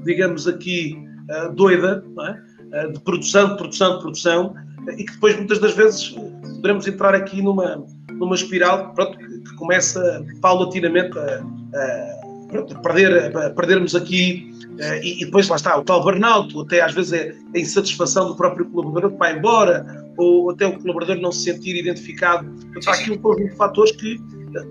digamos 0.05 0.47
aqui, 0.47 0.97
uh, 1.29 1.53
doida, 1.53 2.03
é? 2.73 2.87
de 2.87 2.99
produção, 3.01 3.49
de 3.49 3.57
produção, 3.57 3.95
de 3.95 4.01
produção, 4.01 4.55
e 4.97 5.03
que 5.03 5.13
depois 5.13 5.35
muitas 5.35 5.59
das 5.59 5.73
vezes 5.75 6.09
poderemos 6.09 6.87
entrar 6.87 7.13
aqui 7.13 7.41
numa, 7.41 7.85
numa 8.11 8.35
espiral 8.35 8.93
pronto, 8.93 9.17
que, 9.43 9.55
começa 9.55 10.25
paulatinamente 10.41 11.17
a, 11.17 11.43
a, 11.75 12.79
perder, 12.81 13.35
a 13.35 13.49
perdermos 13.51 13.95
aqui 13.95 14.51
Uh, 14.73 14.97
e, 15.03 15.21
e, 15.21 15.25
depois 15.25 15.47
lá 15.49 15.55
está, 15.55 15.77
o 15.77 15.83
tal 15.83 16.03
burnout, 16.03 16.59
até 16.59 16.81
às 16.81 16.93
vezes 16.93 17.13
é 17.13 17.35
a 17.55 17.59
insatisfação 17.59 18.27
do 18.27 18.35
próprio 18.35 18.65
colaborador 18.65 19.11
que 19.11 19.17
vai 19.17 19.37
embora, 19.37 19.85
ou 20.17 20.49
até 20.49 20.65
o 20.65 20.79
colaborador 20.79 21.17
não 21.17 21.31
se 21.31 21.43
sentir 21.43 21.75
identificado. 21.75 22.49
Portanto, 22.49 22.87
há 22.87 22.93
aqui 22.93 23.11
um 23.11 23.17
conjunto 23.19 23.51
de 23.51 23.55
fatores 23.55 23.91
que 23.91 24.19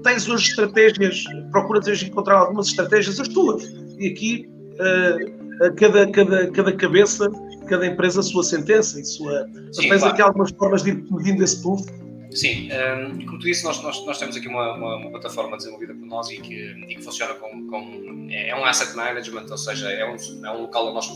tens 0.02 0.28
hoje 0.28 0.50
estratégias, 0.50 1.24
procuras 1.52 1.86
hoje 1.86 2.06
encontrar 2.06 2.38
algumas 2.38 2.68
estratégias, 2.68 3.20
as 3.20 3.28
tuas. 3.28 3.62
E 3.98 4.08
aqui 4.08 4.48
uh, 4.74 5.74
cada, 5.76 6.10
cada, 6.10 6.50
cada 6.50 6.72
cabeça, 6.72 7.30
cada 7.68 7.86
empresa 7.86 8.20
a 8.20 8.22
sua 8.22 8.42
sentença 8.42 9.00
e 9.00 9.04
sua. 9.04 9.46
Sim, 9.72 9.88
tens 9.88 10.00
claro. 10.00 10.06
aqui 10.06 10.22
algumas 10.22 10.50
formas 10.50 10.82
de 10.82 10.90
ir 10.90 11.04
medindo 11.10 11.44
esse 11.44 11.62
pulso. 11.62 11.86
Sim, 12.34 12.68
um, 12.68 12.74
ehm, 12.74 13.26
como 13.26 13.38
tu 13.38 13.44
disse, 13.44 13.64
nós, 13.64 13.82
nós, 13.82 14.04
nós 14.06 14.18
temos 14.18 14.36
aqui 14.36 14.48
uma, 14.48 14.74
uma, 14.74 14.96
uma, 14.96 15.10
plataforma 15.10 15.56
desenvolvida 15.56 15.94
por 15.94 16.06
nós 16.06 16.30
e 16.30 16.36
que, 16.38 16.54
e 16.88 16.94
que 16.94 17.02
funciona 17.02 17.34
com, 17.34 17.66
com, 17.66 18.28
É 18.30 18.54
um 18.56 18.64
asset 18.64 18.96
management, 18.96 19.46
ou 19.50 19.58
seja, 19.58 19.90
é 19.90 20.04
um, 20.04 20.16
é 20.46 20.50
um 20.50 20.62
local 20.62 20.86
onde 20.86 20.94
nós 20.94 21.08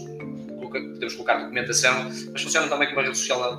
podemos 0.70 1.14
colocar 1.14 1.38
documentação, 1.38 2.10
mas 2.32 2.42
funciona 2.42 2.68
também 2.68 2.88
como 2.88 3.00
uma 3.00 3.06
rede 3.06 3.18
social 3.18 3.56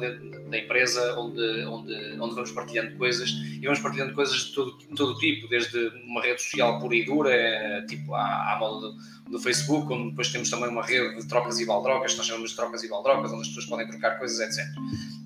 da 0.50 0.58
empresa, 0.58 1.20
onde, 1.20 1.66
onde, 1.66 1.94
onde 2.20 2.36
vamos 2.36 2.52
partilhando 2.52 2.96
coisas 2.98 3.30
e 3.30 3.62
vamos 3.66 3.80
partilhando 3.80 4.14
coisas 4.14 4.46
de 4.46 4.54
todo, 4.54 4.78
todo 4.96 5.18
tipo, 5.18 5.48
desde 5.48 5.88
uma 6.06 6.22
rede 6.22 6.42
social 6.42 6.80
pura 6.80 6.96
e 6.96 7.06
dura, 7.06 7.86
tipo 7.88 8.14
à, 8.14 8.54
à 8.54 8.60
moda 8.60 8.88
do, 8.88 9.32
do, 9.32 9.40
Facebook, 9.40 9.92
onde 9.92 10.10
depois 10.12 10.32
temos 10.32 10.50
também 10.50 10.70
uma 10.70 10.84
rede 10.84 11.16
de 11.18 11.28
trocas 11.28 11.60
e 11.60 11.66
baldrocas, 11.66 12.16
nós 12.16 12.26
chamamos 12.26 12.52
de 12.52 12.56
trocas 12.56 12.84
e 12.84 12.90
baldrocas, 12.90 13.32
onde 13.32 13.42
as 13.42 13.48
pessoas 13.48 13.66
podem 13.66 13.88
trocar 13.88 14.18
coisas, 14.20 14.40
etc. 14.40 14.66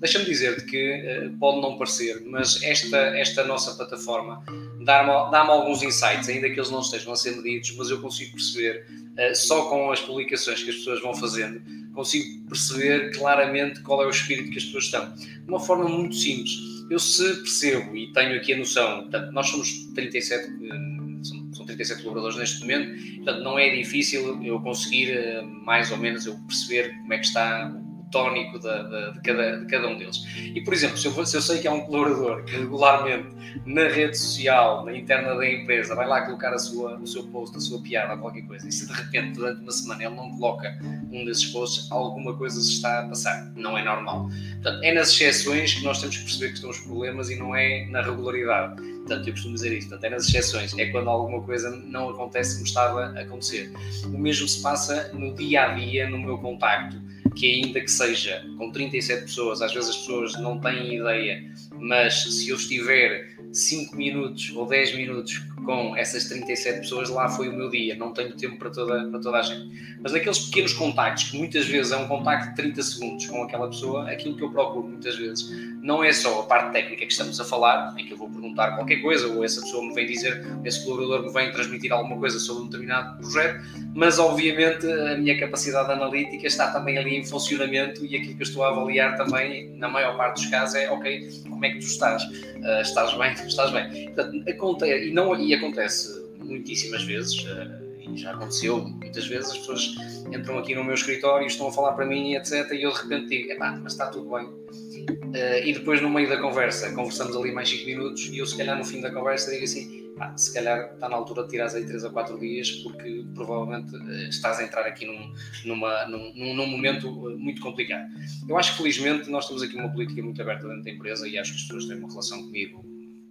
Deixa-me 0.00 0.24
dizer-te 0.24 0.64
que 0.64 1.26
uh, 1.26 1.38
pode 1.38 1.60
não 1.60 1.76
parecer, 1.78 2.22
mas 2.26 2.62
esta, 2.62 2.96
esta 3.16 3.44
nossa 3.44 3.74
plataforma 3.74 4.42
dá-me 4.80 5.30
dá 5.30 5.40
alguns 5.40 5.82
insights, 5.82 6.28
ainda 6.28 6.50
que 6.50 6.58
eles 6.58 6.70
não 6.70 6.80
estejam 6.80 7.12
a 7.12 7.16
ser 7.16 7.36
medidos, 7.36 7.72
mas 7.76 7.90
eu 7.90 8.00
consigo 8.00 8.32
perceber, 8.32 8.86
uh, 8.90 9.34
só 9.34 9.68
com 9.68 9.92
as 9.92 10.00
publicações 10.00 10.62
que 10.62 10.70
as 10.70 10.76
pessoas 10.76 11.00
vão 11.00 11.14
fazendo, 11.14 11.62
consigo 11.92 12.46
perceber 12.48 13.12
claramente 13.16 13.80
qual 13.82 14.02
é 14.02 14.06
o 14.06 14.10
espírito 14.10 14.50
que 14.50 14.58
as 14.58 14.64
pessoas 14.64 14.84
estão. 14.84 15.14
De 15.14 15.48
uma 15.48 15.60
forma 15.60 15.88
muito 15.88 16.14
simples. 16.14 16.58
Eu 16.90 16.98
se 16.98 17.22
percebo 17.36 17.96
e 17.96 18.12
tenho 18.12 18.36
aqui 18.36 18.52
a 18.52 18.58
noção, 18.58 19.02
portanto, 19.02 19.32
nós 19.32 19.48
somos 19.48 19.86
37, 19.94 20.44
eh, 20.44 21.54
são 21.54 21.64
37 21.64 22.02
colaboradores 22.02 22.36
neste 22.36 22.60
momento, 22.60 23.16
portanto, 23.16 23.42
não 23.42 23.58
é 23.58 23.74
difícil 23.74 24.42
eu 24.42 24.60
conseguir 24.60 25.12
eh, 25.12 25.42
mais 25.42 25.90
ou 25.90 25.96
menos 25.96 26.26
eu 26.26 26.34
perceber 26.40 26.94
como 26.98 27.12
é 27.14 27.18
que 27.18 27.26
está 27.26 27.72
tónico 28.12 28.58
de, 28.58 29.20
cada, 29.24 29.58
de 29.58 29.66
cada 29.66 29.88
um 29.88 29.98
deles. 29.98 30.24
E, 30.54 30.60
por 30.60 30.72
exemplo, 30.72 30.96
se 30.96 31.06
eu, 31.06 31.26
se 31.26 31.36
eu 31.36 31.42
sei 31.42 31.58
que 31.58 31.66
há 31.66 31.72
um 31.72 31.80
colaborador 31.80 32.44
que 32.44 32.52
regularmente 32.52 33.28
na 33.66 33.88
rede 33.88 34.16
social, 34.16 34.84
na 34.84 34.96
interna 34.96 35.34
da 35.34 35.50
empresa, 35.50 35.94
vai 35.94 36.06
lá 36.06 36.22
colocar 36.22 36.52
a 36.52 36.58
sua, 36.58 36.96
o 36.98 37.06
seu 37.06 37.24
post, 37.24 37.56
a 37.56 37.60
sua 37.60 37.80
piada, 37.82 38.16
qualquer 38.16 38.42
coisa, 38.42 38.68
e 38.68 38.72
se 38.72 38.86
de 38.86 38.92
repente, 38.92 39.34
durante 39.36 39.62
uma 39.62 39.72
semana, 39.72 40.04
ele 40.04 40.14
não 40.14 40.30
coloca 40.30 40.78
um 41.10 41.24
desses 41.24 41.46
posts, 41.46 41.90
alguma 41.90 42.36
coisa 42.36 42.60
se 42.60 42.72
está 42.72 43.00
a 43.00 43.08
passar. 43.08 43.50
Não 43.56 43.76
é 43.76 43.84
normal. 43.84 44.28
Portanto, 44.62 44.84
é 44.84 44.94
nas 44.94 45.08
exceções 45.08 45.74
que 45.74 45.82
nós 45.82 45.98
temos 45.98 46.16
que 46.16 46.24
perceber 46.24 46.48
que 46.48 46.54
estão 46.54 46.70
os 46.70 46.80
problemas 46.80 47.30
e 47.30 47.36
não 47.36 47.56
é 47.56 47.86
na 47.86 48.02
regularidade. 48.02 48.80
Portanto, 49.02 49.26
eu 49.26 49.32
costumo 49.32 49.54
dizer 49.54 49.72
isto, 49.76 49.88
portanto, 49.88 50.04
é 50.04 50.10
nas 50.10 50.28
exceções, 50.28 50.78
é 50.78 50.86
quando 50.86 51.10
alguma 51.10 51.42
coisa 51.42 51.70
não 51.70 52.10
acontece 52.10 52.54
como 52.54 52.66
estava 52.66 53.06
a 53.06 53.20
acontecer. 53.20 53.72
O 54.04 54.18
mesmo 54.18 54.46
se 54.46 54.62
passa 54.62 55.10
no 55.12 55.34
dia 55.34 55.64
a 55.64 55.74
dia, 55.74 56.08
no 56.08 56.18
meu 56.18 56.38
contacto 56.38 57.00
que 57.34 57.46
ainda 57.46 57.80
que 57.80 57.90
seja 57.90 58.44
com 58.58 58.70
37 58.70 59.22
pessoas, 59.24 59.62
às 59.62 59.72
vezes 59.72 59.90
as 59.90 59.96
pessoas 59.98 60.40
não 60.40 60.58
têm 60.58 60.96
ideia, 60.96 61.44
mas 61.74 62.22
se 62.22 62.48
eu 62.48 62.56
estiver 62.56 63.36
5 63.52 63.96
minutos 63.96 64.50
ou 64.54 64.66
10 64.66 64.96
minutos 64.96 65.38
com 65.64 65.96
essas 65.96 66.24
37 66.24 66.80
pessoas, 66.80 67.10
lá 67.10 67.28
foi 67.28 67.48
o 67.48 67.52
meu 67.52 67.70
dia. 67.70 67.96
Não 67.96 68.12
tenho 68.12 68.36
tempo 68.36 68.56
para 68.56 68.70
toda, 68.70 69.04
para 69.08 69.20
toda 69.20 69.38
a 69.38 69.42
gente. 69.42 69.98
Mas 70.02 70.12
naqueles 70.12 70.38
pequenos 70.38 70.72
contactos, 70.72 71.30
que 71.30 71.38
muitas 71.38 71.66
vezes 71.66 71.92
é 71.92 71.96
um 71.96 72.08
contacto 72.08 72.50
de 72.50 72.56
30 72.56 72.82
segundos 72.82 73.26
com 73.26 73.42
aquela 73.42 73.68
pessoa, 73.68 74.10
aquilo 74.10 74.36
que 74.36 74.42
eu 74.42 74.50
procuro 74.50 74.88
muitas 74.88 75.16
vezes 75.16 75.72
não 75.82 76.04
é 76.04 76.12
só 76.12 76.40
a 76.40 76.42
parte 76.44 76.72
técnica 76.72 77.04
que 77.04 77.10
estamos 77.10 77.40
a 77.40 77.44
falar, 77.44 77.92
em 77.98 78.06
que 78.06 78.12
eu 78.12 78.16
vou 78.16 78.30
perguntar 78.30 78.76
qualquer 78.76 79.02
coisa, 79.02 79.26
ou 79.26 79.44
essa 79.44 79.60
pessoa 79.60 79.84
me 79.84 79.92
vem 79.92 80.06
dizer, 80.06 80.46
esse 80.64 80.84
colaborador 80.84 81.26
me 81.26 81.32
vem 81.32 81.50
transmitir 81.50 81.92
alguma 81.92 82.16
coisa 82.18 82.38
sobre 82.38 82.62
um 82.62 82.66
determinado 82.66 83.18
projeto, 83.18 83.60
mas 83.92 84.18
obviamente 84.20 84.86
a 84.86 85.16
minha 85.18 85.36
capacidade 85.38 85.90
analítica 85.90 86.46
está 86.46 86.70
também 86.70 86.96
ali 86.98 87.16
em 87.16 87.24
funcionamento 87.24 88.06
e 88.06 88.16
aquilo 88.16 88.36
que 88.36 88.42
eu 88.42 88.46
estou 88.46 88.62
a 88.62 88.68
avaliar 88.68 89.16
também, 89.16 89.74
na 89.76 89.88
maior 89.88 90.16
parte 90.16 90.40
dos 90.40 90.46
casos, 90.46 90.76
é 90.76 90.88
ok, 90.88 91.28
como 91.48 91.64
é 91.64 91.70
que 91.70 91.78
tu 91.80 91.86
estás? 91.86 92.22
Uh, 92.22 92.80
estás 92.80 93.12
bem? 93.14 93.32
Estás 93.32 93.70
bem? 93.72 94.04
Portanto, 94.04 94.48
acontece, 94.48 95.08
e, 95.08 95.12
não, 95.12 95.34
e 95.34 95.51
acontece 95.54 96.22
muitíssimas 96.38 97.02
vezes, 97.04 97.38
uh, 97.44 97.82
e 98.00 98.16
já 98.16 98.32
aconteceu 98.32 98.80
muitas 98.80 99.26
vezes, 99.26 99.50
as 99.50 99.58
pessoas 99.58 99.94
entram 100.32 100.58
aqui 100.58 100.74
no 100.74 100.84
meu 100.84 100.94
escritório 100.94 101.46
estão 101.46 101.68
a 101.68 101.72
falar 101.72 101.92
para 101.92 102.06
mim, 102.06 102.34
etc. 102.34 102.70
E 102.72 102.82
eu 102.82 102.92
de 102.92 103.02
repente 103.02 103.28
digo, 103.28 103.52
epá, 103.52 103.78
mas 103.82 103.92
está 103.92 104.06
tudo 104.06 104.30
bem. 104.30 104.46
Uh, 104.46 105.64
e 105.64 105.72
depois 105.72 106.00
no 106.00 106.10
meio 106.10 106.28
da 106.28 106.38
conversa, 106.38 106.92
conversamos 106.92 107.36
ali 107.36 107.52
mais 107.52 107.68
5 107.68 107.86
minutos 107.86 108.26
e 108.26 108.38
eu 108.38 108.46
se 108.46 108.56
calhar 108.56 108.76
no 108.76 108.84
fim 108.84 109.00
da 109.00 109.10
conversa 109.10 109.50
digo 109.50 109.64
assim, 109.64 110.02
ah, 110.18 110.36
se 110.36 110.52
calhar 110.52 110.92
está 110.94 111.08
na 111.08 111.16
altura 111.16 111.44
de 111.44 111.50
tirares 111.50 111.74
aí 111.74 111.84
3 111.84 112.04
ou 112.04 112.10
4 112.10 112.38
dias 112.38 112.70
porque 112.82 113.24
provavelmente 113.34 113.96
uh, 113.96 114.28
estás 114.28 114.58
a 114.58 114.64
entrar 114.64 114.86
aqui 114.86 115.06
num, 115.06 115.32
numa, 115.64 116.06
num, 116.06 116.54
num, 116.54 116.66
momento 116.66 117.10
muito 117.38 117.60
complicado. 117.60 118.08
Eu 118.48 118.56
acho 118.58 118.72
que 118.72 118.78
felizmente 118.78 119.30
nós 119.30 119.48
temos 119.48 119.62
aqui 119.62 119.74
uma 119.74 119.90
política 119.90 120.22
muito 120.22 120.40
aberta 120.40 120.68
dentro 120.68 120.84
da 120.84 120.90
empresa 120.90 121.26
e 121.26 121.38
acho 121.38 121.52
que 121.52 121.56
as 121.56 121.62
pessoas 121.62 121.86
têm 121.86 121.98
uma 121.98 122.08
relação 122.08 122.42
comigo 122.42 122.84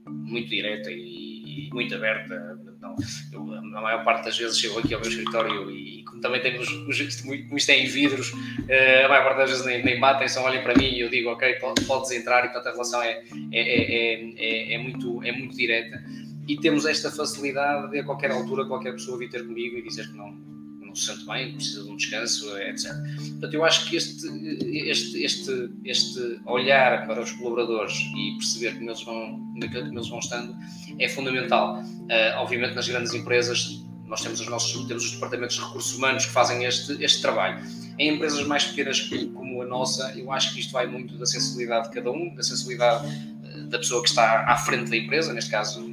muito 0.10 0.50
direta 0.50 0.92
e 0.92 1.31
e 1.52 1.70
muito 1.74 1.94
aberta. 1.94 2.58
Não, 2.80 2.96
eu, 3.32 3.54
a 3.54 3.82
maior 3.82 4.04
parte 4.04 4.26
das 4.26 4.38
vezes 4.38 4.58
chego 4.58 4.80
aqui 4.80 4.94
ao 4.94 5.02
meu 5.02 5.10
escritório 5.10 5.70
e, 5.70 6.04
como 6.06 6.22
também 6.22 6.42
temos 6.42 6.68
os, 6.70 7.22
como 7.22 7.58
isto 7.58 7.70
é 7.70 7.78
em 7.78 7.86
vidros, 7.86 8.32
uh, 8.32 9.06
a 9.06 9.10
maior 9.10 9.24
parte 9.26 9.38
das 9.38 9.50
vezes 9.50 9.66
nem, 9.66 9.84
nem 9.84 10.00
batem, 10.00 10.28
só 10.28 10.44
olhem 10.44 10.64
para 10.64 10.76
mim 10.76 10.86
e 10.86 11.02
eu 11.02 11.10
digo, 11.10 11.30
ok, 11.30 11.58
podes 11.86 12.12
entrar, 12.12 12.46
e 12.46 12.50
portanto 12.50 12.68
a 12.68 12.72
relação 12.72 13.02
é, 13.02 13.24
é, 13.52 13.62
é, 13.62 14.34
é, 14.38 14.74
é, 14.74 14.78
muito, 14.78 15.22
é 15.24 15.32
muito 15.32 15.56
direta. 15.56 16.02
E 16.48 16.58
temos 16.58 16.86
esta 16.86 17.12
facilidade 17.12 17.92
de 17.92 18.00
a 18.00 18.04
qualquer 18.04 18.32
altura 18.32 18.66
qualquer 18.66 18.94
pessoa 18.94 19.18
vir 19.18 19.30
ter 19.30 19.46
comigo 19.46 19.78
e 19.78 19.82
dizer 19.82 20.08
que 20.08 20.18
não, 20.18 20.34
não 20.92 20.96
se 20.96 21.06
sente 21.06 21.26
bem, 21.26 21.54
precisa 21.54 21.84
de 21.84 21.90
um 21.90 21.96
descanso, 21.96 22.58
etc. 22.58 22.92
Portanto, 23.32 23.54
eu 23.54 23.64
acho 23.64 23.90
que 23.90 23.96
este, 23.96 24.28
este, 24.88 25.24
este, 25.24 25.70
este 25.86 26.40
olhar 26.46 27.08
para 27.08 27.22
os 27.22 27.32
colaboradores 27.32 27.96
e 28.16 28.38
perceber 28.38 28.76
como 28.76 28.90
eles 28.90 29.04
vão, 29.04 29.40
como 29.72 29.98
eles 29.98 30.10
vão 30.10 30.20
estando 30.20 30.56
é 31.00 31.08
fundamental. 31.08 31.82
Uh, 31.82 32.38
obviamente, 32.38 32.76
nas 32.76 32.88
grandes 32.88 33.14
empresas, 33.14 33.84
nós 34.06 34.22
temos 34.22 34.42
os 34.42 34.48
nossos 34.48 34.86
temos 34.88 35.06
os 35.06 35.12
departamentos 35.12 35.56
de 35.56 35.64
recursos 35.64 35.96
humanos 35.96 36.26
que 36.26 36.32
fazem 36.32 36.66
este, 36.66 37.02
este 37.02 37.22
trabalho. 37.22 37.64
Em 37.98 38.16
empresas 38.16 38.46
mais 38.46 38.66
pequenas 38.66 39.10
como 39.34 39.62
a 39.62 39.66
nossa, 39.66 40.14
eu 40.18 40.32
acho 40.32 40.54
que 40.54 40.60
isto 40.60 40.74
vai 40.74 40.86
muito 40.88 41.18
da 41.18 41.26
sensibilidade 41.26 41.88
de 41.88 41.96
cada 41.96 42.12
um, 42.12 42.36
da 42.36 42.44
sensibilidade 42.44 43.08
uh, 43.08 43.68
da 43.68 43.78
pessoa 43.78 44.04
que 44.04 44.10
está 44.10 44.46
à 44.46 44.58
frente 44.58 44.90
da 44.90 44.98
empresa, 44.98 45.34
neste 45.34 45.50
caso 45.50 45.88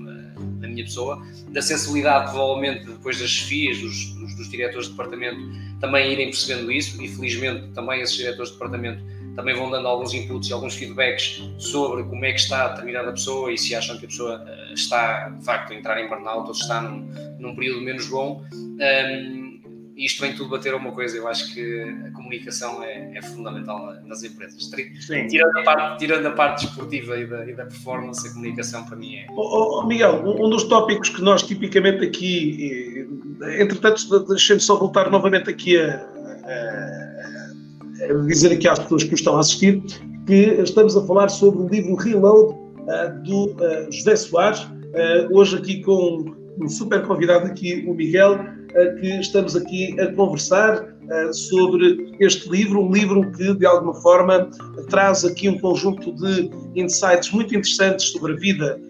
minha 0.78 0.84
pessoa, 0.84 1.22
da 1.48 1.60
sensibilidade, 1.60 2.30
provavelmente, 2.30 2.86
depois 2.86 3.18
das 3.18 3.30
chefias, 3.30 3.78
dos, 3.78 4.14
dos, 4.14 4.34
dos 4.36 4.48
diretores 4.48 4.86
de 4.86 4.92
departamento, 4.92 5.40
também 5.80 6.12
irem 6.12 6.26
percebendo 6.26 6.70
isso, 6.70 7.02
e 7.02 7.08
felizmente 7.08 7.68
também 7.74 8.00
esses 8.00 8.16
diretores 8.16 8.50
de 8.50 8.54
departamento 8.54 9.18
também 9.38 9.54
vão 9.54 9.70
dando 9.70 9.86
alguns 9.86 10.12
inputs 10.12 10.50
e 10.50 10.52
alguns 10.52 10.74
feedbacks 10.74 11.40
sobre 11.58 12.02
como 12.02 12.24
é 12.24 12.32
que 12.32 12.40
está 12.40 12.68
determinada 12.70 13.12
pessoa 13.12 13.52
e 13.52 13.56
se 13.56 13.72
acham 13.72 13.96
que 13.96 14.04
a 14.04 14.08
pessoa 14.08 14.44
eh, 14.44 14.72
está, 14.74 15.28
de 15.28 15.44
facto, 15.44 15.72
a 15.72 15.76
entrar 15.76 16.04
em 16.04 16.08
burnout 16.08 16.48
ou 16.48 16.54
se 16.54 16.62
está 16.62 16.80
num, 16.80 17.08
num 17.38 17.54
período 17.54 17.80
menos 17.80 18.08
bom. 18.08 18.44
Um, 18.52 19.47
isto 19.98 20.20
vem 20.20 20.34
tudo 20.34 20.50
bater 20.50 20.72
a 20.72 20.76
uma 20.76 20.92
coisa, 20.92 21.16
eu 21.16 21.26
acho 21.26 21.52
que 21.52 21.82
a 22.06 22.10
comunicação 22.12 22.82
é, 22.82 23.16
é 23.16 23.22
fundamental 23.22 23.94
nas 24.06 24.22
empresas. 24.22 24.70
Tirando 25.28 25.58
a, 25.58 25.62
parte, 25.62 25.98
tirando 25.98 26.26
a 26.26 26.30
parte 26.30 26.66
desportiva 26.66 27.18
e 27.18 27.26
da, 27.26 27.50
e 27.50 27.54
da 27.54 27.64
performance, 27.64 28.26
a 28.26 28.32
comunicação 28.32 28.84
para 28.84 28.96
mim 28.96 29.16
é. 29.16 29.26
Oh, 29.30 29.80
oh, 29.80 29.86
Miguel, 29.86 30.22
um 30.24 30.48
dos 30.48 30.64
tópicos 30.64 31.08
que 31.08 31.20
nós 31.20 31.42
tipicamente 31.42 32.04
aqui, 32.04 33.08
entretanto, 33.58 34.20
deixem-me 34.20 34.60
só 34.60 34.76
voltar 34.76 35.10
novamente 35.10 35.50
aqui 35.50 35.76
a, 35.76 35.96
a, 35.96 38.04
a, 38.04 38.26
dizer 38.26 38.52
aqui 38.52 38.68
às 38.68 38.78
pessoas 38.78 39.02
que 39.02 39.14
estão 39.14 39.36
a 39.36 39.40
assistir 39.40 39.82
que 40.28 40.60
estamos 40.62 40.94
a 40.94 41.06
falar 41.06 41.28
sobre 41.28 41.62
o 41.62 41.68
livro 41.68 41.94
Reload 41.94 42.52
uh, 42.52 43.22
do 43.24 43.46
uh, 43.46 43.90
José 43.90 44.14
Soares, 44.14 44.60
uh, 44.60 45.32
hoje 45.32 45.56
aqui 45.56 45.82
com 45.82 46.36
um 46.60 46.68
super 46.68 47.02
convidado 47.06 47.46
aqui, 47.46 47.82
o 47.88 47.94
Miguel, 47.94 48.38
que 49.00 49.20
estamos 49.20 49.56
aqui 49.56 49.98
a 50.00 50.12
conversar 50.12 50.86
sobre 51.32 52.14
este 52.20 52.48
livro, 52.50 52.82
um 52.82 52.92
livro 52.92 53.30
que 53.32 53.54
de 53.54 53.66
alguma 53.66 53.94
forma 53.94 54.50
traz 54.90 55.24
aqui 55.24 55.48
um 55.48 55.58
conjunto 55.58 56.12
de 56.12 56.50
insights 56.76 57.30
muito 57.30 57.54
interessantes 57.54 58.10
sobre 58.10 58.34
a 58.34 58.36
vida 58.36 58.80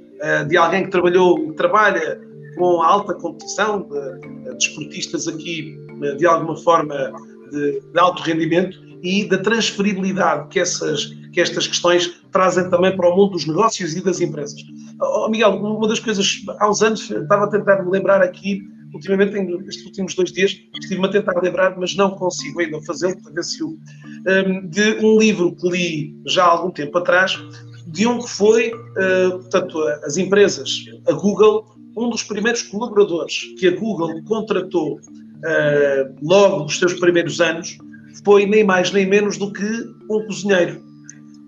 de 0.49 0.57
alguém 0.57 0.85
que 0.85 0.91
trabalhou, 0.91 1.53
trabalha 1.55 2.21
com 2.57 2.83
alta 2.83 3.15
competição, 3.15 3.83
de, 3.83 4.57
de 4.57 4.65
esportistas 4.65 5.29
aqui 5.29 5.79
de 6.19 6.27
alguma 6.27 6.57
forma 6.57 7.13
de, 7.51 7.81
de 7.81 7.99
alto 7.99 8.23
rendimento 8.23 8.79
e 9.03 9.25
da 9.29 9.39
transferibilidade 9.39 10.49
que, 10.49 10.59
essas, 10.59 11.07
que 11.33 11.41
estas 11.41 11.67
questões 11.67 12.21
trazem 12.33 12.69
também 12.69 12.97
para 12.97 13.09
o 13.09 13.17
mundo 13.17 13.33
dos 13.33 13.47
negócios 13.47 13.95
e 13.95 14.03
das 14.03 14.21
empresas. 14.21 14.61
Oh, 15.01 15.29
Miguel, 15.29 15.51
uma 15.51 15.87
das 15.87 16.01
coisas, 16.01 16.45
há 16.59 16.69
uns 16.69 16.83
anos, 16.83 17.11
estava 17.11 17.45
a 17.45 17.49
tentar 17.49 17.83
me 17.85 17.91
lembrar 17.91 18.23
aqui 18.23 18.63
ultimamente, 18.95 19.39
nestes 19.39 19.85
últimos 19.87 20.15
dois 20.15 20.33
dias, 20.33 20.57
estive-me 20.81 21.07
a 21.07 21.11
tentar 21.11 21.41
lembrar, 21.43 21.79
mas 21.79 21.95
não 21.97 22.11
consigo 22.11 22.61
ainda 22.61 22.81
fazê-lo, 22.83 23.21
para 23.23 23.33
ver 23.33 23.45
se 23.45 23.61
eu, 23.61 23.69
um, 23.69 24.67
de 24.69 25.05
um 25.05 25.19
livro 25.19 25.55
que 25.55 25.69
li 25.69 26.17
já 26.27 26.45
há 26.45 26.49
algum 26.49 26.71
tempo 26.71 26.97
atrás, 26.99 27.39
de 27.87 28.07
um 28.07 28.19
que 28.19 28.29
foi, 28.29 28.71
uh, 28.73 29.39
portanto, 29.39 29.81
as 30.05 30.17
empresas, 30.17 30.71
a 31.07 31.13
Google, 31.13 31.65
um 31.97 32.11
dos 32.11 32.23
primeiros 32.23 32.63
colaboradores 32.63 33.45
que 33.59 33.67
a 33.67 33.77
Google 33.77 34.23
contratou 34.25 34.95
uh, 34.95 36.17
logo 36.23 36.65
nos 36.65 36.79
seus 36.79 36.95
primeiros 36.95 37.41
anos, 37.41 37.79
foi 38.25 38.47
nem 38.47 38.65
mais 38.65 38.93
nem 38.93 39.07
menos 39.07 39.39
do 39.39 39.53
que 39.53 39.65
um 40.11 40.25
cozinheiro. 40.27 40.83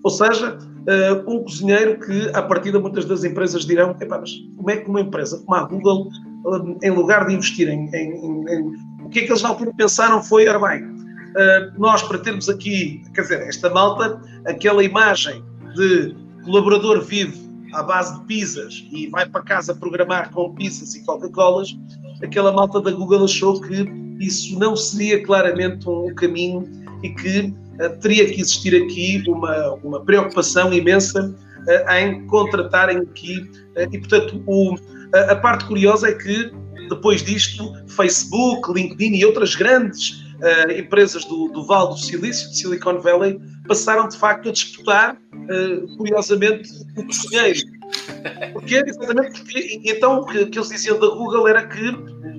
Ou 0.03 0.09
seja, 0.09 0.57
uh, 0.57 1.31
um 1.31 1.43
cozinheiro 1.43 1.99
que, 1.99 2.29
a 2.33 2.41
partir 2.41 2.71
de 2.71 2.79
muitas 2.79 3.05
das 3.05 3.23
empresas 3.23 3.65
dirão: 3.65 3.95
mas 4.09 4.31
como 4.55 4.69
é 4.71 4.77
que 4.77 4.89
uma 4.89 5.01
empresa 5.01 5.37
como 5.45 5.55
a 5.55 5.63
Google 5.63 6.09
em 6.81 6.91
lugar 6.91 7.27
de 7.27 7.33
investir 7.33 7.67
em, 7.67 7.89
em, 7.93 8.45
em, 8.49 8.75
O 9.03 9.09
que 9.09 9.19
é 9.19 9.25
que 9.25 9.31
eles 9.31 9.41
na 9.41 9.49
altura 9.49 9.71
pensaram 9.75 10.21
foi, 10.21 10.47
ora 10.47 10.59
bem, 10.59 10.83
uh, 10.83 11.79
nós 11.79 12.01
para 12.03 12.17
termos 12.17 12.49
aqui, 12.49 13.03
quer 13.13 13.21
dizer, 13.21 13.41
esta 13.47 13.69
malta, 13.69 14.21
aquela 14.45 14.83
imagem 14.83 15.43
de 15.75 16.15
colaborador 16.43 17.01
vive 17.01 17.39
à 17.73 17.83
base 17.83 18.19
de 18.19 18.25
pizzas 18.25 18.85
e 18.91 19.07
vai 19.07 19.25
para 19.25 19.41
casa 19.41 19.73
programar 19.73 20.31
com 20.31 20.53
pizzas 20.53 20.95
e 20.95 21.05
Coca-Colas, 21.05 21.77
aquela 22.23 22.51
malta 22.51 22.81
da 22.81 22.91
Google 22.91 23.25
achou 23.25 23.61
que 23.61 23.85
isso 24.19 24.57
não 24.59 24.75
seria 24.75 25.23
claramente 25.23 25.87
um 25.89 26.13
caminho 26.15 26.69
e 27.03 27.09
que 27.09 27.53
uh, 27.79 27.99
teria 27.99 28.25
que 28.25 28.41
existir 28.41 28.75
aqui 28.83 29.23
uma, 29.27 29.73
uma 29.83 30.01
preocupação 30.03 30.73
imensa 30.73 31.35
uh, 31.67 31.91
em 31.93 32.25
contratarem 32.27 32.97
aqui, 32.99 33.39
uh, 33.39 33.87
e 33.91 33.97
portanto 33.99 34.43
o 34.45 34.75
a, 35.13 35.35
parte 35.35 35.65
curiosa 35.65 36.09
é 36.09 36.13
que, 36.13 36.51
depois 36.89 37.23
disto, 37.23 37.73
Facebook, 37.87 38.71
LinkedIn 38.71 39.15
e 39.15 39.25
outras 39.25 39.55
grandes 39.55 40.11
uh, 40.11 40.71
empresas 40.71 41.25
do, 41.25 41.49
do 41.49 41.65
Vale 41.65 41.89
do 41.89 41.97
Silício, 41.97 42.49
de 42.49 42.57
Silicon 42.57 42.99
Valley, 42.99 43.39
passaram 43.67 44.07
de 44.07 44.17
facto 44.17 44.49
a 44.49 44.51
disputar, 44.51 45.15
uh, 45.15 45.97
curiosamente, 45.97 46.69
o 46.97 47.05
cozinheiro. 47.05 47.59
Porquê? 48.53 48.83
Exatamente 48.85 49.41
porque, 49.41 49.81
então, 49.85 50.21
o 50.21 50.25
que, 50.25 50.45
que, 50.45 50.57
eles 50.57 50.69
diziam 50.69 50.99
da 50.99 51.07
Google 51.07 51.47
era 51.47 51.67
que 51.67 51.89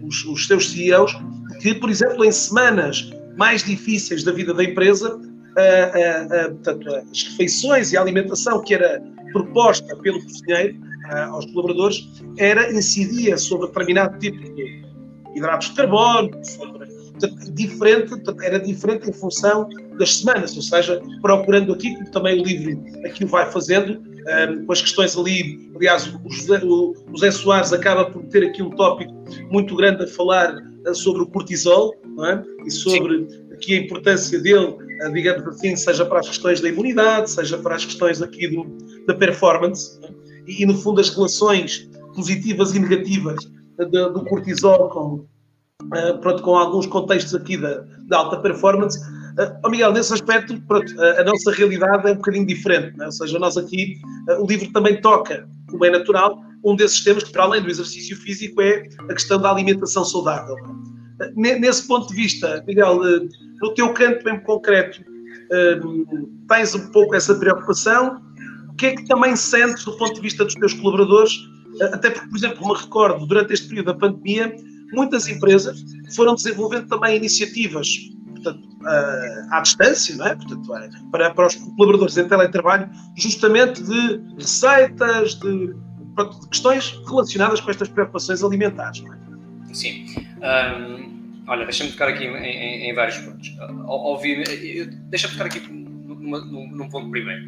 os, 0.07 0.25
os 0.25 0.47
seus 0.47 0.71
CEOs, 0.71 1.13
que, 1.61 1.75
por 1.75 1.91
exemplo, 1.91 2.25
em 2.25 2.33
semanas 2.33 3.11
mais 3.37 3.63
difíceis 3.63 4.25
da 4.25 4.33
vida 4.33 4.55
da 4.55 4.65
empresa, 4.65 5.15
uh, 5.15 6.55
portanto, 6.55 6.89
as 7.11 7.23
refeições 7.25 7.93
e 7.93 7.97
a 7.97 8.01
alimentação 8.01 8.63
que 8.63 8.75
era 8.75 9.03
proposta 9.33 9.97
pelo 9.97 10.23
cozinheiro 10.23 10.92
aos 11.11 11.47
colaboradores 11.47 12.09
era 12.39 12.73
incidia 12.73 13.37
sobre 13.37 13.67
determinado 13.69 14.19
tipo 14.19 14.39
de 14.39 14.83
hidratos 15.35 15.71
de 15.71 15.77
carbono, 15.77 16.31
sobre, 16.45 16.89
diferente, 17.53 18.15
era 18.43 18.59
diferente 18.59 19.09
em 19.09 19.13
função 19.13 19.69
das 19.99 20.17
semanas, 20.17 20.57
ou 20.57 20.63
seja, 20.63 21.01
procurando 21.21 21.73
aqui, 21.73 21.95
como 21.95 22.11
também 22.11 22.41
o 22.41 22.45
livro 22.45 22.83
aqui 23.05 23.25
o 23.25 23.29
vai 23.29 23.51
fazendo, 23.51 24.01
um, 24.23 24.65
com 24.67 24.73
as 24.73 24.81
questões 24.81 25.17
ali, 25.17 25.71
aliás, 25.75 26.07
o 26.07 26.31
José, 26.31 26.61
o 26.65 26.95
José 27.11 27.31
Soares 27.31 27.73
acaba 27.73 28.11
por 28.11 28.23
ter 28.25 28.45
aqui 28.45 28.63
um 28.63 28.71
tópico 28.71 29.13
muito 29.51 29.75
grande 29.77 30.05
a 30.05 30.07
falar 30.07 30.55
uh, 30.55 30.95
sobre 30.95 31.23
o 31.23 31.27
cortisol, 31.27 31.95
é? 32.25 32.43
e 32.67 32.71
sobre 32.71 33.27
Sim. 33.29 33.53
aqui 33.53 33.75
a 33.75 33.79
importância 33.79 34.39
dele, 34.41 34.77
uh, 35.05 35.13
digamos 35.13 35.47
assim, 35.49 35.75
seja 35.77 36.05
para 36.05 36.21
as 36.21 36.29
questões 36.29 36.61
da 36.61 36.69
imunidade, 36.69 37.31
seja 37.31 37.59
para 37.59 37.75
as 37.75 37.85
questões 37.85 38.23
aqui 38.23 38.49
do, 38.49 38.65
da 39.07 39.15
performance, 39.15 39.99
é? 40.05 40.22
E, 40.47 40.63
e, 40.63 40.67
no 40.67 40.77
fundo 40.77 41.01
as 41.01 41.11
relações 41.11 41.89
positivas 42.15 42.75
e 42.75 42.79
negativas 42.79 43.37
do, 43.79 44.13
do 44.13 44.25
cortisol, 44.25 44.89
com, 44.89 45.27
uh, 45.85 46.19
pronto, 46.21 46.43
com 46.43 46.57
alguns 46.57 46.87
contextos 46.87 47.35
aqui 47.35 47.57
da, 47.57 47.85
da 48.07 48.19
alta 48.19 48.39
performance. 48.39 48.99
Uh, 49.01 49.59
oh 49.65 49.71
Miguel, 49.71 49.93
nesse 49.93 50.13
aspecto, 50.13 50.61
pronto, 50.63 51.01
a, 51.01 51.21
a, 51.21 51.25
nossa 51.25 51.51
realidade 51.53 52.09
é 52.09 52.13
um 52.13 52.17
bocadinho 52.17 52.47
diferente, 52.47 52.97
né? 52.97 53.07
ou 53.07 53.13
seja, 53.13 53.39
nós 53.39 53.57
aqui, 53.57 53.97
uh, 54.29 54.43
o 54.43 54.47
livro 54.47 54.71
também 54.73 55.01
toca, 55.01 55.49
como 55.71 55.85
é 55.85 55.91
natural, 55.91 56.39
um 56.65 56.77
desses 56.77 57.03
temas 57.03 57.25
que, 57.25 57.33
para 57.33 57.45
além 57.45 57.63
do 57.63 57.71
exercício 57.71 58.17
físico, 58.17 58.61
é 58.61 58.89
a 59.09 59.15
questão 59.15 59.41
da 59.41 59.51
alimentação 59.51 60.05
saudável. 60.05 60.55
Nesse 61.35 61.87
ponto 61.87 62.09
de 62.09 62.15
vista, 62.15 62.65
Miguel, 62.67 63.01
no 63.61 63.75
teu 63.75 63.93
canto 63.93 64.25
mesmo 64.25 64.43
concreto, 64.43 65.05
tens 66.49 66.75
um 66.75 66.91
pouco 66.91 67.15
essa 67.15 67.35
preocupação? 67.35 68.21
O 68.73 68.77
que 68.77 68.87
é 68.87 68.97
que 68.97 69.07
também 69.07 69.37
sentes 69.37 69.85
do 69.85 69.97
ponto 69.97 70.15
de 70.15 70.21
vista 70.21 70.45
dos 70.45 70.55
teus 70.55 70.75
colaboradores? 70.75 71.39
Até 71.93 72.11
porque, 72.11 72.29
por 72.29 72.37
exemplo, 72.37 72.69
me 72.69 72.75
recordo, 72.75 73.27
durante 73.27 73.53
este 73.53 73.69
período 73.69 73.87
da 73.87 73.95
pandemia, 73.95 74.55
muitas 74.93 75.29
empresas 75.29 75.83
foram 76.15 76.35
desenvolvendo 76.35 76.89
também 76.89 77.17
iniciativas 77.17 77.89
portanto, 78.43 78.69
à 79.51 79.61
distância, 79.61 80.17
não 80.17 80.27
é? 80.27 80.35
Portanto, 80.35 80.77
é, 80.77 80.91
para, 81.11 81.31
para 81.33 81.47
os 81.47 81.55
colaboradores 81.55 82.19
em 82.19 82.29
teletrabalho, 82.29 82.91
justamente 83.17 83.83
de 83.83 84.21
receitas, 84.37 85.37
de, 85.37 85.69
de 85.69 86.49
questões 86.51 87.01
relacionadas 87.09 87.61
com 87.61 87.71
estas 87.71 87.89
preocupações 87.89 88.43
alimentares. 88.43 89.03
É? 89.03 89.75
Sim. 89.75 90.07
Um, 90.39 91.45
olha, 91.47 91.65
deixa-me 91.65 91.93
tocar 91.93 92.09
aqui 92.09 92.25
em, 92.25 92.37
em, 92.37 92.91
em 92.91 92.95
vários 92.95 93.19
pontos. 93.19 93.55
Deixa-me 95.09 95.33
tocar 95.35 95.47
aqui 95.47 95.61
numa, 95.71 96.41
num, 96.45 96.89
ponto 96.89 97.11
primeiro. 97.11 97.43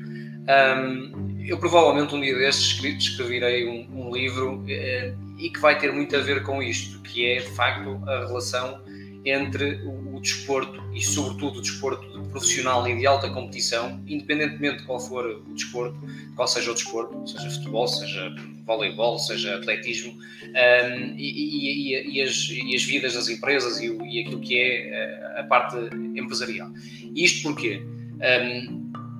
Um, 0.44 1.42
eu 1.46 1.58
provavelmente 1.58 2.14
um 2.14 2.20
dia 2.20 2.36
destes 2.36 2.82
escreverei 2.84 3.66
um, 3.66 4.08
um 4.08 4.14
livro 4.14 4.58
uh, 4.58 5.38
e 5.38 5.50
que 5.50 5.58
vai 5.58 5.78
ter 5.78 5.92
muito 5.92 6.14
a 6.16 6.20
ver 6.20 6.42
com 6.42 6.62
isto, 6.62 7.00
que 7.00 7.26
é 7.26 7.40
de 7.40 7.50
facto 7.50 8.00
a 8.06 8.26
relação 8.26 8.82
entre 9.24 9.76
o, 9.86 10.16
o 10.16 10.20
desporto 10.20 10.82
e, 10.92 11.00
sobretudo, 11.00 11.58
o 11.58 11.62
desporto 11.62 12.22
de 12.22 12.28
profissional 12.28 12.86
e 12.86 12.94
de 12.96 13.06
alta 13.06 13.30
competição, 13.30 14.02
independentemente 14.06 14.78
de 14.78 14.84
qual 14.84 15.00
for 15.00 15.24
o 15.24 15.54
desporto, 15.54 15.98
qual 16.36 16.46
seja 16.46 16.70
o 16.70 16.74
desporto, 16.74 17.26
seja 17.26 17.50
futebol, 17.50 17.88
seja 17.88 18.34
voleibol, 18.66 19.18
seja 19.18 19.56
atletismo, 19.56 20.12
um, 20.12 21.14
e, 21.16 21.94
e, 21.96 22.18
e, 22.18 22.22
as, 22.22 22.48
e, 22.50 22.74
as, 22.74 22.84
vidas 22.84 23.14
das 23.14 23.28
empresas 23.28 23.80
e, 23.80 23.86
aquilo 24.20 24.40
que 24.40 24.58
é 24.58 25.38
a 25.38 25.44
parte 25.44 25.76
empresarial. 26.14 26.70
Isto 27.14 27.42
porquê? 27.42 27.82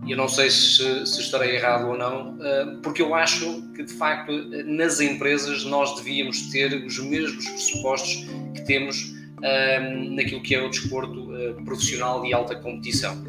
Um, 0.05 0.09
eu 0.09 0.17
não 0.17 0.29
sei 0.29 0.51
se, 0.51 1.07
se, 1.07 1.21
estarei 1.21 1.57
errado 1.57 1.89
ou 1.89 1.97
não, 1.97 2.37
porque 2.83 3.03
eu 3.03 3.15
acho 3.15 3.63
que 3.75 3.83
de 3.83 3.93
facto 3.95 4.33
nas 4.65 5.01
empresas 5.01 5.65
nós 5.65 5.95
devíamos 5.97 6.51
ter 6.51 6.75
os 6.85 6.99
mesmos 6.99 7.49
pressupostos 7.49 8.27
que 8.55 8.65
temos 8.65 9.15
um, 9.45 10.15
naquilo 10.15 10.43
que 10.43 10.55
é 10.55 10.63
o 10.63 10.69
desporto 10.69 11.33
uh, 11.33 11.65
profissional 11.65 12.23
de 12.23 12.33
alta 12.33 12.57
competição. 12.57 13.23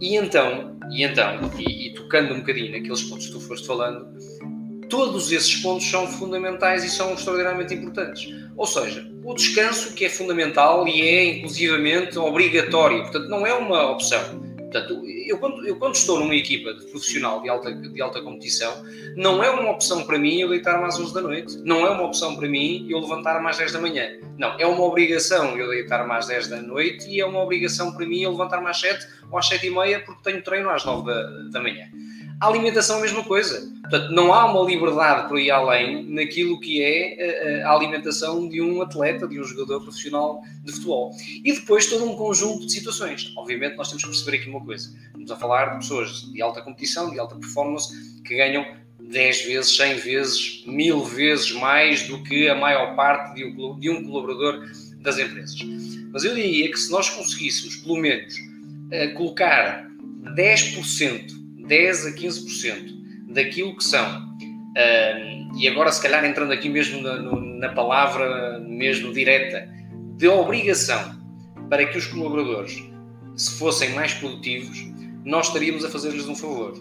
E 0.00 0.16
então, 0.16 0.76
e, 0.90 1.02
então 1.02 1.50
e, 1.58 1.88
e, 1.88 1.94
tocando 1.94 2.34
um 2.34 2.38
bocadinho 2.38 2.72
naqueles 2.72 3.02
pontos 3.02 3.26
que 3.26 3.32
tu 3.32 3.40
foste 3.40 3.66
falando, 3.66 4.06
todos 4.88 5.32
esses 5.32 5.56
pontos 5.56 5.88
são 5.88 6.06
fundamentais 6.06 6.84
e 6.84 6.90
são 6.90 7.14
extraordinariamente 7.14 7.74
importantes. 7.74 8.32
Ou 8.56 8.66
seja, 8.66 9.06
o 9.24 9.34
descanso 9.34 9.94
que 9.94 10.04
é 10.04 10.08
fundamental 10.08 10.86
e 10.86 11.00
é 11.00 11.24
inclusivamente 11.24 12.18
obrigatório, 12.18 13.02
portanto 13.02 13.28
não 13.28 13.46
é 13.46 13.54
uma 13.54 13.90
opção. 13.90 14.40
Portanto, 14.56 15.02
eu 15.28 15.38
quando, 15.38 15.66
eu 15.66 15.76
quando 15.76 15.94
estou 15.94 16.18
numa 16.18 16.34
equipa 16.34 16.72
de 16.74 16.86
profissional 16.86 17.42
de 17.42 17.48
alta, 17.48 17.72
de 17.74 18.00
alta 18.00 18.20
competição, 18.22 18.84
não 19.16 19.42
é 19.42 19.50
uma 19.50 19.70
opção 19.70 20.04
para 20.04 20.18
mim 20.18 20.40
eu 20.40 20.48
deitar 20.48 20.80
mais 20.80 20.94
às 20.94 21.00
11 21.00 21.14
da 21.14 21.20
noite. 21.20 21.58
Não 21.64 21.86
é 21.86 21.90
uma 21.90 22.04
opção 22.04 22.36
para 22.36 22.48
mim 22.48 22.86
eu 22.88 22.98
levantar 23.00 23.40
mais 23.42 23.56
às 23.56 23.72
10 23.72 23.72
da 23.72 23.80
manhã. 23.80 24.08
Não, 24.38 24.58
é 24.58 24.66
uma 24.66 24.82
obrigação 24.82 25.56
eu 25.56 25.68
deitar 25.68 26.06
mais 26.06 26.24
às 26.24 26.28
10 26.28 26.48
da 26.48 26.62
noite 26.62 27.08
e 27.08 27.20
é 27.20 27.26
uma 27.26 27.42
obrigação 27.42 27.92
para 27.92 28.06
mim 28.06 28.22
eu 28.22 28.30
levantar 28.30 28.60
mais 28.60 28.76
às 28.76 28.82
7 28.82 29.06
ou 29.30 29.38
às 29.38 29.48
7 29.48 29.66
e 29.66 29.70
meia 29.70 30.00
porque 30.00 30.22
tenho 30.22 30.42
treino 30.42 30.70
às 30.70 30.84
9 30.84 31.06
da, 31.06 31.22
da 31.50 31.62
manhã. 31.62 31.86
A 32.38 32.48
alimentação 32.48 32.96
é 32.96 32.98
a 32.98 33.02
mesma 33.02 33.24
coisa. 33.24 33.72
Portanto, 33.80 34.12
não 34.12 34.32
há 34.32 34.44
uma 34.44 34.68
liberdade 34.68 35.26
por 35.26 35.38
ir 35.38 35.50
além 35.50 36.04
naquilo 36.04 36.60
que 36.60 36.82
é 36.82 37.14
eh, 37.14 37.18
eh, 37.18 37.62
a 37.62 37.70
alimentação 37.70 38.46
de 38.46 38.60
um 38.60 38.82
atleta, 38.82 39.26
de 39.26 39.40
um 39.40 39.44
jogador 39.44 39.80
profissional 39.82 40.42
de 40.62 40.72
futebol. 40.72 41.14
E 41.42 41.52
depois 41.54 41.86
todo 41.86 42.04
um 42.04 42.14
conjunto 42.14 42.66
de 42.66 42.72
situações. 42.72 43.32
Obviamente, 43.38 43.76
nós 43.76 43.88
temos 43.88 44.04
que 44.04 44.10
perceber 44.10 44.36
aqui 44.36 44.50
uma 44.50 44.62
coisa. 44.62 44.94
Estamos 45.06 45.30
a 45.30 45.36
falar 45.36 45.66
de 45.70 45.78
pessoas 45.78 46.30
de 46.30 46.42
alta 46.42 46.60
competição, 46.60 47.10
de 47.10 47.18
alta 47.18 47.36
performance, 47.36 48.20
que 48.22 48.36
ganham 48.36 48.66
10 49.00 49.46
vezes, 49.46 49.74
100 49.74 49.94
vezes, 49.94 50.64
mil 50.66 51.04
vezes 51.04 51.52
mais 51.52 52.06
do 52.06 52.22
que 52.22 52.50
a 52.50 52.54
maior 52.54 52.94
parte 52.94 53.34
de 53.34 53.44
um, 53.44 53.78
de 53.78 53.88
um 53.88 54.04
colaborador 54.04 54.62
das 54.98 55.18
empresas. 55.18 55.56
Mas 56.12 56.22
eu 56.22 56.34
diria 56.34 56.70
que 56.70 56.78
se 56.78 56.90
nós 56.90 57.08
conseguíssemos, 57.08 57.76
pelo 57.76 57.96
menos, 57.96 58.34
eh, 58.90 59.08
colocar 59.08 59.88
10% 60.34 61.45
10 61.66 62.06
a 62.06 62.12
15% 62.12 63.32
daquilo 63.32 63.76
que 63.76 63.84
são, 63.84 64.28
uh, 64.36 65.56
e 65.56 65.68
agora 65.68 65.90
se 65.90 66.02
calhar 66.02 66.24
entrando 66.24 66.52
aqui 66.52 66.68
mesmo 66.68 67.00
na, 67.00 67.18
na 67.18 67.68
palavra 67.70 68.58
mesmo 68.60 69.12
direta, 69.12 69.68
de 70.16 70.28
obrigação 70.28 71.16
para 71.68 71.86
que 71.86 71.98
os 71.98 72.06
colaboradores 72.06 72.82
se 73.36 73.58
fossem 73.58 73.90
mais 73.90 74.14
produtivos, 74.14 74.78
nós 75.24 75.48
estaríamos 75.48 75.84
a 75.84 75.90
fazer-lhes 75.90 76.26
um 76.26 76.34
favor. 76.34 76.74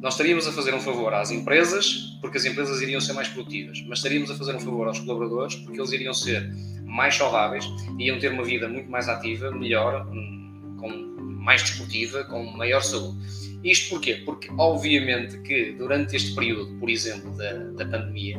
Nós 0.00 0.14
estaríamos 0.14 0.46
a 0.48 0.52
fazer 0.52 0.74
um 0.74 0.80
favor 0.80 1.14
às 1.14 1.30
empresas, 1.30 2.18
porque 2.20 2.36
as 2.36 2.44
empresas 2.44 2.80
iriam 2.80 3.00
ser 3.00 3.12
mais 3.12 3.28
produtivas, 3.28 3.80
mas 3.86 3.98
estaríamos 3.98 4.30
a 4.30 4.34
fazer 4.34 4.54
um 4.54 4.60
favor 4.60 4.88
aos 4.88 4.98
colaboradores, 4.98 5.56
porque 5.56 5.78
eles 5.78 5.92
iriam 5.92 6.14
ser 6.14 6.50
mais 6.84 7.14
saudáveis, 7.14 7.64
iriam 7.98 8.18
ter 8.18 8.32
uma 8.32 8.42
vida 8.42 8.68
muito 8.68 8.90
mais 8.90 9.08
ativa, 9.08 9.50
melhor, 9.50 10.06
hum, 10.08 10.76
com, 10.80 10.88
mais 11.42 11.62
desportiva, 11.62 12.24
com 12.24 12.44
maior 12.56 12.82
saúde. 12.82 13.16
Isto 13.64 13.90
porquê? 13.90 14.22
Porque, 14.24 14.48
obviamente, 14.58 15.38
que 15.38 15.72
durante 15.72 16.16
este 16.16 16.34
período, 16.34 16.74
por 16.78 16.90
exemplo, 16.90 17.30
da, 17.36 17.52
da 17.52 17.84
pandemia, 17.84 18.38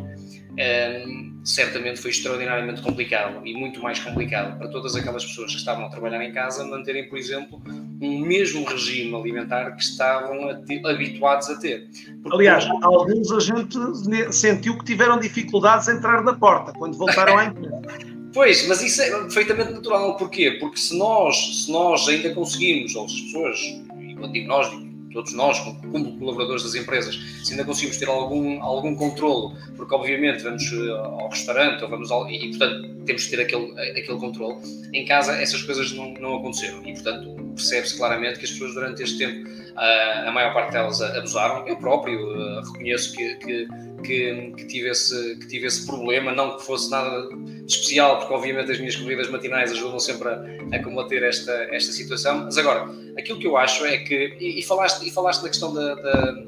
um, 0.54 1.42
certamente 1.44 2.00
foi 2.00 2.12
extraordinariamente 2.12 2.82
complicado 2.82 3.46
e 3.46 3.54
muito 3.54 3.82
mais 3.82 4.00
complicado 4.00 4.58
para 4.58 4.68
todas 4.68 4.96
aquelas 4.96 5.26
pessoas 5.26 5.52
que 5.52 5.58
estavam 5.58 5.86
a 5.86 5.90
trabalhar 5.90 6.24
em 6.24 6.32
casa 6.32 6.64
manterem, 6.66 7.10
por 7.10 7.18
exemplo, 7.18 7.62
um 8.02 8.20
mesmo 8.20 8.64
regime 8.66 9.16
alimentar 9.16 9.72
que 9.72 9.82
estavam 9.82 10.50
a 10.50 10.56
ter, 10.56 10.86
habituados 10.86 11.50
a 11.50 11.56
ter. 11.58 11.90
Porque, 12.22 12.38
Aliás, 12.38 12.66
alguns 12.82 13.32
a 13.32 13.40
gente 13.40 14.34
sentiu 14.34 14.78
que 14.78 14.86
tiveram 14.86 15.20
dificuldades 15.20 15.88
em 15.88 15.94
entrar 15.94 16.24
na 16.24 16.34
porta 16.34 16.72
quando 16.74 16.98
voltaram 16.98 17.38
à 17.38 17.46
empresa. 17.46 17.82
Pois, 18.34 18.68
mas 18.68 18.82
isso 18.82 19.00
é 19.00 19.12
perfeitamente 19.12 19.74
natural. 19.74 20.18
Porquê? 20.18 20.58
Porque 20.60 20.78
se 20.78 20.98
nós, 20.98 21.66
se 21.66 21.72
nós 21.72 22.08
ainda 22.08 22.34
conseguimos, 22.34 22.96
ou 22.96 23.08
se 23.08 23.16
as 23.16 23.22
pessoas, 23.22 23.60
e 23.60 24.16
quando 24.16 24.34
digo 24.34 24.48
nós, 24.48 24.72
digo 24.72 24.93
todos 25.14 25.34
nós, 25.34 25.60
como 25.60 26.18
colaboradores 26.20 26.64
das 26.64 26.76
empresas, 26.76 27.20
se 27.44 27.54
ainda 27.54 27.64
conseguimos 27.64 27.98
ter 27.98 28.08
algum, 28.08 28.62
algum 28.62 28.96
controle, 28.96 29.56
porque 29.76 29.94
obviamente 29.94 30.44
vamos 30.44 30.64
eh, 30.72 30.90
ao 30.90 31.30
restaurante 31.30 31.84
ou 31.84 31.90
vamos 31.90 32.12
ao, 32.12 32.30
e, 32.30 32.50
portanto 32.50 32.94
temos 33.06 33.26
que 33.26 33.36
ter 33.36 33.42
aquele, 33.42 33.72
aquele 33.92 34.18
controle. 34.18 34.58
Em 34.94 35.06
casa 35.06 35.34
essas 35.42 35.62
coisas 35.64 35.92
não, 35.94 36.14
não 36.14 36.38
aconteceram 36.38 36.86
e 36.86 36.94
portanto 36.94 37.36
percebe-se 37.56 37.98
claramente 37.98 38.40
que 38.40 38.46
as 38.46 38.52
pessoas 38.52 38.74
durante 38.74 39.04
este 39.04 39.18
tempo, 39.18 39.50
a, 39.76 40.30
a 40.30 40.32
maior 40.32 40.54
parte 40.54 40.72
delas 40.72 41.02
abusaram. 41.02 41.68
Eu 41.68 41.78
próprio 41.78 42.20
uh, 42.20 42.62
reconheço 42.72 43.16
que, 43.16 43.36
que, 43.36 43.68
que, 44.04 44.54
que, 44.58 44.66
tive 44.66 44.90
esse, 44.90 45.36
que 45.38 45.48
tive 45.48 45.68
esse 45.68 45.86
problema, 45.86 46.32
não 46.32 46.58
que 46.58 46.64
fosse 46.64 46.92
nada 46.92 47.28
especial, 47.68 48.20
porque 48.20 48.34
obviamente 48.34 48.72
as 48.72 48.78
minhas 48.78 48.96
corridas 48.96 49.30
matinais 49.30 49.72
ajudam 49.72 50.00
sempre 50.00 50.30
a, 50.30 50.44
a 50.74 50.84
combater 50.84 51.24
esta, 51.24 51.52
esta 51.72 51.92
situação. 51.92 52.46
Mas 52.46 52.58
agora, 52.58 52.88
aquilo 53.18 53.40
que 53.40 53.48
eu 53.48 53.58
acho 53.58 53.86
é 53.86 53.98
que, 53.98 54.38
e, 54.40 54.60
e 54.60 54.64
falaste, 54.64 55.08
e 55.08 55.12
falaste 55.12 55.42
da 55.42 55.50
questão 55.50 55.74
da, 55.74 55.96
da, 55.96 56.46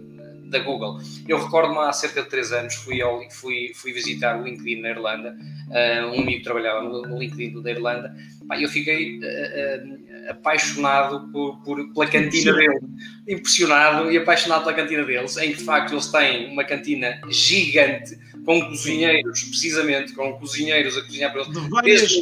da 0.49 0.59
Google, 0.59 0.99
eu 1.27 1.37
recordo-me 1.43 1.79
há 1.79 1.91
cerca 1.91 2.21
de 2.21 2.29
3 2.29 2.51
anos, 2.53 2.75
fui, 2.75 3.01
ao, 3.01 3.21
fui, 3.31 3.71
fui 3.75 3.91
visitar 3.91 4.39
o 4.39 4.43
LinkedIn 4.43 4.81
na 4.81 4.89
Irlanda, 4.89 5.35
uh, 5.67 6.15
um 6.15 6.21
amigo 6.21 6.43
trabalhava 6.43 6.83
no, 6.83 7.17
LinkedIn 7.17 7.61
da 7.61 7.71
Irlanda, 7.71 8.15
e 8.57 8.63
eu 8.63 8.69
fiquei 8.69 9.19
uh, 9.19 9.21
uh, 9.21 10.31
apaixonado 10.31 11.31
por, 11.31 11.57
por, 11.63 11.93
pela 11.93 12.07
cantina 12.07 12.53
dele, 12.53 12.79
impressionado 13.27 14.11
e 14.11 14.17
apaixonado 14.17 14.63
pela 14.63 14.75
cantina 14.75 15.03
deles, 15.03 15.37
em 15.37 15.51
que 15.51 15.57
de 15.57 15.63
facto 15.63 15.93
eles 15.93 16.07
têm 16.07 16.51
uma 16.51 16.63
cantina 16.63 17.19
gigante, 17.29 18.17
com 18.45 18.61
cozinheiros, 18.67 19.43
precisamente, 19.43 20.13
com 20.13 20.33
cozinheiros 20.33 20.95
a 20.97 21.01
cozinhar 21.01 21.31
para 21.31 21.41
eles. 21.41 21.53
De 21.53 21.69
várias, 21.69 22.13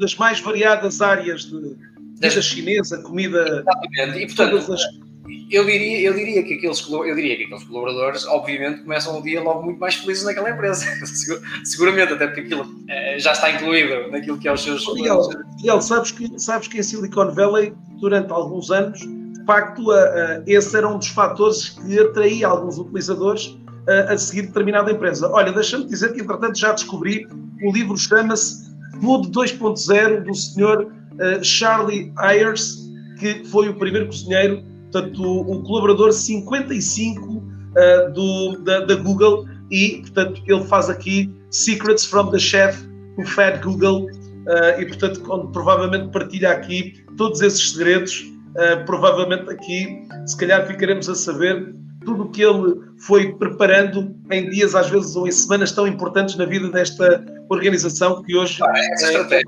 das 0.00 0.14
mais 0.16 0.40
variadas 0.40 1.00
áreas 1.00 1.44
de 1.44 1.76
comida 2.20 2.42
chinesa, 2.42 3.02
comida. 3.02 3.42
Exatamente. 3.60 4.18
E 4.18 4.26
portanto. 4.26 5.05
Eu, 5.50 5.64
diria, 5.64 6.00
eu, 6.00 6.14
diria 6.14 6.42
que 6.42 6.54
aqueles, 6.54 6.86
eu 6.88 7.14
diria 7.14 7.36
que 7.36 7.44
aqueles 7.44 7.64
colaboradores, 7.64 8.26
obviamente, 8.26 8.82
começam 8.82 9.18
o 9.18 9.22
dia 9.22 9.42
logo 9.42 9.62
muito 9.62 9.78
mais 9.78 9.94
felizes 9.94 10.24
naquela 10.24 10.50
empresa. 10.50 10.84
Seguramente, 11.64 12.12
até 12.12 12.26
porque 12.26 12.40
aquilo 12.42 12.66
eh, 12.88 13.18
já 13.18 13.32
está 13.32 13.50
incluído 13.50 14.10
naquilo 14.10 14.38
que 14.38 14.48
é 14.48 14.52
os 14.52 14.62
seus. 14.62 14.86
Miguel, 14.94 15.80
sabes, 15.80 16.12
que, 16.12 16.38
sabes 16.38 16.68
que 16.68 16.78
em 16.78 16.82
Silicon 16.82 17.32
Valley, 17.32 17.72
durante 18.00 18.32
alguns 18.32 18.70
anos, 18.70 19.00
de 19.00 19.44
facto, 19.46 19.90
a, 19.90 20.00
a, 20.00 20.42
esse 20.46 20.76
era 20.76 20.88
um 20.88 20.98
dos 20.98 21.08
fatores 21.08 21.70
que 21.70 21.98
atraía 21.98 22.48
alguns 22.48 22.78
utilizadores 22.78 23.56
a, 23.88 24.12
a 24.12 24.18
seguir 24.18 24.42
determinada 24.42 24.90
empresa. 24.90 25.30
Olha, 25.30 25.52
deixa-me 25.52 25.86
dizer 25.86 26.12
que, 26.12 26.20
entretanto, 26.20 26.58
já 26.58 26.72
descobri, 26.72 27.26
o 27.62 27.72
livro 27.72 27.96
chama-se 27.96 28.66
Food 29.00 29.30
2.0 29.30 30.24
do 30.24 30.34
senhor 30.34 30.84
uh, 30.84 31.44
Charlie 31.44 32.12
Ayers, 32.16 32.90
que 33.18 33.44
foi 33.44 33.68
o 33.68 33.74
primeiro 33.74 34.06
cozinheiro, 34.06 34.62
portanto, 34.96 35.22
o, 35.22 35.52
o 35.52 35.62
colaborador 35.62 36.12
55 36.12 37.22
uh, 37.28 38.12
do, 38.12 38.58
da, 38.62 38.80
da, 38.80 38.94
Google, 38.96 39.46
e, 39.70 39.98
portanto, 40.00 40.42
ele 40.46 40.64
faz 40.64 40.88
aqui 40.88 41.30
Secrets 41.50 42.04
from 42.04 42.30
the 42.30 42.38
Chef 42.38 42.82
who 43.18 43.26
fed 43.26 43.62
Google, 43.62 44.06
uh, 44.06 44.80
e, 44.80 44.86
portanto, 44.86 45.20
provavelmente 45.52 46.10
partilha 46.10 46.50
aqui 46.50 47.04
todos 47.16 47.42
esses 47.42 47.72
segredos, 47.72 48.20
uh, 48.20 48.84
provavelmente 48.86 49.50
aqui, 49.50 50.06
se 50.26 50.36
calhar, 50.36 50.66
ficaremos 50.66 51.08
a 51.08 51.14
saber 51.14 51.74
tudo 52.04 52.24
o 52.24 52.30
que 52.30 52.42
ele 52.42 52.80
foi 53.00 53.34
preparando 53.34 54.14
em 54.30 54.48
dias, 54.48 54.74
às 54.74 54.88
vezes, 54.88 55.16
ou 55.16 55.26
em 55.26 55.32
semanas 55.32 55.72
tão 55.72 55.86
importantes 55.86 56.36
na 56.36 56.44
vida 56.44 56.70
desta 56.70 57.24
organização 57.48 58.22
que 58.22 58.36
hoje. 58.36 58.62
Ah, 58.62 58.72
essa, 58.92 59.06
estratégia, 59.06 59.46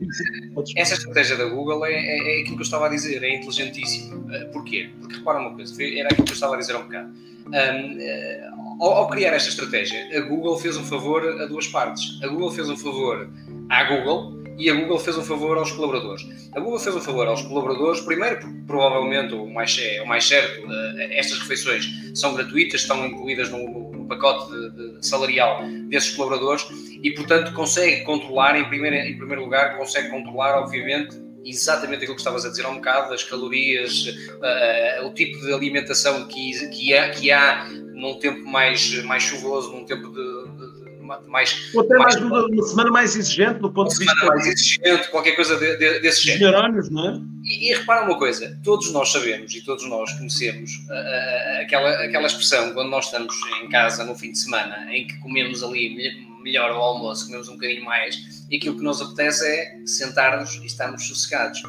é... 0.76 0.80
essa, 0.80 0.94
estratégia, 0.94 1.36
da 1.36 1.44
Google 1.46 1.84
é, 1.84 1.92
é, 1.92 2.38
é, 2.38 2.40
aquilo 2.40 2.56
que 2.56 2.62
eu 2.62 2.64
estava 2.64 2.86
a 2.86 2.88
dizer, 2.88 3.22
é 3.22 3.36
inteligentíssimo. 3.36 4.16
Uh, 4.16 4.52
porquê? 4.52 4.90
Porque 5.00 5.16
repara 5.16 5.40
uma 5.40 5.54
coisa, 5.54 5.82
era 5.82 6.08
aquilo 6.08 6.24
que 6.24 6.32
eu 6.32 6.34
estava 6.34 6.54
a 6.54 6.58
dizer 6.58 6.74
há 6.74 6.78
um 6.78 6.84
bocado. 6.84 7.08
Um, 7.48 7.52
uh, 7.52 8.84
ao, 8.84 8.92
ao, 8.92 9.08
criar 9.08 9.32
esta 9.32 9.48
estratégia, 9.48 10.16
a 10.16 10.20
Google 10.20 10.58
fez 10.58 10.76
um 10.76 10.84
favor 10.84 11.26
a 11.26 11.46
duas 11.46 11.66
partes. 11.66 12.22
A 12.22 12.28
Google 12.28 12.50
fez 12.50 12.68
um 12.68 12.76
favor 12.76 13.28
à 13.68 13.84
Google 13.84 14.38
e 14.56 14.68
a 14.68 14.74
Google 14.74 14.98
fez 14.98 15.16
um 15.16 15.22
favor 15.22 15.56
aos 15.56 15.72
colaboradores. 15.72 16.26
A 16.54 16.60
Google 16.60 16.78
fez 16.78 16.94
um 16.94 17.00
favor 17.00 17.26
aos 17.26 17.42
colaboradores, 17.42 18.00
primeiro 18.00 18.40
porque 18.40 18.58
provavelmente 18.66 19.34
o 19.34 19.46
mais, 19.46 19.78
é, 19.80 20.02
o 20.02 20.06
mais 20.06 20.26
certo, 20.26 20.66
uh, 20.66 21.00
estas 21.10 21.38
refeições 21.38 21.88
são 22.14 22.34
gratuitas, 22.34 22.82
estão 22.82 23.06
incluídas 23.06 23.50
no 23.50 23.97
pacote 24.08 24.50
de, 24.50 24.98
de 24.98 25.06
salarial 25.06 25.62
desses 25.88 26.10
colaboradores 26.10 26.66
e, 27.02 27.10
portanto, 27.12 27.52
consegue 27.52 28.04
controlar, 28.04 28.58
em 28.58 28.64
primeiro, 28.64 28.96
em 28.96 29.16
primeiro 29.16 29.42
lugar, 29.42 29.76
consegue 29.76 30.08
controlar, 30.10 30.58
obviamente, 30.58 31.16
exatamente 31.44 31.98
aquilo 31.98 32.14
que 32.14 32.20
estavas 32.20 32.44
a 32.44 32.50
dizer 32.50 32.66
há 32.66 32.68
um 32.68 32.76
bocado, 32.76 33.14
as 33.14 33.22
calorias, 33.22 34.06
uh, 34.06 35.06
o 35.06 35.14
tipo 35.14 35.38
de 35.40 35.52
alimentação 35.52 36.26
que, 36.26 36.68
que, 36.70 36.94
há, 36.94 37.10
que 37.10 37.30
há 37.30 37.68
num 37.94 38.18
tempo 38.18 38.44
mais, 38.44 39.02
mais 39.04 39.22
chuvoso, 39.22 39.72
num 39.72 39.84
tempo 39.84 40.08
de, 40.10 40.88
mais. 41.26 41.70
Ou 41.74 41.82
até 41.82 41.94
mais, 41.96 42.16
uma, 42.16 42.46
uma, 42.46 42.62
semana 42.62 42.90
mais 42.90 43.16
exigente 43.16 43.60
do 43.60 43.72
ponto 43.72 43.90
de 43.90 43.98
vista. 43.98 44.26
mais 44.26 44.46
exigente, 44.46 45.08
qualquer 45.10 45.32
coisa 45.32 45.56
de, 45.56 45.76
de, 45.76 46.00
desse 46.00 46.22
género. 46.22 46.90
Não 46.90 47.08
é? 47.08 47.20
E, 47.48 47.70
e, 47.70 47.74
repara 47.74 48.04
uma 48.04 48.18
coisa: 48.18 48.58
todos 48.62 48.92
nós 48.92 49.10
sabemos 49.10 49.54
e 49.54 49.62
todos 49.62 49.88
nós 49.88 50.12
conhecemos 50.12 50.76
uh, 50.76 50.92
uh, 50.92 51.62
aquela, 51.62 51.90
aquela 52.04 52.26
expressão 52.26 52.72
quando 52.74 52.90
nós 52.90 53.06
estamos 53.06 53.34
em 53.62 53.68
casa 53.70 54.04
no 54.04 54.14
fim 54.14 54.32
de 54.32 54.38
semana 54.38 54.94
em 54.94 55.06
que 55.06 55.16
comemos 55.18 55.62
ali 55.62 55.96
melhor 56.42 56.70
o 56.72 56.76
almoço, 56.76 57.24
comemos 57.26 57.48
um 57.48 57.54
bocadinho 57.54 57.84
mais 57.84 58.46
e 58.50 58.56
aquilo 58.56 58.76
que 58.76 58.84
nos 58.84 59.00
apetece 59.00 59.46
é 59.46 59.80
sentar-nos 59.86 60.56
e 60.56 60.66
estarmos 60.66 61.08
sossegados. 61.08 61.62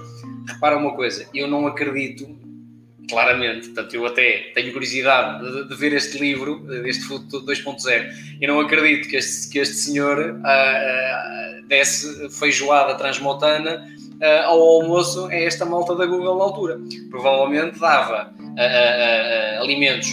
Repara 0.47 0.77
uma 0.77 0.93
coisa: 0.93 1.25
eu 1.33 1.47
não 1.47 1.65
acredito 1.65 2.37
claramente. 3.09 3.69
Portanto, 3.69 3.93
eu 3.95 4.05
até 4.05 4.51
tenho 4.53 4.71
curiosidade 4.73 5.43
de, 5.43 5.69
de 5.69 5.75
ver 5.75 5.93
este 5.93 6.17
livro, 6.19 6.67
este 6.85 7.03
Food 7.05 7.25
2.0, 7.25 8.37
e 8.39 8.45
não 8.45 8.59
acredito 8.59 9.07
que 9.09 9.15
este, 9.15 9.49
que 9.49 9.59
este 9.59 9.75
senhor 9.75 10.35
uh, 10.35 11.67
desse 11.67 12.29
feijoada 12.29 12.95
transmontana 12.95 13.87
uh, 14.21 14.45
ao 14.45 14.61
almoço 14.61 15.27
a 15.27 15.35
esta 15.35 15.65
malta 15.65 15.95
da 15.95 16.05
Google 16.05 16.37
na 16.37 16.43
altura. 16.43 16.79
Provavelmente 17.09 17.79
dava 17.79 18.33
alimentos 19.61 20.09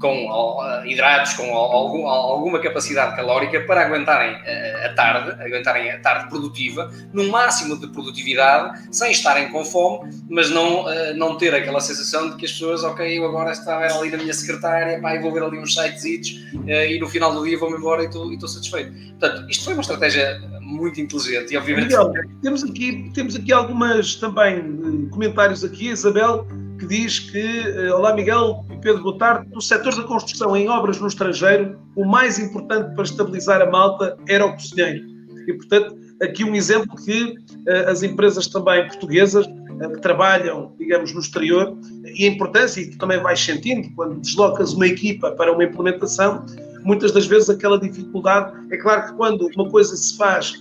com 0.00 0.58
hidratos 0.84 1.34
com 1.34 1.54
algum, 1.54 2.06
alguma 2.06 2.58
capacidade 2.58 3.16
calórica 3.16 3.60
para 3.62 3.86
aguentarem 3.86 4.36
a 4.84 4.94
tarde, 4.94 5.42
aguentarem 5.42 5.90
a 5.90 6.00
tarde 6.00 6.28
produtiva, 6.28 6.90
no 7.12 7.28
máximo 7.28 7.78
de 7.78 7.86
produtividade, 7.88 8.86
sem 8.90 9.10
estarem 9.10 9.50
com 9.50 9.64
fome, 9.64 10.10
mas 10.28 10.50
não, 10.50 10.84
não 11.16 11.36
ter 11.36 11.54
aquela 11.54 11.80
sensação 11.80 12.30
de 12.30 12.36
que 12.36 12.46
as 12.46 12.52
pessoas, 12.52 12.84
ok, 12.84 13.18
eu 13.18 13.24
agora 13.26 13.52
estava 13.52 13.84
ali 13.84 14.10
na 14.10 14.18
minha 14.18 14.34
secretária, 14.34 15.00
pá, 15.00 15.18
vou 15.20 15.32
ver 15.32 15.42
ali 15.42 15.58
uns 15.58 15.74
sites 15.74 16.04
e 16.04 16.98
no 16.98 17.08
final 17.08 17.34
do 17.34 17.44
dia 17.44 17.58
vou-me 17.58 17.76
embora 17.76 18.02
e 18.02 18.06
estou, 18.06 18.30
e 18.30 18.34
estou 18.34 18.48
satisfeito. 18.48 18.92
Portanto, 19.18 19.50
isto 19.50 19.64
foi 19.64 19.72
uma 19.72 19.82
estratégia 19.82 20.40
muito 20.60 21.00
inteligente 21.00 21.52
e 21.52 21.56
obviamente... 21.56 21.86
Miguel, 21.86 22.12
temos, 22.42 22.64
aqui, 22.64 23.10
temos 23.14 23.36
aqui 23.36 23.52
algumas 23.52 24.16
também 24.16 24.58
eh, 24.58 25.10
comentários 25.10 25.64
aqui, 25.64 25.88
Isabel, 25.88 26.46
que 26.78 26.86
diz 26.86 27.18
que, 27.18 27.38
eh, 27.38 27.92
olá 27.92 28.14
Miguel 28.14 28.64
e 28.70 28.76
Pedro, 28.78 29.02
boa 29.02 29.44
no 29.52 29.60
setor 29.60 29.94
da 29.94 30.02
construção 30.02 30.56
em 30.56 30.68
obras 30.68 31.00
no 31.00 31.06
estrangeiro, 31.06 31.78
o 31.94 32.04
mais 32.04 32.38
importante 32.38 32.94
para 32.94 33.04
estabilizar 33.04 33.62
a 33.62 33.70
malta 33.70 34.16
era 34.28 34.44
o 34.44 34.52
cozinheiro. 34.52 35.04
E, 35.46 35.52
portanto, 35.54 35.96
aqui 36.22 36.44
um 36.44 36.54
exemplo 36.54 36.94
que 36.96 37.24
uh, 37.24 37.88
as 37.88 38.02
empresas 38.02 38.46
também 38.46 38.86
portuguesas 38.86 39.46
uh, 39.46 39.92
que 39.92 40.00
trabalham, 40.00 40.74
digamos, 40.78 41.12
no 41.12 41.20
exterior, 41.20 41.76
e 42.04 42.24
a 42.24 42.28
importância, 42.28 42.80
e 42.80 42.90
que 42.90 42.96
também 42.96 43.20
vais 43.20 43.40
sentindo, 43.40 43.88
quando 43.94 44.20
deslocas 44.20 44.72
uma 44.72 44.86
equipa 44.86 45.30
para 45.32 45.52
uma 45.52 45.64
implementação, 45.64 46.44
muitas 46.84 47.12
das 47.12 47.26
vezes 47.26 47.48
aquela 47.48 47.78
dificuldade, 47.78 48.52
é 48.70 48.76
claro 48.76 49.06
que 49.06 49.12
quando 49.14 49.48
uma 49.56 49.68
coisa 49.70 49.96
se 49.96 50.16
faz 50.16 50.54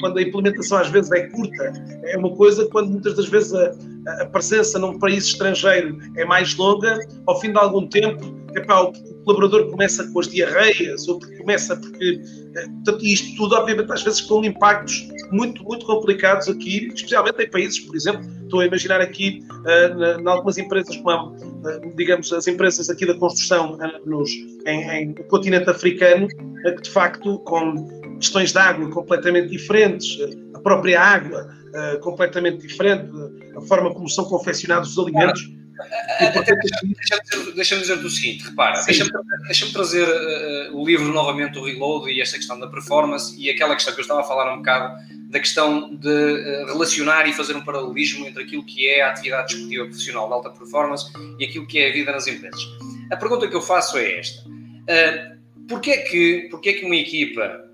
quando 0.00 0.18
a 0.18 0.22
implementação 0.22 0.78
às 0.78 0.88
vezes 0.88 1.10
é 1.12 1.28
curta, 1.28 1.72
é 2.04 2.16
uma 2.18 2.34
coisa, 2.36 2.66
quando 2.66 2.90
muitas 2.90 3.14
das 3.16 3.26
vezes 3.26 3.54
a, 3.54 3.74
a 4.20 4.26
presença 4.26 4.78
num 4.78 4.98
país 4.98 5.24
estrangeiro 5.24 5.98
é 6.16 6.24
mais 6.24 6.54
longa, 6.56 6.98
ao 7.26 7.40
fim 7.40 7.52
de 7.52 7.58
algum 7.58 7.86
tempo, 7.86 8.22
epá, 8.54 8.82
o 8.82 8.92
colaborador 9.24 9.70
começa 9.70 10.06
com 10.12 10.20
as 10.20 10.28
diarreias, 10.28 11.06
ou 11.08 11.20
começa 11.38 11.76
porque. 11.76 12.20
Eh, 12.56 12.68
portanto, 12.84 13.04
isto 13.04 13.36
tudo, 13.36 13.54
obviamente, 13.54 13.92
às 13.92 14.02
vezes 14.02 14.20
com 14.22 14.44
impactos 14.44 15.08
muito, 15.30 15.62
muito 15.64 15.84
complicados 15.84 16.48
aqui, 16.48 16.88
especialmente 16.94 17.42
em 17.42 17.50
países, 17.50 17.80
por 17.80 17.96
exemplo, 17.96 18.24
estou 18.44 18.60
a 18.60 18.66
imaginar 18.66 19.00
aqui, 19.00 19.42
uh, 19.50 20.20
em 20.20 20.28
algumas 20.28 20.56
empresas, 20.56 20.96
como, 20.98 21.34
uh, 21.34 21.96
digamos, 21.96 22.32
as 22.32 22.46
empresas 22.46 22.88
aqui 22.88 23.04
da 23.04 23.14
construção 23.14 23.74
uh, 23.74 24.08
nos, 24.08 24.30
em, 24.66 24.90
em, 24.90 25.06
no 25.08 25.24
continente 25.24 25.68
africano, 25.68 26.28
que 26.28 26.82
de 26.82 26.90
facto, 26.90 27.40
com 27.40 27.88
questões 28.18 28.52
de 28.52 28.58
água 28.58 28.90
completamente 28.90 29.48
diferentes, 29.48 30.18
a 30.54 30.58
própria 30.58 31.00
água 31.00 31.48
uh, 31.68 32.00
completamente 32.00 32.66
diferente, 32.66 33.10
a 33.56 33.60
forma 33.62 33.92
como 33.92 34.08
são 34.08 34.24
confeccionados 34.24 34.96
os 34.96 34.98
alimentos. 34.98 35.56
Deixa-me 36.18 37.52
deixa 37.54 37.76
dizer 37.76 37.94
o 37.94 38.10
seguinte: 38.10 38.44
repara, 38.44 38.82
deixa-me 38.82 39.10
deixa 39.46 39.72
trazer 39.72 40.08
uh, 40.08 40.76
o 40.76 40.86
livro 40.86 41.12
novamente, 41.12 41.58
o 41.58 41.64
Reload 41.64 42.10
e 42.10 42.20
esta 42.20 42.36
questão 42.36 42.58
da 42.58 42.66
performance 42.66 43.38
e 43.38 43.50
aquela 43.50 43.74
questão 43.74 43.92
que 43.92 44.00
eu 44.00 44.02
estava 44.02 44.20
a 44.20 44.24
falar 44.24 44.52
um 44.54 44.58
bocado 44.58 44.94
da 45.30 45.38
questão 45.38 45.94
de 45.94 46.08
uh, 46.08 46.66
relacionar 46.66 47.28
e 47.28 47.32
fazer 47.32 47.54
um 47.56 47.60
paralelismo 47.62 48.26
entre 48.26 48.42
aquilo 48.42 48.64
que 48.64 48.88
é 48.88 49.02
a 49.02 49.10
atividade 49.10 49.48
desportiva 49.48 49.84
profissional 49.84 50.28
de 50.28 50.32
alta 50.32 50.50
performance 50.50 51.12
e 51.38 51.44
aquilo 51.44 51.66
que 51.66 51.78
é 51.78 51.90
a 51.90 51.92
vida 51.92 52.12
nas 52.12 52.26
empresas. 52.26 52.60
A 53.10 53.16
pergunta 53.16 53.46
que 53.46 53.54
eu 53.54 53.62
faço 53.62 53.98
é 53.98 54.18
esta: 54.18 54.48
uh, 54.48 55.66
porquê, 55.68 55.90
é 55.90 55.98
que, 55.98 56.48
porquê 56.50 56.70
é 56.70 56.72
que 56.72 56.86
uma 56.86 56.96
equipa 56.96 57.65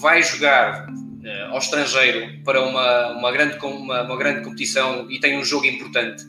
vai 0.00 0.22
jogar 0.22 0.86
uh, 0.88 1.52
ao 1.52 1.58
estrangeiro 1.58 2.42
para 2.44 2.60
uma, 2.62 3.10
uma, 3.12 3.32
grande, 3.32 3.56
uma, 3.64 4.02
uma 4.02 4.16
grande 4.16 4.42
competição 4.42 5.10
e 5.10 5.20
tem 5.20 5.38
um 5.38 5.44
jogo 5.44 5.66
importante, 5.66 6.24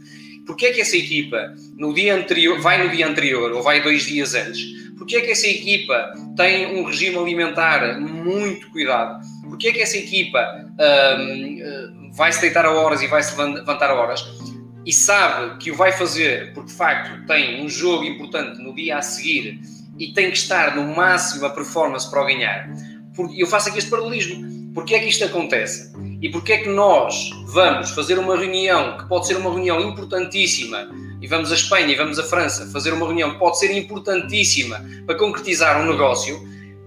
porque 0.45 0.67
é 0.67 0.73
que 0.73 0.81
essa 0.81 0.97
equipa 0.97 1.53
no 1.77 1.93
dia 1.93 2.15
anterior, 2.15 2.59
vai 2.59 2.83
no 2.83 2.89
dia 2.89 3.07
anterior 3.07 3.51
ou 3.51 3.63
vai 3.63 3.81
dois 3.81 4.05
dias 4.05 4.35
antes? 4.35 4.83
Porque 4.97 5.17
é 5.17 5.21
que 5.21 5.31
essa 5.31 5.47
equipa 5.47 6.13
tem 6.37 6.77
um 6.77 6.83
regime 6.83 7.17
alimentar 7.17 7.99
muito 7.99 8.69
cuidado? 8.69 9.25
Porque 9.49 9.69
é 9.69 9.71
que 9.71 9.81
essa 9.81 9.97
equipa 9.97 10.65
uh, 10.73 12.13
vai 12.13 12.31
se 12.31 12.41
deitar 12.41 12.65
a 12.65 12.71
horas 12.71 13.01
e 13.01 13.07
vai 13.07 13.23
se 13.23 13.35
levantar 13.39 13.89
a 13.89 13.95
horas? 13.95 14.23
E 14.85 14.91
sabe 14.91 15.57
que 15.57 15.71
o 15.71 15.75
vai 15.75 15.91
fazer 15.93 16.53
porque 16.53 16.69
de 16.69 16.77
facto 16.77 17.25
tem 17.25 17.63
um 17.63 17.69
jogo 17.69 18.03
importante 18.03 18.61
no 18.61 18.75
dia 18.75 18.97
a 18.97 19.01
seguir 19.01 19.59
e 19.97 20.13
tem 20.13 20.31
que 20.31 20.37
estar 20.37 20.75
no 20.75 20.95
máximo 20.95 21.45
a 21.45 21.49
performance 21.49 22.09
para 22.09 22.21
o 22.21 22.25
ganhar. 22.25 22.69
Eu 23.37 23.47
faço 23.47 23.69
aqui 23.69 23.77
este 23.77 23.89
paralelismo. 23.89 24.71
Porquê 24.73 24.95
é 24.95 24.99
que 24.99 25.09
isto 25.09 25.23
acontece? 25.23 25.93
E 26.19 26.29
porquê 26.29 26.53
é 26.53 26.57
que 26.57 26.69
nós 26.69 27.29
vamos 27.45 27.91
fazer 27.91 28.17
uma 28.17 28.35
reunião 28.35 28.97
que 28.97 29.07
pode 29.07 29.27
ser 29.27 29.37
uma 29.37 29.51
reunião 29.51 29.79
importantíssima 29.79 30.89
e 31.21 31.27
vamos 31.27 31.51
à 31.51 31.55
Espanha 31.55 31.87
e 31.87 31.95
vamos 31.95 32.17
à 32.17 32.23
França 32.23 32.65
fazer 32.71 32.91
uma 32.91 33.05
reunião 33.05 33.33
que 33.33 33.39
pode 33.39 33.59
ser 33.59 33.71
importantíssima 33.77 34.83
para 35.05 35.15
concretizar 35.15 35.79
um 35.79 35.91
negócio? 35.91 36.41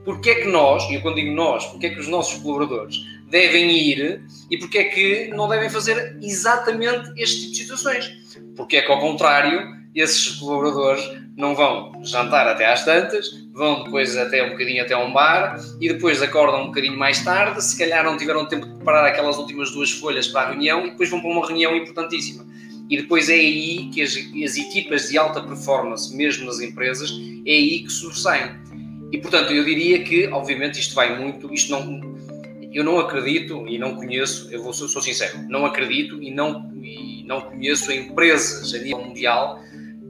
Porquê 0.04 0.30
é 0.30 0.34
que 0.36 0.48
nós, 0.48 0.82
e 0.90 0.94
eu 0.94 1.00
quando 1.00 1.16
digo 1.16 1.32
nós, 1.32 1.64
porquê 1.66 1.86
é 1.86 1.90
que 1.90 2.00
os 2.00 2.08
nossos 2.08 2.40
colaboradores 2.40 2.96
devem 3.30 3.70
ir 3.70 4.22
e 4.50 4.58
porquê 4.58 4.78
é 4.78 4.84
que 4.84 5.28
não 5.28 5.48
devem 5.48 5.70
fazer 5.70 6.18
exatamente 6.20 7.12
este 7.16 7.40
tipo 7.40 7.52
de 7.52 7.58
situações? 7.58 8.12
Porque 8.56 8.78
é 8.78 8.82
que, 8.82 8.90
ao 8.90 8.98
contrário, 8.98 9.75
esses 10.00 10.36
colaboradores 10.36 11.02
não 11.36 11.54
vão 11.54 11.92
jantar 12.04 12.46
até 12.46 12.66
às 12.66 12.84
tantas, 12.84 13.30
vão 13.52 13.84
depois 13.84 14.16
até 14.16 14.42
um 14.42 14.50
bocadinho 14.50 14.82
até 14.82 14.96
um 14.96 15.12
bar 15.12 15.58
e 15.80 15.88
depois 15.88 16.20
acordam 16.20 16.64
um 16.64 16.66
bocadinho 16.66 16.98
mais 16.98 17.24
tarde, 17.24 17.62
se 17.62 17.78
calhar 17.78 18.04
não 18.04 18.16
tiveram 18.16 18.46
tempo 18.46 18.66
de 18.66 18.74
preparar 18.74 19.06
aquelas 19.06 19.38
últimas 19.38 19.70
duas 19.70 19.90
folhas 19.90 20.28
para 20.28 20.42
a 20.42 20.50
reunião 20.50 20.86
e 20.86 20.90
depois 20.90 21.08
vão 21.08 21.20
para 21.20 21.30
uma 21.30 21.46
reunião 21.46 21.74
importantíssima. 21.74 22.44
e 22.88 22.98
depois 22.98 23.28
é 23.28 23.34
aí 23.34 23.90
que 23.92 24.02
as, 24.02 24.16
as 24.44 24.56
equipas 24.56 25.08
de 25.08 25.18
alta 25.18 25.42
performance, 25.42 26.14
mesmo 26.14 26.46
nas 26.46 26.60
empresas, 26.60 27.10
é 27.44 27.52
aí 27.52 27.82
que 27.82 27.90
sobressaem. 27.90 28.52
E 29.10 29.18
portanto, 29.18 29.52
eu 29.52 29.64
diria 29.64 30.02
que, 30.04 30.28
obviamente, 30.28 30.78
isto 30.78 30.94
vai 30.94 31.18
muito, 31.18 31.52
isto 31.52 31.72
não, 31.72 32.00
eu 32.72 32.84
não 32.84 32.98
acredito 32.98 33.66
e 33.66 33.78
não 33.78 33.96
conheço, 33.96 34.48
eu 34.52 34.62
vou, 34.62 34.72
sou, 34.72 34.88
sou 34.88 35.00
sincero, 35.00 35.38
não 35.48 35.64
acredito 35.64 36.22
e 36.22 36.30
não, 36.30 36.70
e 36.82 37.24
não 37.26 37.40
conheço 37.40 37.90
empresas 37.90 38.72
a 38.74 38.78
nível 38.78 39.02
mundial 39.02 39.60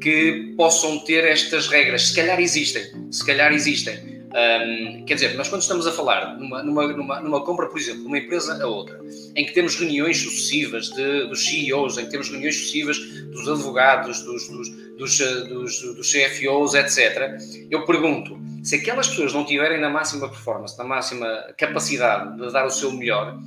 que 0.01 0.55
possam 0.57 0.99
ter 1.01 1.25
estas 1.25 1.69
regras. 1.69 2.09
Se 2.09 2.15
calhar 2.15 2.41
existem, 2.41 2.85
se 3.11 3.25
calhar 3.25 3.53
existem, 3.53 4.17
um, 4.37 5.05
quer 5.07 5.15
dizer, 5.15 5.35
nós 5.35 5.49
quando 5.49 5.63
estamos 5.63 5.87
a 5.87 5.93
falar 5.93 6.37
numa, 6.39 6.63
numa, 6.63 6.87
numa, 6.89 7.21
numa, 7.21 7.45
compra, 7.45 7.69
por 7.69 7.79
exemplo, 7.79 8.03
de 8.03 8.07
uma 8.07 8.19
empresa 8.19 8.63
a 8.63 8.67
outra, 8.67 9.01
em 9.35 9.47
que 9.47 9.55
temos 9.55 9.77
reuniões 9.77 10.19
sucessivas 10.19 10.91
de, 10.91 11.29
dos 11.29 11.45
CEOs, 11.45 11.97
em 11.97 12.05
que 12.05 12.11
temos 12.11 12.29
reuniões 12.29 12.57
sucessivas 12.57 12.99
dos 13.33 13.49
advogados, 13.49 14.23
dos, 14.23 14.49
dos, 14.49 14.69
dos, 14.99 15.19
dos, 15.49 15.81
dos 15.97 16.13
CFOs, 16.13 16.75
etc., 16.75 17.39
eu 17.71 17.87
pergunto, 17.87 18.39
se 18.63 18.77
aquelas 18.77 19.09
pessoas 19.09 19.33
não 19.33 19.45
tiverem 19.45 19.81
na 19.81 19.89
máxima 19.89 20.29
performance, 20.29 20.77
na 20.77 20.85
máxima 20.85 21.27
capacidade 21.57 22.37
de 22.37 22.53
dar 22.53 22.67
o 22.67 22.71
seu 22.71 22.93
melhor, 22.93 23.39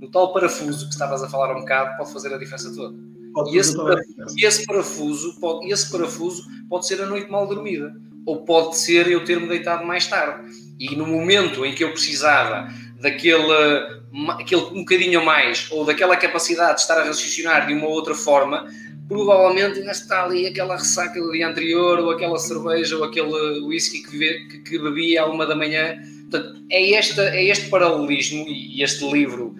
no 0.00 0.10
tal 0.10 0.32
parafuso 0.32 0.86
que 0.86 0.92
estavas 0.92 1.22
a 1.22 1.28
falar 1.28 1.56
um 1.56 1.60
bocado 1.60 1.96
pode 1.96 2.12
fazer 2.12 2.32
a 2.32 2.38
diferença 2.38 2.72
toda. 2.74 3.07
E 3.50 3.58
esse, 3.58 3.76
parafuso, 3.76 4.34
esse, 4.38 4.66
parafuso 4.66 5.40
pode, 5.40 5.70
esse 5.70 5.90
parafuso 5.90 6.44
pode 6.68 6.86
ser 6.86 7.00
a 7.00 7.06
noite 7.06 7.30
mal 7.30 7.46
dormida 7.46 7.94
ou 8.26 8.44
pode 8.44 8.76
ser 8.76 9.06
eu 9.08 9.24
ter-me 9.24 9.46
deitado 9.46 9.86
mais 9.86 10.06
tarde. 10.06 10.50
E 10.78 10.94
no 10.94 11.06
momento 11.06 11.64
em 11.64 11.74
que 11.74 11.82
eu 11.82 11.90
precisava 11.92 12.68
daquele 13.00 13.98
aquele 14.38 14.62
um 14.62 14.80
bocadinho 14.80 15.24
mais, 15.24 15.68
ou 15.70 15.84
daquela 15.84 16.16
capacidade 16.16 16.76
de 16.76 16.80
estar 16.80 16.98
a 16.98 17.04
raciocinar 17.04 17.66
de 17.66 17.74
uma 17.74 17.86
outra 17.86 18.14
forma, 18.14 18.66
provavelmente 19.06 19.78
ainda 19.78 19.92
está 19.92 20.24
ali 20.24 20.46
aquela 20.46 20.76
ressaca 20.76 21.20
do 21.20 21.32
dia 21.32 21.48
anterior, 21.48 21.98
ou 21.98 22.10
aquela 22.10 22.38
cerveja, 22.38 22.96
ou 22.96 23.04
aquele 23.04 23.60
whisky 23.60 24.02
que, 24.02 24.18
que, 24.18 24.58
que 24.60 24.78
bebi 24.78 25.16
à 25.16 25.26
uma 25.26 25.46
da 25.46 25.54
manhã. 25.54 25.96
Portanto, 26.30 26.62
é, 26.70 26.92
esta, 26.92 27.22
é 27.34 27.44
este 27.44 27.68
paralelismo, 27.68 28.46
e 28.48 28.82
este 28.82 29.10
livro 29.10 29.54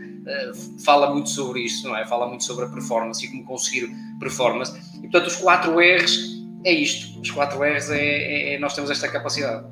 fala 0.84 1.12
muito 1.12 1.28
sobre 1.28 1.60
isto, 1.60 1.88
não 1.88 1.96
é? 1.96 2.06
Fala 2.06 2.26
muito 2.26 2.44
sobre 2.44 2.64
a 2.64 2.68
performance 2.68 3.24
e 3.24 3.28
como 3.28 3.44
conseguir 3.44 3.90
performance. 4.18 4.78
E, 4.98 5.02
portanto, 5.02 5.26
os 5.26 5.36
4 5.36 5.72
R's 5.78 6.38
é 6.64 6.72
isto. 6.72 7.20
Os 7.20 7.30
4 7.30 7.58
R's 7.58 7.90
é, 7.90 7.98
é, 7.98 8.54
é, 8.54 8.58
nós 8.58 8.74
temos 8.74 8.90
esta 8.90 9.08
capacidade. 9.08 9.66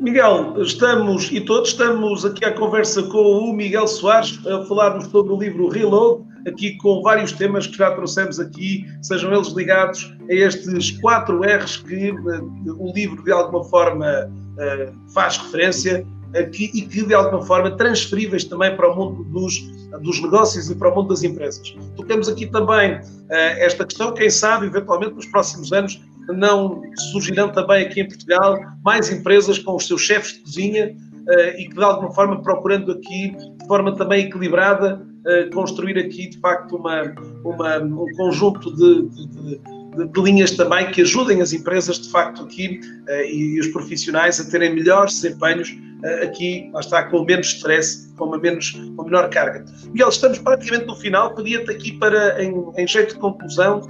Miguel, 0.00 0.60
estamos 0.60 1.30
e 1.30 1.40
todos 1.40 1.70
estamos 1.70 2.24
aqui 2.24 2.44
à 2.44 2.52
conversa 2.52 3.02
com 3.04 3.18
o 3.18 3.52
Miguel 3.52 3.86
Soares 3.86 4.44
a 4.46 4.64
falarmos 4.64 5.04
sobre 5.06 5.32
o 5.32 5.38
livro 5.38 5.68
Reload, 5.68 6.24
aqui 6.46 6.76
com 6.78 7.02
vários 7.02 7.30
temas 7.30 7.68
que 7.68 7.76
já 7.76 7.92
trouxemos 7.92 8.40
aqui, 8.40 8.84
sejam 9.00 9.32
eles 9.32 9.48
ligados 9.48 10.12
a 10.28 10.34
estes 10.34 10.90
4 11.00 11.40
R's 11.40 11.76
que 11.76 12.10
uh, 12.10 12.76
o 12.78 12.92
livro 12.92 13.22
de 13.22 13.30
alguma 13.30 13.62
forma 13.62 14.28
uh, 14.28 15.12
faz 15.12 15.36
referência 15.36 16.04
aqui 16.36 16.70
e 16.74 16.82
que 16.82 17.04
de 17.04 17.14
alguma 17.14 17.42
forma 17.42 17.70
transferíveis 17.76 18.44
também 18.44 18.74
para 18.76 18.90
o 18.90 18.96
mundo 18.96 19.24
dos, 19.24 19.60
dos 20.02 20.20
negócios 20.20 20.70
e 20.70 20.74
para 20.74 20.90
o 20.90 20.94
mundo 20.94 21.08
das 21.08 21.22
empresas. 21.22 21.74
Tocamos 21.96 22.28
aqui 22.28 22.46
também 22.46 22.94
uh, 22.94 23.02
esta 23.30 23.84
questão, 23.84 24.12
quem 24.14 24.30
sabe, 24.30 24.66
eventualmente 24.66 25.14
nos 25.14 25.26
próximos 25.26 25.72
anos, 25.72 26.00
não 26.28 26.82
surgirão 27.12 27.50
também 27.50 27.84
aqui 27.84 28.00
em 28.00 28.08
Portugal 28.08 28.58
mais 28.84 29.10
empresas 29.10 29.58
com 29.58 29.76
os 29.76 29.86
seus 29.86 30.00
chefes 30.00 30.34
de 30.34 30.40
cozinha 30.40 30.96
uh, 31.28 31.58
e 31.58 31.68
que 31.68 31.74
de 31.74 31.82
alguma 31.82 32.12
forma 32.12 32.40
procurando 32.42 32.92
aqui 32.92 33.34
de 33.36 33.66
forma 33.66 33.94
também 33.96 34.26
equilibrada 34.26 35.04
uh, 35.26 35.50
construir 35.52 35.98
aqui 35.98 36.28
de 36.28 36.38
facto 36.38 36.76
uma, 36.76 37.14
uma 37.44 37.78
um 37.78 38.06
conjunto 38.16 38.74
de, 38.74 39.08
de, 39.08 39.26
de, 39.26 39.60
de, 39.96 40.20
linhas 40.20 40.52
também 40.52 40.90
que 40.90 41.02
ajudem 41.02 41.40
as 41.40 41.52
empresas 41.52 41.98
de 42.00 42.10
facto 42.10 42.42
aqui 42.42 42.80
uh, 43.08 43.12
e, 43.26 43.60
os 43.60 43.68
profissionais 43.68 44.40
a 44.40 44.50
terem 44.50 44.74
melhores 44.74 45.20
desempenhos 45.20 45.74
aqui, 46.20 46.68
lá 46.72 46.80
está, 46.80 47.04
com 47.04 47.24
menos 47.24 47.46
stress, 47.46 48.12
com 48.16 48.24
uma, 48.24 48.36
menos, 48.36 48.70
com 48.70 49.04
menor 49.04 49.30
carga. 49.30 49.64
Miguel, 49.86 50.08
estamos 50.08 50.38
praticamente 50.38 50.86
no 50.86 50.96
final, 50.96 51.32
pedia-te 51.32 51.70
aqui 51.70 51.92
para, 51.92 52.42
em, 52.42 52.52
em 52.76 52.86
jeito 52.88 53.14
de 53.14 53.20
conclusão, 53.20 53.88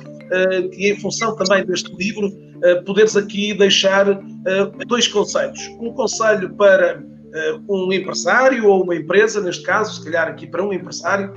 e 0.77 0.93
em 0.93 1.01
função 1.01 1.35
também 1.37 1.65
deste 1.65 1.91
livro, 1.97 2.31
poderes 2.85 3.17
aqui 3.17 3.55
deixar 3.55 4.05
dois 4.87 5.09
conselhos. 5.09 5.59
Um 5.81 5.91
conselho 5.93 6.55
para 6.55 7.03
um 7.67 7.91
empresário 7.91 8.67
ou 8.67 8.83
uma 8.83 8.95
empresa, 8.95 9.41
neste 9.41 9.63
caso, 9.63 9.95
se 9.95 10.05
calhar 10.05 10.29
aqui 10.29 10.47
para 10.47 10.63
um 10.63 10.71
empresário, 10.71 11.33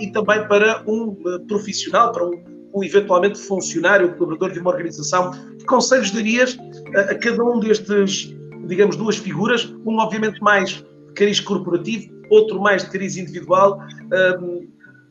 e 0.00 0.06
também 0.08 0.48
para 0.48 0.82
um 0.84 1.14
profissional, 1.46 2.10
para 2.10 2.26
um, 2.26 2.57
um 2.74 2.84
eventualmente 2.84 3.38
funcionário, 3.38 4.14
colaborador 4.14 4.52
de 4.52 4.60
uma 4.60 4.70
organização. 4.70 5.30
Que 5.58 5.64
conselhos 5.64 6.10
darias 6.10 6.58
a, 6.94 7.00
a 7.12 7.14
cada 7.18 7.42
um 7.44 7.60
destes, 7.60 8.34
digamos, 8.66 8.96
duas 8.96 9.16
figuras? 9.16 9.64
Um, 9.86 9.98
obviamente, 9.98 10.40
mais 10.40 10.70
de 10.70 11.12
cariz 11.14 11.40
corporativo, 11.40 12.12
outro 12.30 12.60
mais 12.60 12.84
de 12.84 12.90
cariz 12.90 13.16
individual 13.16 13.80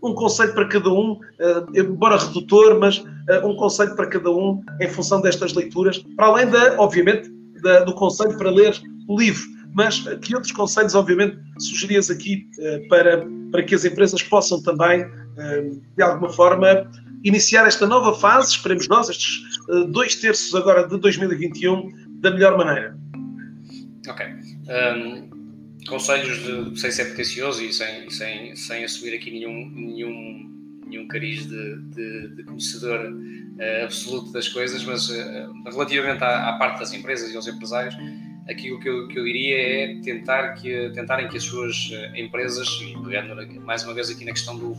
um 0.03 0.13
conceito 0.13 0.53
para 0.53 0.67
cada 0.67 0.89
um, 0.89 1.19
eh, 1.39 1.81
embora 1.81 2.17
redutor, 2.17 2.79
mas 2.79 3.03
eh, 3.29 3.45
um 3.45 3.55
conceito 3.55 3.95
para 3.95 4.07
cada 4.07 4.29
um 4.29 4.61
em 4.81 4.87
função 4.89 5.21
destas 5.21 5.53
leituras, 5.53 5.99
para 6.15 6.27
além 6.27 6.47
da, 6.49 6.79
obviamente, 6.79 7.29
da, 7.61 7.83
do 7.83 7.93
conceito 7.93 8.37
para 8.37 8.49
ler 8.51 8.75
o 9.07 9.19
livro. 9.19 9.43
Mas 9.73 10.05
eh, 10.07 10.15
que 10.17 10.35
outros 10.35 10.51
conselhos, 10.51 10.95
obviamente, 10.95 11.37
sugerias 11.59 12.09
aqui 12.09 12.47
para, 12.89 13.25
para 13.51 13.63
que 13.63 13.75
as 13.75 13.85
empresas 13.85 14.21
possam 14.23 14.61
também, 14.61 15.05
de 15.95 16.03
alguma 16.03 16.29
forma, 16.29 16.89
iniciar 17.23 17.67
esta 17.67 17.85
nova 17.85 18.17
fase, 18.19 18.51
esperemos 18.51 18.87
nós, 18.87 19.09
estes 19.09 19.41
dois 19.89 20.15
terços 20.15 20.53
agora 20.55 20.87
de 20.87 20.97
2021, 20.99 21.91
da 22.21 22.31
melhor 22.31 22.57
maneira? 22.57 22.97
Ok. 24.07 24.25
Um 24.69 25.27
conselhos 25.87 26.37
de, 26.43 26.79
sem 26.79 26.91
ser 26.91 27.05
pretencioso 27.05 27.63
e 27.63 27.73
sem, 27.73 28.09
sem, 28.09 28.55
sem 28.55 28.83
assumir 28.83 29.15
aqui 29.15 29.31
nenhum, 29.31 29.69
nenhum, 29.69 30.83
nenhum 30.85 31.07
cariz 31.07 31.47
de, 31.47 31.75
de, 31.81 32.35
de 32.35 32.43
conhecedor 32.43 33.11
uh, 33.11 33.83
absoluto 33.83 34.31
das 34.31 34.47
coisas, 34.47 34.83
mas 34.83 35.09
uh, 35.09 35.63
relativamente 35.65 36.23
à, 36.23 36.49
à, 36.49 36.57
parte 36.57 36.79
das 36.79 36.93
empresas 36.93 37.31
e 37.31 37.35
aos 37.35 37.47
empresários, 37.47 37.95
aqui 38.47 38.71
o 38.71 38.79
que 38.79 38.87
eu, 38.87 39.07
que 39.07 39.17
eu 39.17 39.23
diria 39.23 39.57
é 39.57 40.01
tentar 40.01 40.53
que, 40.53 40.89
tentarem 40.91 41.27
que 41.27 41.37
as 41.37 41.43
suas 41.43 41.89
eh, 41.91 42.21
empresas, 42.21 42.67
e 42.81 42.93
pegando 43.03 43.61
mais 43.61 43.83
uma 43.83 43.93
vez 43.93 44.09
aqui 44.09 44.23
na 44.23 44.31
questão 44.31 44.57
do, 44.57 44.73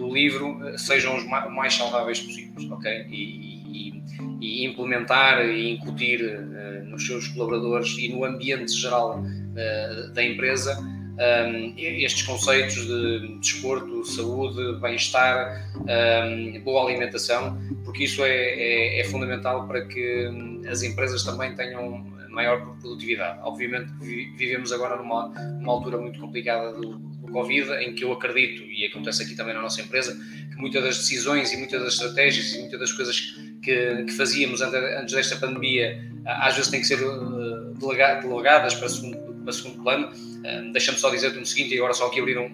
do 0.00 0.12
livro, 0.12 0.58
sejam 0.78 1.16
os 1.16 1.24
mais, 1.26 1.52
mais 1.52 1.74
saudáveis 1.74 2.20
possíveis, 2.20 2.70
ok? 2.70 3.06
E, 3.10 3.60
e, 3.70 4.02
e 4.40 4.66
implementar 4.66 5.44
e 5.46 5.72
incutir 5.72 6.20
uh, 6.22 6.84
nos 6.86 7.06
seus 7.06 7.28
colaboradores 7.28 7.96
e 7.98 8.08
no 8.08 8.24
ambiente 8.24 8.72
geral 8.72 9.20
uh, 9.20 10.12
da 10.12 10.24
empresa 10.24 10.78
um, 11.20 11.74
estes 11.76 12.22
conceitos 12.22 12.86
de 12.86 13.38
desporto, 13.40 14.04
saúde, 14.06 14.80
bem-estar, 14.80 15.70
um, 15.76 16.60
boa 16.62 16.88
alimentação, 16.88 17.58
porque 17.84 18.04
isso 18.04 18.24
é, 18.24 18.30
é, 18.30 19.00
é, 19.00 19.04
fundamental 19.04 19.66
para 19.66 19.84
que 19.86 20.28
hum, 20.28 20.62
as 20.66 20.82
empresas 20.82 21.22
também 21.22 21.54
tenham 21.54 22.06
maior 22.30 22.64
produtividade. 22.80 23.38
Obviamente 23.42 23.92
vivemos 24.00 24.72
agora 24.72 24.96
numa, 24.96 25.28
numa 25.28 25.72
altura 25.72 25.98
muito 25.98 26.18
complicada 26.18 26.72
do 26.72 27.09
Covid, 27.30 27.72
em 27.84 27.94
que 27.94 28.04
eu 28.04 28.12
acredito, 28.12 28.62
e 28.62 28.86
acontece 28.86 29.22
aqui 29.22 29.34
também 29.34 29.54
na 29.54 29.62
nossa 29.62 29.80
empresa, 29.80 30.18
que 30.50 30.56
muitas 30.56 30.82
das 30.82 30.98
decisões 30.98 31.52
e 31.52 31.56
muitas 31.56 31.82
das 31.82 31.94
estratégias 31.94 32.54
e 32.54 32.60
muitas 32.60 32.78
das 32.78 32.92
coisas 32.92 33.20
que, 33.62 34.04
que 34.04 34.12
fazíamos 34.12 34.60
antes 34.62 35.14
desta 35.14 35.36
pandemia 35.36 36.02
às 36.24 36.54
vezes 36.54 36.70
têm 36.70 36.80
que 36.80 36.86
ser 36.86 37.02
uh, 37.02 37.74
delegadas 38.22 38.74
para 38.74 38.88
segundo, 38.88 39.16
para 39.42 39.52
segundo 39.52 39.82
plano. 39.82 40.08
Uh, 40.08 40.72
Deixa-me 40.72 40.98
só 40.98 41.10
dizer-te 41.10 41.38
o 41.38 41.46
seguinte, 41.46 41.74
e 41.74 41.78
agora 41.78 41.94
só 41.94 42.06
aqui 42.06 42.20
abrir 42.20 42.38
um, 42.38 42.50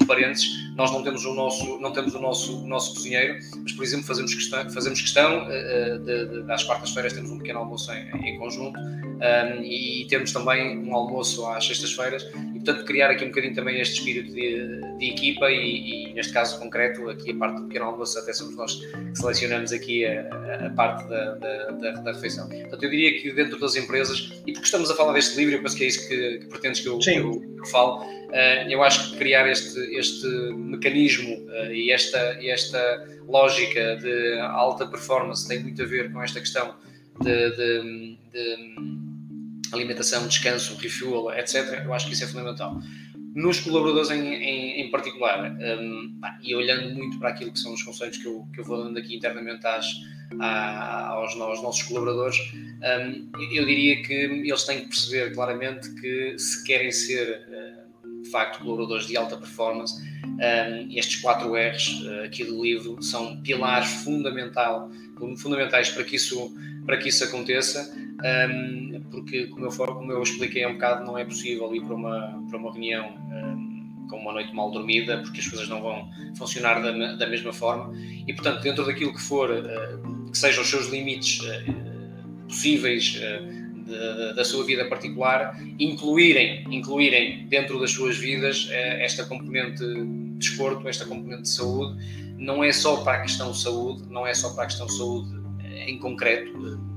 um 0.00 0.06
parênteses, 0.06 0.46
nós 0.76 0.92
não 0.92 1.02
temos 1.02 1.24
o 1.24 1.34
nosso, 1.34 1.78
não 1.80 1.92
temos 1.92 2.14
o 2.14 2.20
nosso, 2.20 2.64
o 2.64 2.66
nosso 2.66 2.94
cozinheiro, 2.94 3.38
mas, 3.62 3.72
por 3.72 3.82
exemplo, 3.82 4.06
fazemos 4.06 4.34
questão, 4.34 4.70
fazemos 4.70 5.00
questão 5.00 5.46
uh, 5.46 5.98
de, 5.98 6.44
de, 6.44 6.52
às 6.52 6.62
quartas-feiras 6.62 7.12
temos 7.12 7.30
um 7.30 7.38
pequeno 7.38 7.60
almoço 7.60 7.90
em, 7.92 8.28
em 8.28 8.38
conjunto 8.38 8.78
um, 9.16 9.62
e 9.62 10.06
temos 10.08 10.32
também 10.32 10.78
um 10.78 10.94
almoço 10.94 11.46
às 11.46 11.66
sextas-feiras 11.66 12.22
e, 12.54 12.60
portanto, 12.60 12.84
criar 12.84 13.10
aqui 13.10 13.24
um 13.24 13.28
bocadinho 13.28 13.54
também 13.54 13.80
este 13.80 13.98
espírito 13.98 14.30
de, 14.32 14.98
de 14.98 15.10
equipa 15.10 15.50
e, 15.50 16.10
e, 16.10 16.12
neste 16.12 16.32
caso 16.32 16.58
concreto, 16.58 17.08
aqui 17.08 17.30
a 17.30 17.36
parte 17.36 17.56
do 17.56 17.66
pequeno 17.66 17.86
almoço 17.86 18.18
até 18.18 18.32
somos 18.32 18.56
nós 18.56 18.74
que 18.74 19.16
selecionamos 19.16 19.72
aqui 19.72 20.04
a, 20.04 20.66
a 20.66 20.70
parte 20.70 21.08
da, 21.08 21.34
da, 21.34 21.70
da, 21.70 21.90
da, 21.92 22.12
refeição. 22.12 22.48
Portanto, 22.48 22.82
eu 22.82 22.90
diria 22.90 23.20
que 23.20 23.32
dentro 23.32 23.58
das 23.58 23.74
empresas, 23.76 24.32
e 24.46 24.52
porque 24.52 24.66
estamos 24.66 24.90
a 24.90 24.94
falar 24.94 25.14
deste 25.14 25.36
livro, 25.36 25.54
eu 25.54 25.62
penso 25.62 25.76
que 25.76 25.84
é 25.84 25.86
isso 25.86 26.08
que, 26.08 26.38
que 26.38 26.46
pretendes 26.46 26.80
que 26.80 26.88
eu, 26.88 26.98
que 26.98 27.10
eu, 27.10 27.40
que 27.40 27.60
eu 27.60 27.66
falo, 27.66 28.02
uh, 28.04 28.70
eu 28.70 28.82
acho 28.82 29.12
que 29.12 29.18
criar 29.18 29.48
este, 29.48 29.78
este 29.96 30.26
mecanismo 30.54 31.34
uh, 31.34 31.72
e 31.72 31.90
esta, 31.90 32.18
esta 32.42 33.08
lógica 33.26 33.96
de 33.96 34.38
alta 34.40 34.86
performance 34.86 35.48
tem 35.48 35.60
muito 35.62 35.82
a 35.82 35.86
ver 35.86 36.12
com 36.12 36.22
esta 36.22 36.38
questão 36.38 36.74
de, 37.20 37.50
de, 37.50 38.18
de 38.32 39.74
alimentação, 39.74 40.26
descanso, 40.26 40.76
refuel, 40.76 41.30
etc. 41.32 41.82
Eu 41.84 41.92
acho 41.92 42.06
que 42.06 42.14
isso 42.14 42.24
é 42.24 42.26
fundamental. 42.26 42.80
nos 43.34 43.60
colaboradores 43.60 44.10
em, 44.10 44.22
em, 44.22 44.80
em 44.82 44.90
particular. 44.90 45.52
Um, 45.52 46.18
e 46.42 46.54
olhando 46.54 46.94
muito 46.94 47.18
para 47.18 47.30
aquilo 47.30 47.52
que 47.52 47.58
são 47.58 47.74
os 47.74 47.82
conselhos 47.82 48.16
que 48.16 48.26
eu, 48.26 48.46
que 48.52 48.60
eu 48.60 48.64
vou 48.64 48.82
dando 48.82 48.98
aqui 48.98 49.14
internamente 49.16 49.66
às, 49.66 49.86
aos, 50.40 51.38
aos, 51.40 51.62
nossos 51.62 51.82
colaboradores, 51.82 52.38
um, 52.54 53.30
eu 53.38 53.66
diria 53.66 54.02
que 54.02 54.12
eles 54.12 54.64
têm 54.64 54.80
que 54.80 54.88
perceber 54.88 55.34
claramente 55.34 55.94
que 56.00 56.38
se 56.38 56.64
querem 56.64 56.90
ser 56.90 57.46
de 58.26 58.32
facto 58.32 58.58
colaboradores 58.58 59.06
de 59.06 59.16
alta 59.16 59.36
performance, 59.36 60.02
um, 60.24 60.90
estes 60.90 61.16
4 61.16 61.54
R's 61.54 61.88
uh, 62.02 62.24
aqui 62.24 62.44
do 62.44 62.62
livro 62.62 63.00
são 63.02 63.40
pilares 63.42 63.88
fundamental, 63.88 64.90
fundamentais 65.38 65.88
para 65.90 66.04
que 66.04 66.16
isso, 66.16 66.54
para 66.86 66.96
que 66.96 67.08
isso 67.08 67.24
aconteça, 67.24 67.94
um, 68.50 69.02
porque, 69.10 69.46
como 69.48 69.66
eu, 69.66 69.70
como 69.70 70.12
eu 70.12 70.22
expliquei 70.22 70.64
há 70.64 70.68
um 70.68 70.74
bocado, 70.74 71.04
não 71.04 71.18
é 71.18 71.24
possível 71.24 71.74
ir 71.74 71.82
para 71.82 71.94
uma, 71.94 72.42
para 72.48 72.58
uma 72.58 72.72
reunião 72.72 73.08
um, 73.08 74.06
com 74.08 74.16
uma 74.16 74.32
noite 74.32 74.54
mal 74.54 74.70
dormida, 74.70 75.18
porque 75.18 75.40
as 75.40 75.48
coisas 75.48 75.68
não 75.68 75.82
vão 75.82 76.08
funcionar 76.36 76.80
da, 76.80 77.16
da 77.16 77.26
mesma 77.26 77.52
forma, 77.52 77.92
e 78.26 78.32
portanto, 78.32 78.62
dentro 78.62 78.86
daquilo 78.86 79.12
que 79.12 79.20
for, 79.20 79.50
uh, 79.50 80.30
que 80.30 80.38
sejam 80.38 80.62
os 80.62 80.70
seus 80.70 80.88
limites 80.88 81.40
uh, 81.40 82.46
possíveis 82.46 83.20
de, 83.86 84.34
da 84.34 84.44
sua 84.44 84.64
vida 84.64 84.84
particular, 84.86 85.58
incluírem, 85.78 86.64
incluírem 86.70 87.46
dentro 87.46 87.78
das 87.80 87.92
suas 87.92 88.16
vidas 88.16 88.68
eh, 88.70 89.04
esta 89.04 89.24
componente 89.24 89.78
de 89.78 90.04
desporto, 90.38 90.88
esta 90.88 91.06
componente 91.06 91.42
de 91.42 91.48
saúde, 91.48 91.96
não 92.36 92.62
é 92.62 92.72
só 92.72 92.96
para 92.98 93.18
a 93.18 93.22
questão 93.22 93.52
de 93.52 93.58
saúde, 93.58 94.02
não 94.10 94.26
é 94.26 94.34
só 94.34 94.52
para 94.54 94.64
a 94.64 94.66
questão 94.66 94.86
de 94.86 94.96
saúde 94.96 95.30
eh, 95.32 95.45
em 95.86 95.98
concreto, 95.98 96.52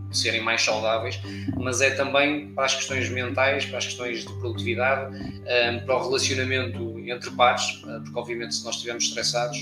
de 0.10 0.18
serem 0.18 0.42
mais 0.42 0.64
saudáveis, 0.64 1.20
mas 1.56 1.82
é 1.82 1.92
também 1.92 2.52
para 2.54 2.66
as 2.66 2.76
questões 2.76 3.10
mentais, 3.10 3.66
para 3.66 3.78
as 3.78 3.86
questões 3.86 4.26
de 4.26 4.34
produtividade, 4.40 5.16
eh, 5.46 5.78
para 5.86 5.96
o 5.98 6.04
relacionamento 6.04 7.00
entre 7.00 7.30
pares, 7.32 7.84
porque 8.04 8.20
obviamente 8.20 8.56
se 8.56 8.66
nós 8.66 8.76
estivermos 8.76 9.04
estressados, 9.04 9.58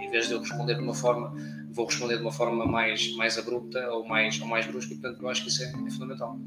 em 0.00 0.10
vez 0.10 0.28
de 0.28 0.34
eu 0.34 0.40
responder 0.40 0.76
de 0.76 0.80
uma 0.80 0.94
forma 0.94 1.34
vou 1.74 1.86
responder 1.86 2.16
de 2.16 2.22
uma 2.22 2.32
forma 2.32 2.64
mais, 2.64 3.14
mais 3.16 3.36
abrupta 3.36 3.80
ou 3.90 4.06
mais, 4.06 4.40
ou 4.40 4.46
mais 4.46 4.66
brusca, 4.66 4.94
portanto 4.94 5.20
eu 5.20 5.28
acho 5.28 5.42
que 5.42 5.48
isso 5.48 5.62
é, 5.62 5.66
é 5.66 5.90
fundamental. 5.90 6.38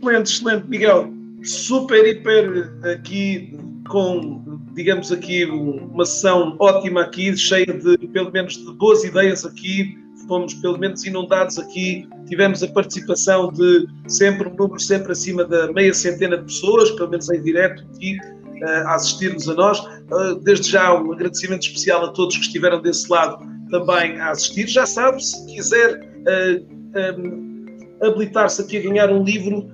Excelente, 0.00 0.32
excelente, 0.32 0.68
Miguel. 0.68 1.12
Super, 1.44 2.06
hiper 2.06 2.72
aqui 2.84 3.56
com, 3.88 4.60
digamos 4.74 5.12
aqui, 5.12 5.44
uma 5.44 6.04
sessão 6.04 6.56
ótima 6.58 7.02
aqui, 7.02 7.36
cheia 7.36 7.66
de, 7.66 7.98
pelo 8.08 8.32
menos, 8.32 8.56
de 8.56 8.72
boas 8.74 9.04
ideias 9.04 9.44
aqui. 9.44 9.98
Fomos, 10.32 10.54
pelo 10.54 10.78
menos, 10.78 11.04
inundados 11.04 11.58
aqui. 11.58 12.08
Tivemos 12.26 12.62
a 12.62 12.68
participação 12.68 13.52
de 13.52 13.86
sempre 14.08 14.48
um 14.48 14.54
número 14.54 14.80
sempre 14.80 15.12
acima 15.12 15.44
da 15.44 15.70
meia 15.70 15.92
centena 15.92 16.38
de 16.38 16.44
pessoas, 16.44 16.90
pelo 16.92 17.10
menos 17.10 17.28
em 17.28 17.42
direto 17.42 17.84
aqui, 17.94 18.16
a 18.64 18.94
assistir-nos 18.94 19.46
a 19.50 19.52
nós. 19.52 19.78
Ah, 20.10 20.38
desde 20.42 20.70
já 20.70 20.94
um 20.94 21.12
agradecimento 21.12 21.66
especial 21.66 22.06
a 22.06 22.12
todos 22.12 22.38
que 22.38 22.44
estiveram 22.44 22.80
desse 22.80 23.12
lado 23.12 23.46
também 23.70 24.18
a 24.20 24.30
assistir. 24.30 24.66
Já 24.68 24.86
sabe, 24.86 25.22
se 25.22 25.44
quiser 25.44 26.00
ah, 26.26 28.06
habilitar-se 28.06 28.62
aqui 28.62 28.78
a 28.78 28.82
ganhar 28.84 29.10
um 29.10 29.22
livro, 29.22 29.68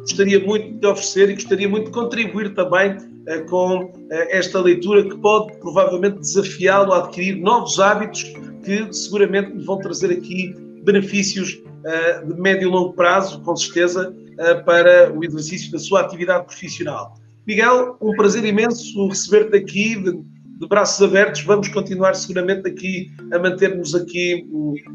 gostaria 0.00 0.44
muito 0.44 0.80
de 0.80 0.86
oferecer 0.88 1.30
e 1.30 1.34
gostaria 1.34 1.68
muito 1.68 1.84
de 1.84 1.92
contribuir 1.92 2.56
também 2.56 2.96
com 3.48 3.92
esta 4.30 4.60
leitura 4.60 5.04
que 5.04 5.16
pode 5.18 5.56
provavelmente 5.58 6.18
desafiá-lo 6.18 6.92
a 6.92 7.04
adquirir 7.04 7.36
novos 7.40 7.78
hábitos 7.78 8.24
que 8.66 8.92
seguramente 8.92 9.64
vão 9.64 9.78
trazer 9.78 10.10
aqui 10.10 10.54
benefícios 10.84 11.62
de 12.26 12.34
médio 12.40 12.68
e 12.68 12.70
longo 12.70 12.92
prazo, 12.94 13.40
com 13.42 13.54
certeza, 13.54 14.12
para 14.64 15.12
o 15.12 15.24
exercício 15.24 15.70
da 15.70 15.78
sua 15.78 16.00
atividade 16.00 16.44
profissional. 16.46 17.14
Miguel, 17.46 17.96
um 18.00 18.12
prazer 18.16 18.44
imenso 18.44 19.06
receber-te 19.06 19.56
aqui 19.56 19.94
de, 19.94 20.12
de, 20.58 20.68
braços 20.68 21.00
abertos. 21.00 21.42
Vamos 21.42 21.68
continuar 21.68 22.14
seguramente 22.14 22.68
aqui 22.68 23.12
a 23.32 23.38
manter-nos 23.38 23.94
aqui 23.94 24.44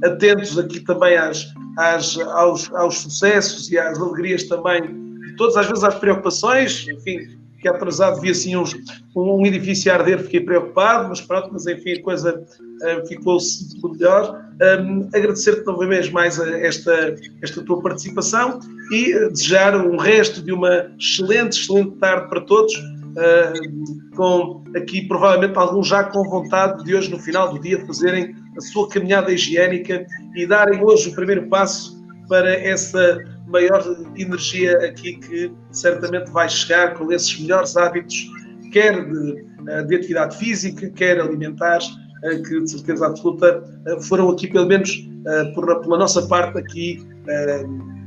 atentos 0.04 0.60
aqui 0.60 0.82
também 0.82 1.16
às, 1.16 1.48
às, 1.78 2.20
aos, 2.20 2.70
aos 2.74 3.00
sucessos 3.00 3.72
e 3.72 3.80
às 3.80 3.98
alegrias 3.98 4.44
também 4.44 4.82
de 4.82 5.36
todos, 5.38 5.56
às 5.56 5.66
vezes 5.66 5.84
às 5.84 5.96
preocupações, 5.96 6.88
enfim, 6.90 7.40
que 7.62 7.70
atrasado 7.70 8.20
vi 8.20 8.32
assim 8.32 8.58
uns, 8.58 8.76
um 9.16 9.46
edifício 9.46 9.90
a 9.92 9.96
arder, 9.96 10.20
fiquei 10.20 10.42
preocupado, 10.42 11.08
mas 11.08 11.22
pronto, 11.22 11.50
mas 11.54 11.66
enfim 11.68 11.94
a 11.94 12.04
coisa 12.04 12.46
uh, 12.82 13.08
ficou-se 13.08 13.80
melhor. 13.84 14.46
Um, 14.62 15.10
Agradecer-te 15.14 15.66
novamente 15.66 16.12
mais 16.12 16.40
esta, 16.40 17.16
esta 17.42 17.62
tua 17.64 17.82
participação 17.82 18.60
e 18.92 19.16
uh, 19.16 19.32
desejar 19.32 19.76
um 19.76 19.98
resto 19.98 20.42
de 20.42 20.52
uma 20.52 20.92
excelente, 21.00 21.60
excelente 21.60 21.98
tarde 21.98 22.30
para 22.30 22.42
todos, 22.42 22.74
uh, 22.76 24.16
com 24.16 24.64
aqui 24.76 25.08
provavelmente 25.08 25.58
alguns 25.58 25.88
já 25.88 26.04
com 26.04 26.24
vontade 26.24 26.84
de 26.84 26.96
hoje 26.96 27.10
no 27.10 27.20
final 27.20 27.54
do 27.54 27.60
dia 27.60 27.84
fazerem 27.86 28.36
a 28.56 28.62
sua 28.62 28.88
caminhada 28.90 29.32
higiênica 29.32 30.06
e 30.36 30.46
darem 30.46 30.84
hoje 30.84 31.10
o 31.10 31.16
primeiro 31.16 31.48
passo 31.48 32.02
para 32.28 32.54
essa 32.54 33.18
maior 33.48 33.84
energia 34.16 34.78
aqui 34.86 35.18
que 35.18 35.52
certamente 35.72 36.32
vai 36.32 36.48
chegar 36.50 36.94
com 36.94 37.12
esses 37.12 37.40
melhores 37.40 37.76
hábitos, 37.76 38.26
quer 38.72 39.06
de, 39.06 39.44
de 39.88 39.96
atividade 39.96 40.38
física, 40.38 40.90
quer 40.92 41.20
alimentares, 41.20 41.90
que 42.22 42.62
de 42.62 42.70
certeza 42.70 43.08
absoluta 43.08 43.64
eh, 43.88 44.00
foram 44.02 44.30
aqui, 44.30 44.48
pelo 44.48 44.68
menos 44.68 45.10
por, 45.54 45.82
pela 45.82 46.00
nossa 46.00 46.28
parte, 46.28 46.58
aqui 46.58 47.08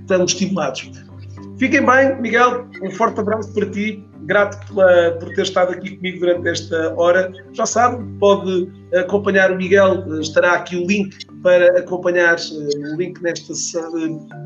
tão 0.08 0.24
estimulados. 0.24 0.90
Fiquem 1.58 1.86
bem, 1.86 2.20
Miguel, 2.20 2.66
um 2.82 2.90
forte 2.90 3.20
abraço 3.20 3.54
para 3.54 3.70
ti, 3.70 4.04
grato 4.22 4.66
pela, 4.66 5.12
por 5.12 5.32
ter 5.34 5.42
estado 5.42 5.72
aqui 5.72 5.96
comigo 5.96 6.18
durante 6.18 6.48
esta 6.48 6.94
hora. 6.96 7.32
Já 7.52 7.64
sabe, 7.64 8.04
pode 8.18 8.68
acompanhar 8.94 9.52
o 9.52 9.56
Miguel, 9.56 10.20
estará 10.20 10.54
aqui 10.54 10.76
o 10.76 10.86
link 10.86 11.16
para 11.42 11.78
acompanhar 11.78 12.36
o 12.36 12.96
link 12.96 13.22
nesta 13.22 13.52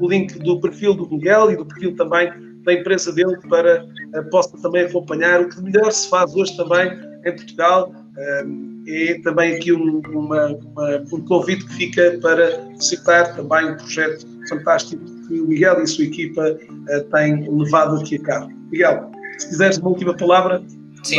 o 0.01 0.09
link 0.09 0.39
do 0.41 0.61
perfil 0.61 0.95
do 0.95 1.09
Miguel 1.09 1.51
e 1.51 1.57
do 1.57 1.65
perfil 1.65 1.97
também 1.97 2.31
da 2.65 2.75
empresa 2.75 3.13
dele 3.13 3.39
para 3.49 3.87
possa 4.31 4.57
também 4.61 4.85
acompanhar 4.85 5.41
o 5.41 5.49
que 5.49 5.63
melhor 5.63 5.91
se 5.91 6.09
faz 6.11 6.35
hoje 6.35 6.55
também 6.57 6.91
em 7.25 7.35
Portugal 7.35 7.93
e 8.89 9.21
também 9.21 9.55
aqui 9.55 9.73
um, 9.73 10.01
uma, 10.09 10.47
uma, 10.47 11.05
um 11.13 11.21
convite 11.25 11.65
que 11.67 11.75
fica 11.75 12.19
para 12.23 12.75
citar 12.81 13.37
também 13.37 13.71
um 13.71 13.77
projeto 13.77 14.27
fantástico 14.49 15.05
que 15.29 15.41
o 15.41 15.47
Miguel 15.47 15.81
e 15.81 15.83
a 15.83 15.87
sua 15.87 16.05
equipa 16.05 16.59
têm 17.13 17.49
levado 17.51 18.01
aqui 18.01 18.17
a 18.17 18.23
cabo. 18.23 18.53
Miguel, 18.71 19.11
se 19.39 19.49
quiseres 19.49 19.79
uma 19.79 19.91
última 19.91 20.17
palavra, 20.17 20.63
Sim, 21.05 21.17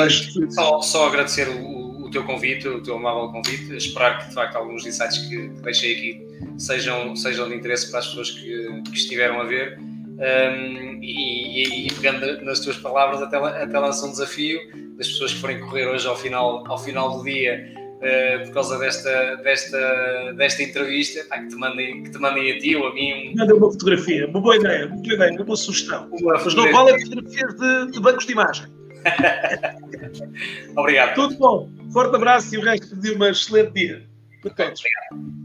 só, 0.49 0.81
só 0.81 1.07
agradecer 1.07 1.47
o 1.47 1.89
o 2.09 2.11
teu 2.11 2.23
convite, 2.23 2.67
o 2.67 2.81
teu 2.81 2.95
amável 2.95 3.31
convite. 3.31 3.75
Esperar 3.75 4.19
que 4.19 4.29
de 4.29 4.33
facto 4.33 4.55
alguns 4.55 4.85
insights 4.85 5.19
que, 5.27 5.47
deixei 5.61 5.95
aqui 5.95 6.27
sejam, 6.57 7.15
sejam 7.15 7.47
de 7.47 7.55
interesse 7.55 7.89
para 7.89 7.99
as 7.99 8.07
pessoas 8.07 8.31
que, 8.31 8.81
que 8.83 8.97
estiveram 8.97 9.39
a 9.39 9.43
ver. 9.45 9.79
Um, 9.79 10.99
e, 11.01 11.63
e, 11.63 11.87
e, 11.87 11.93
pegando 11.93 12.43
nas 12.43 12.59
tuas 12.59 12.75
palavras, 12.77 13.21
até, 13.21 13.37
até 13.37 13.79
lança 13.79 14.05
um 14.05 14.11
desafio 14.11 14.59
das 14.99 15.07
pessoas 15.07 15.33
que 15.33 15.39
forem 15.39 15.59
correr 15.61 15.87
hoje 15.87 16.05
ao 16.05 16.15
final, 16.15 16.63
ao 16.67 16.77
final 16.77 17.17
do 17.17 17.23
dia 17.23 17.73
uh, 17.99 18.45
por 18.45 18.53
causa 18.53 18.77
desta, 18.77 19.35
desta, 19.37 20.33
desta 20.35 20.61
entrevista, 20.61 21.23
pá, 21.29 21.39
que, 21.39 21.47
te 21.47 21.55
mandem, 21.55 22.03
que 22.03 22.11
te 22.11 22.17
mandem 22.19 22.51
a 22.51 22.59
ti 22.59 22.75
ou 22.75 22.87
a 22.87 22.93
mim. 22.93 23.31
Um... 23.31 23.35
Mandem 23.37 23.55
uma 23.55 23.71
fotografia, 23.71 24.27
uma 24.27 24.41
boa 24.41 24.57
ideia, 24.57 24.87
uma 24.87 24.97
boa 24.97 25.13
ideia, 25.13 25.31
uma 25.31 25.45
boa 25.45 25.57
sugestão. 25.57 26.09
Uma 26.11 26.33
Mas 26.33 26.53
não 26.53 26.71
vale 26.71 26.99
fotografias 27.01 27.55
de, 27.55 27.91
de 27.91 27.99
bancos 28.01 28.25
de 28.25 28.33
imagem. 28.33 28.65
Obrigado. 30.75 31.15
Tudo 31.15 31.35
bom. 31.37 31.69
Forte 31.93 32.15
abraço 32.15 32.53
e 32.53 32.57
o 32.57 32.61
resto 32.61 32.93
de 32.97 33.11
um 33.11 33.23
excelente 33.23 33.71
dia. 33.71 34.05
Para. 34.43 34.65
Obrigado. 34.65 35.39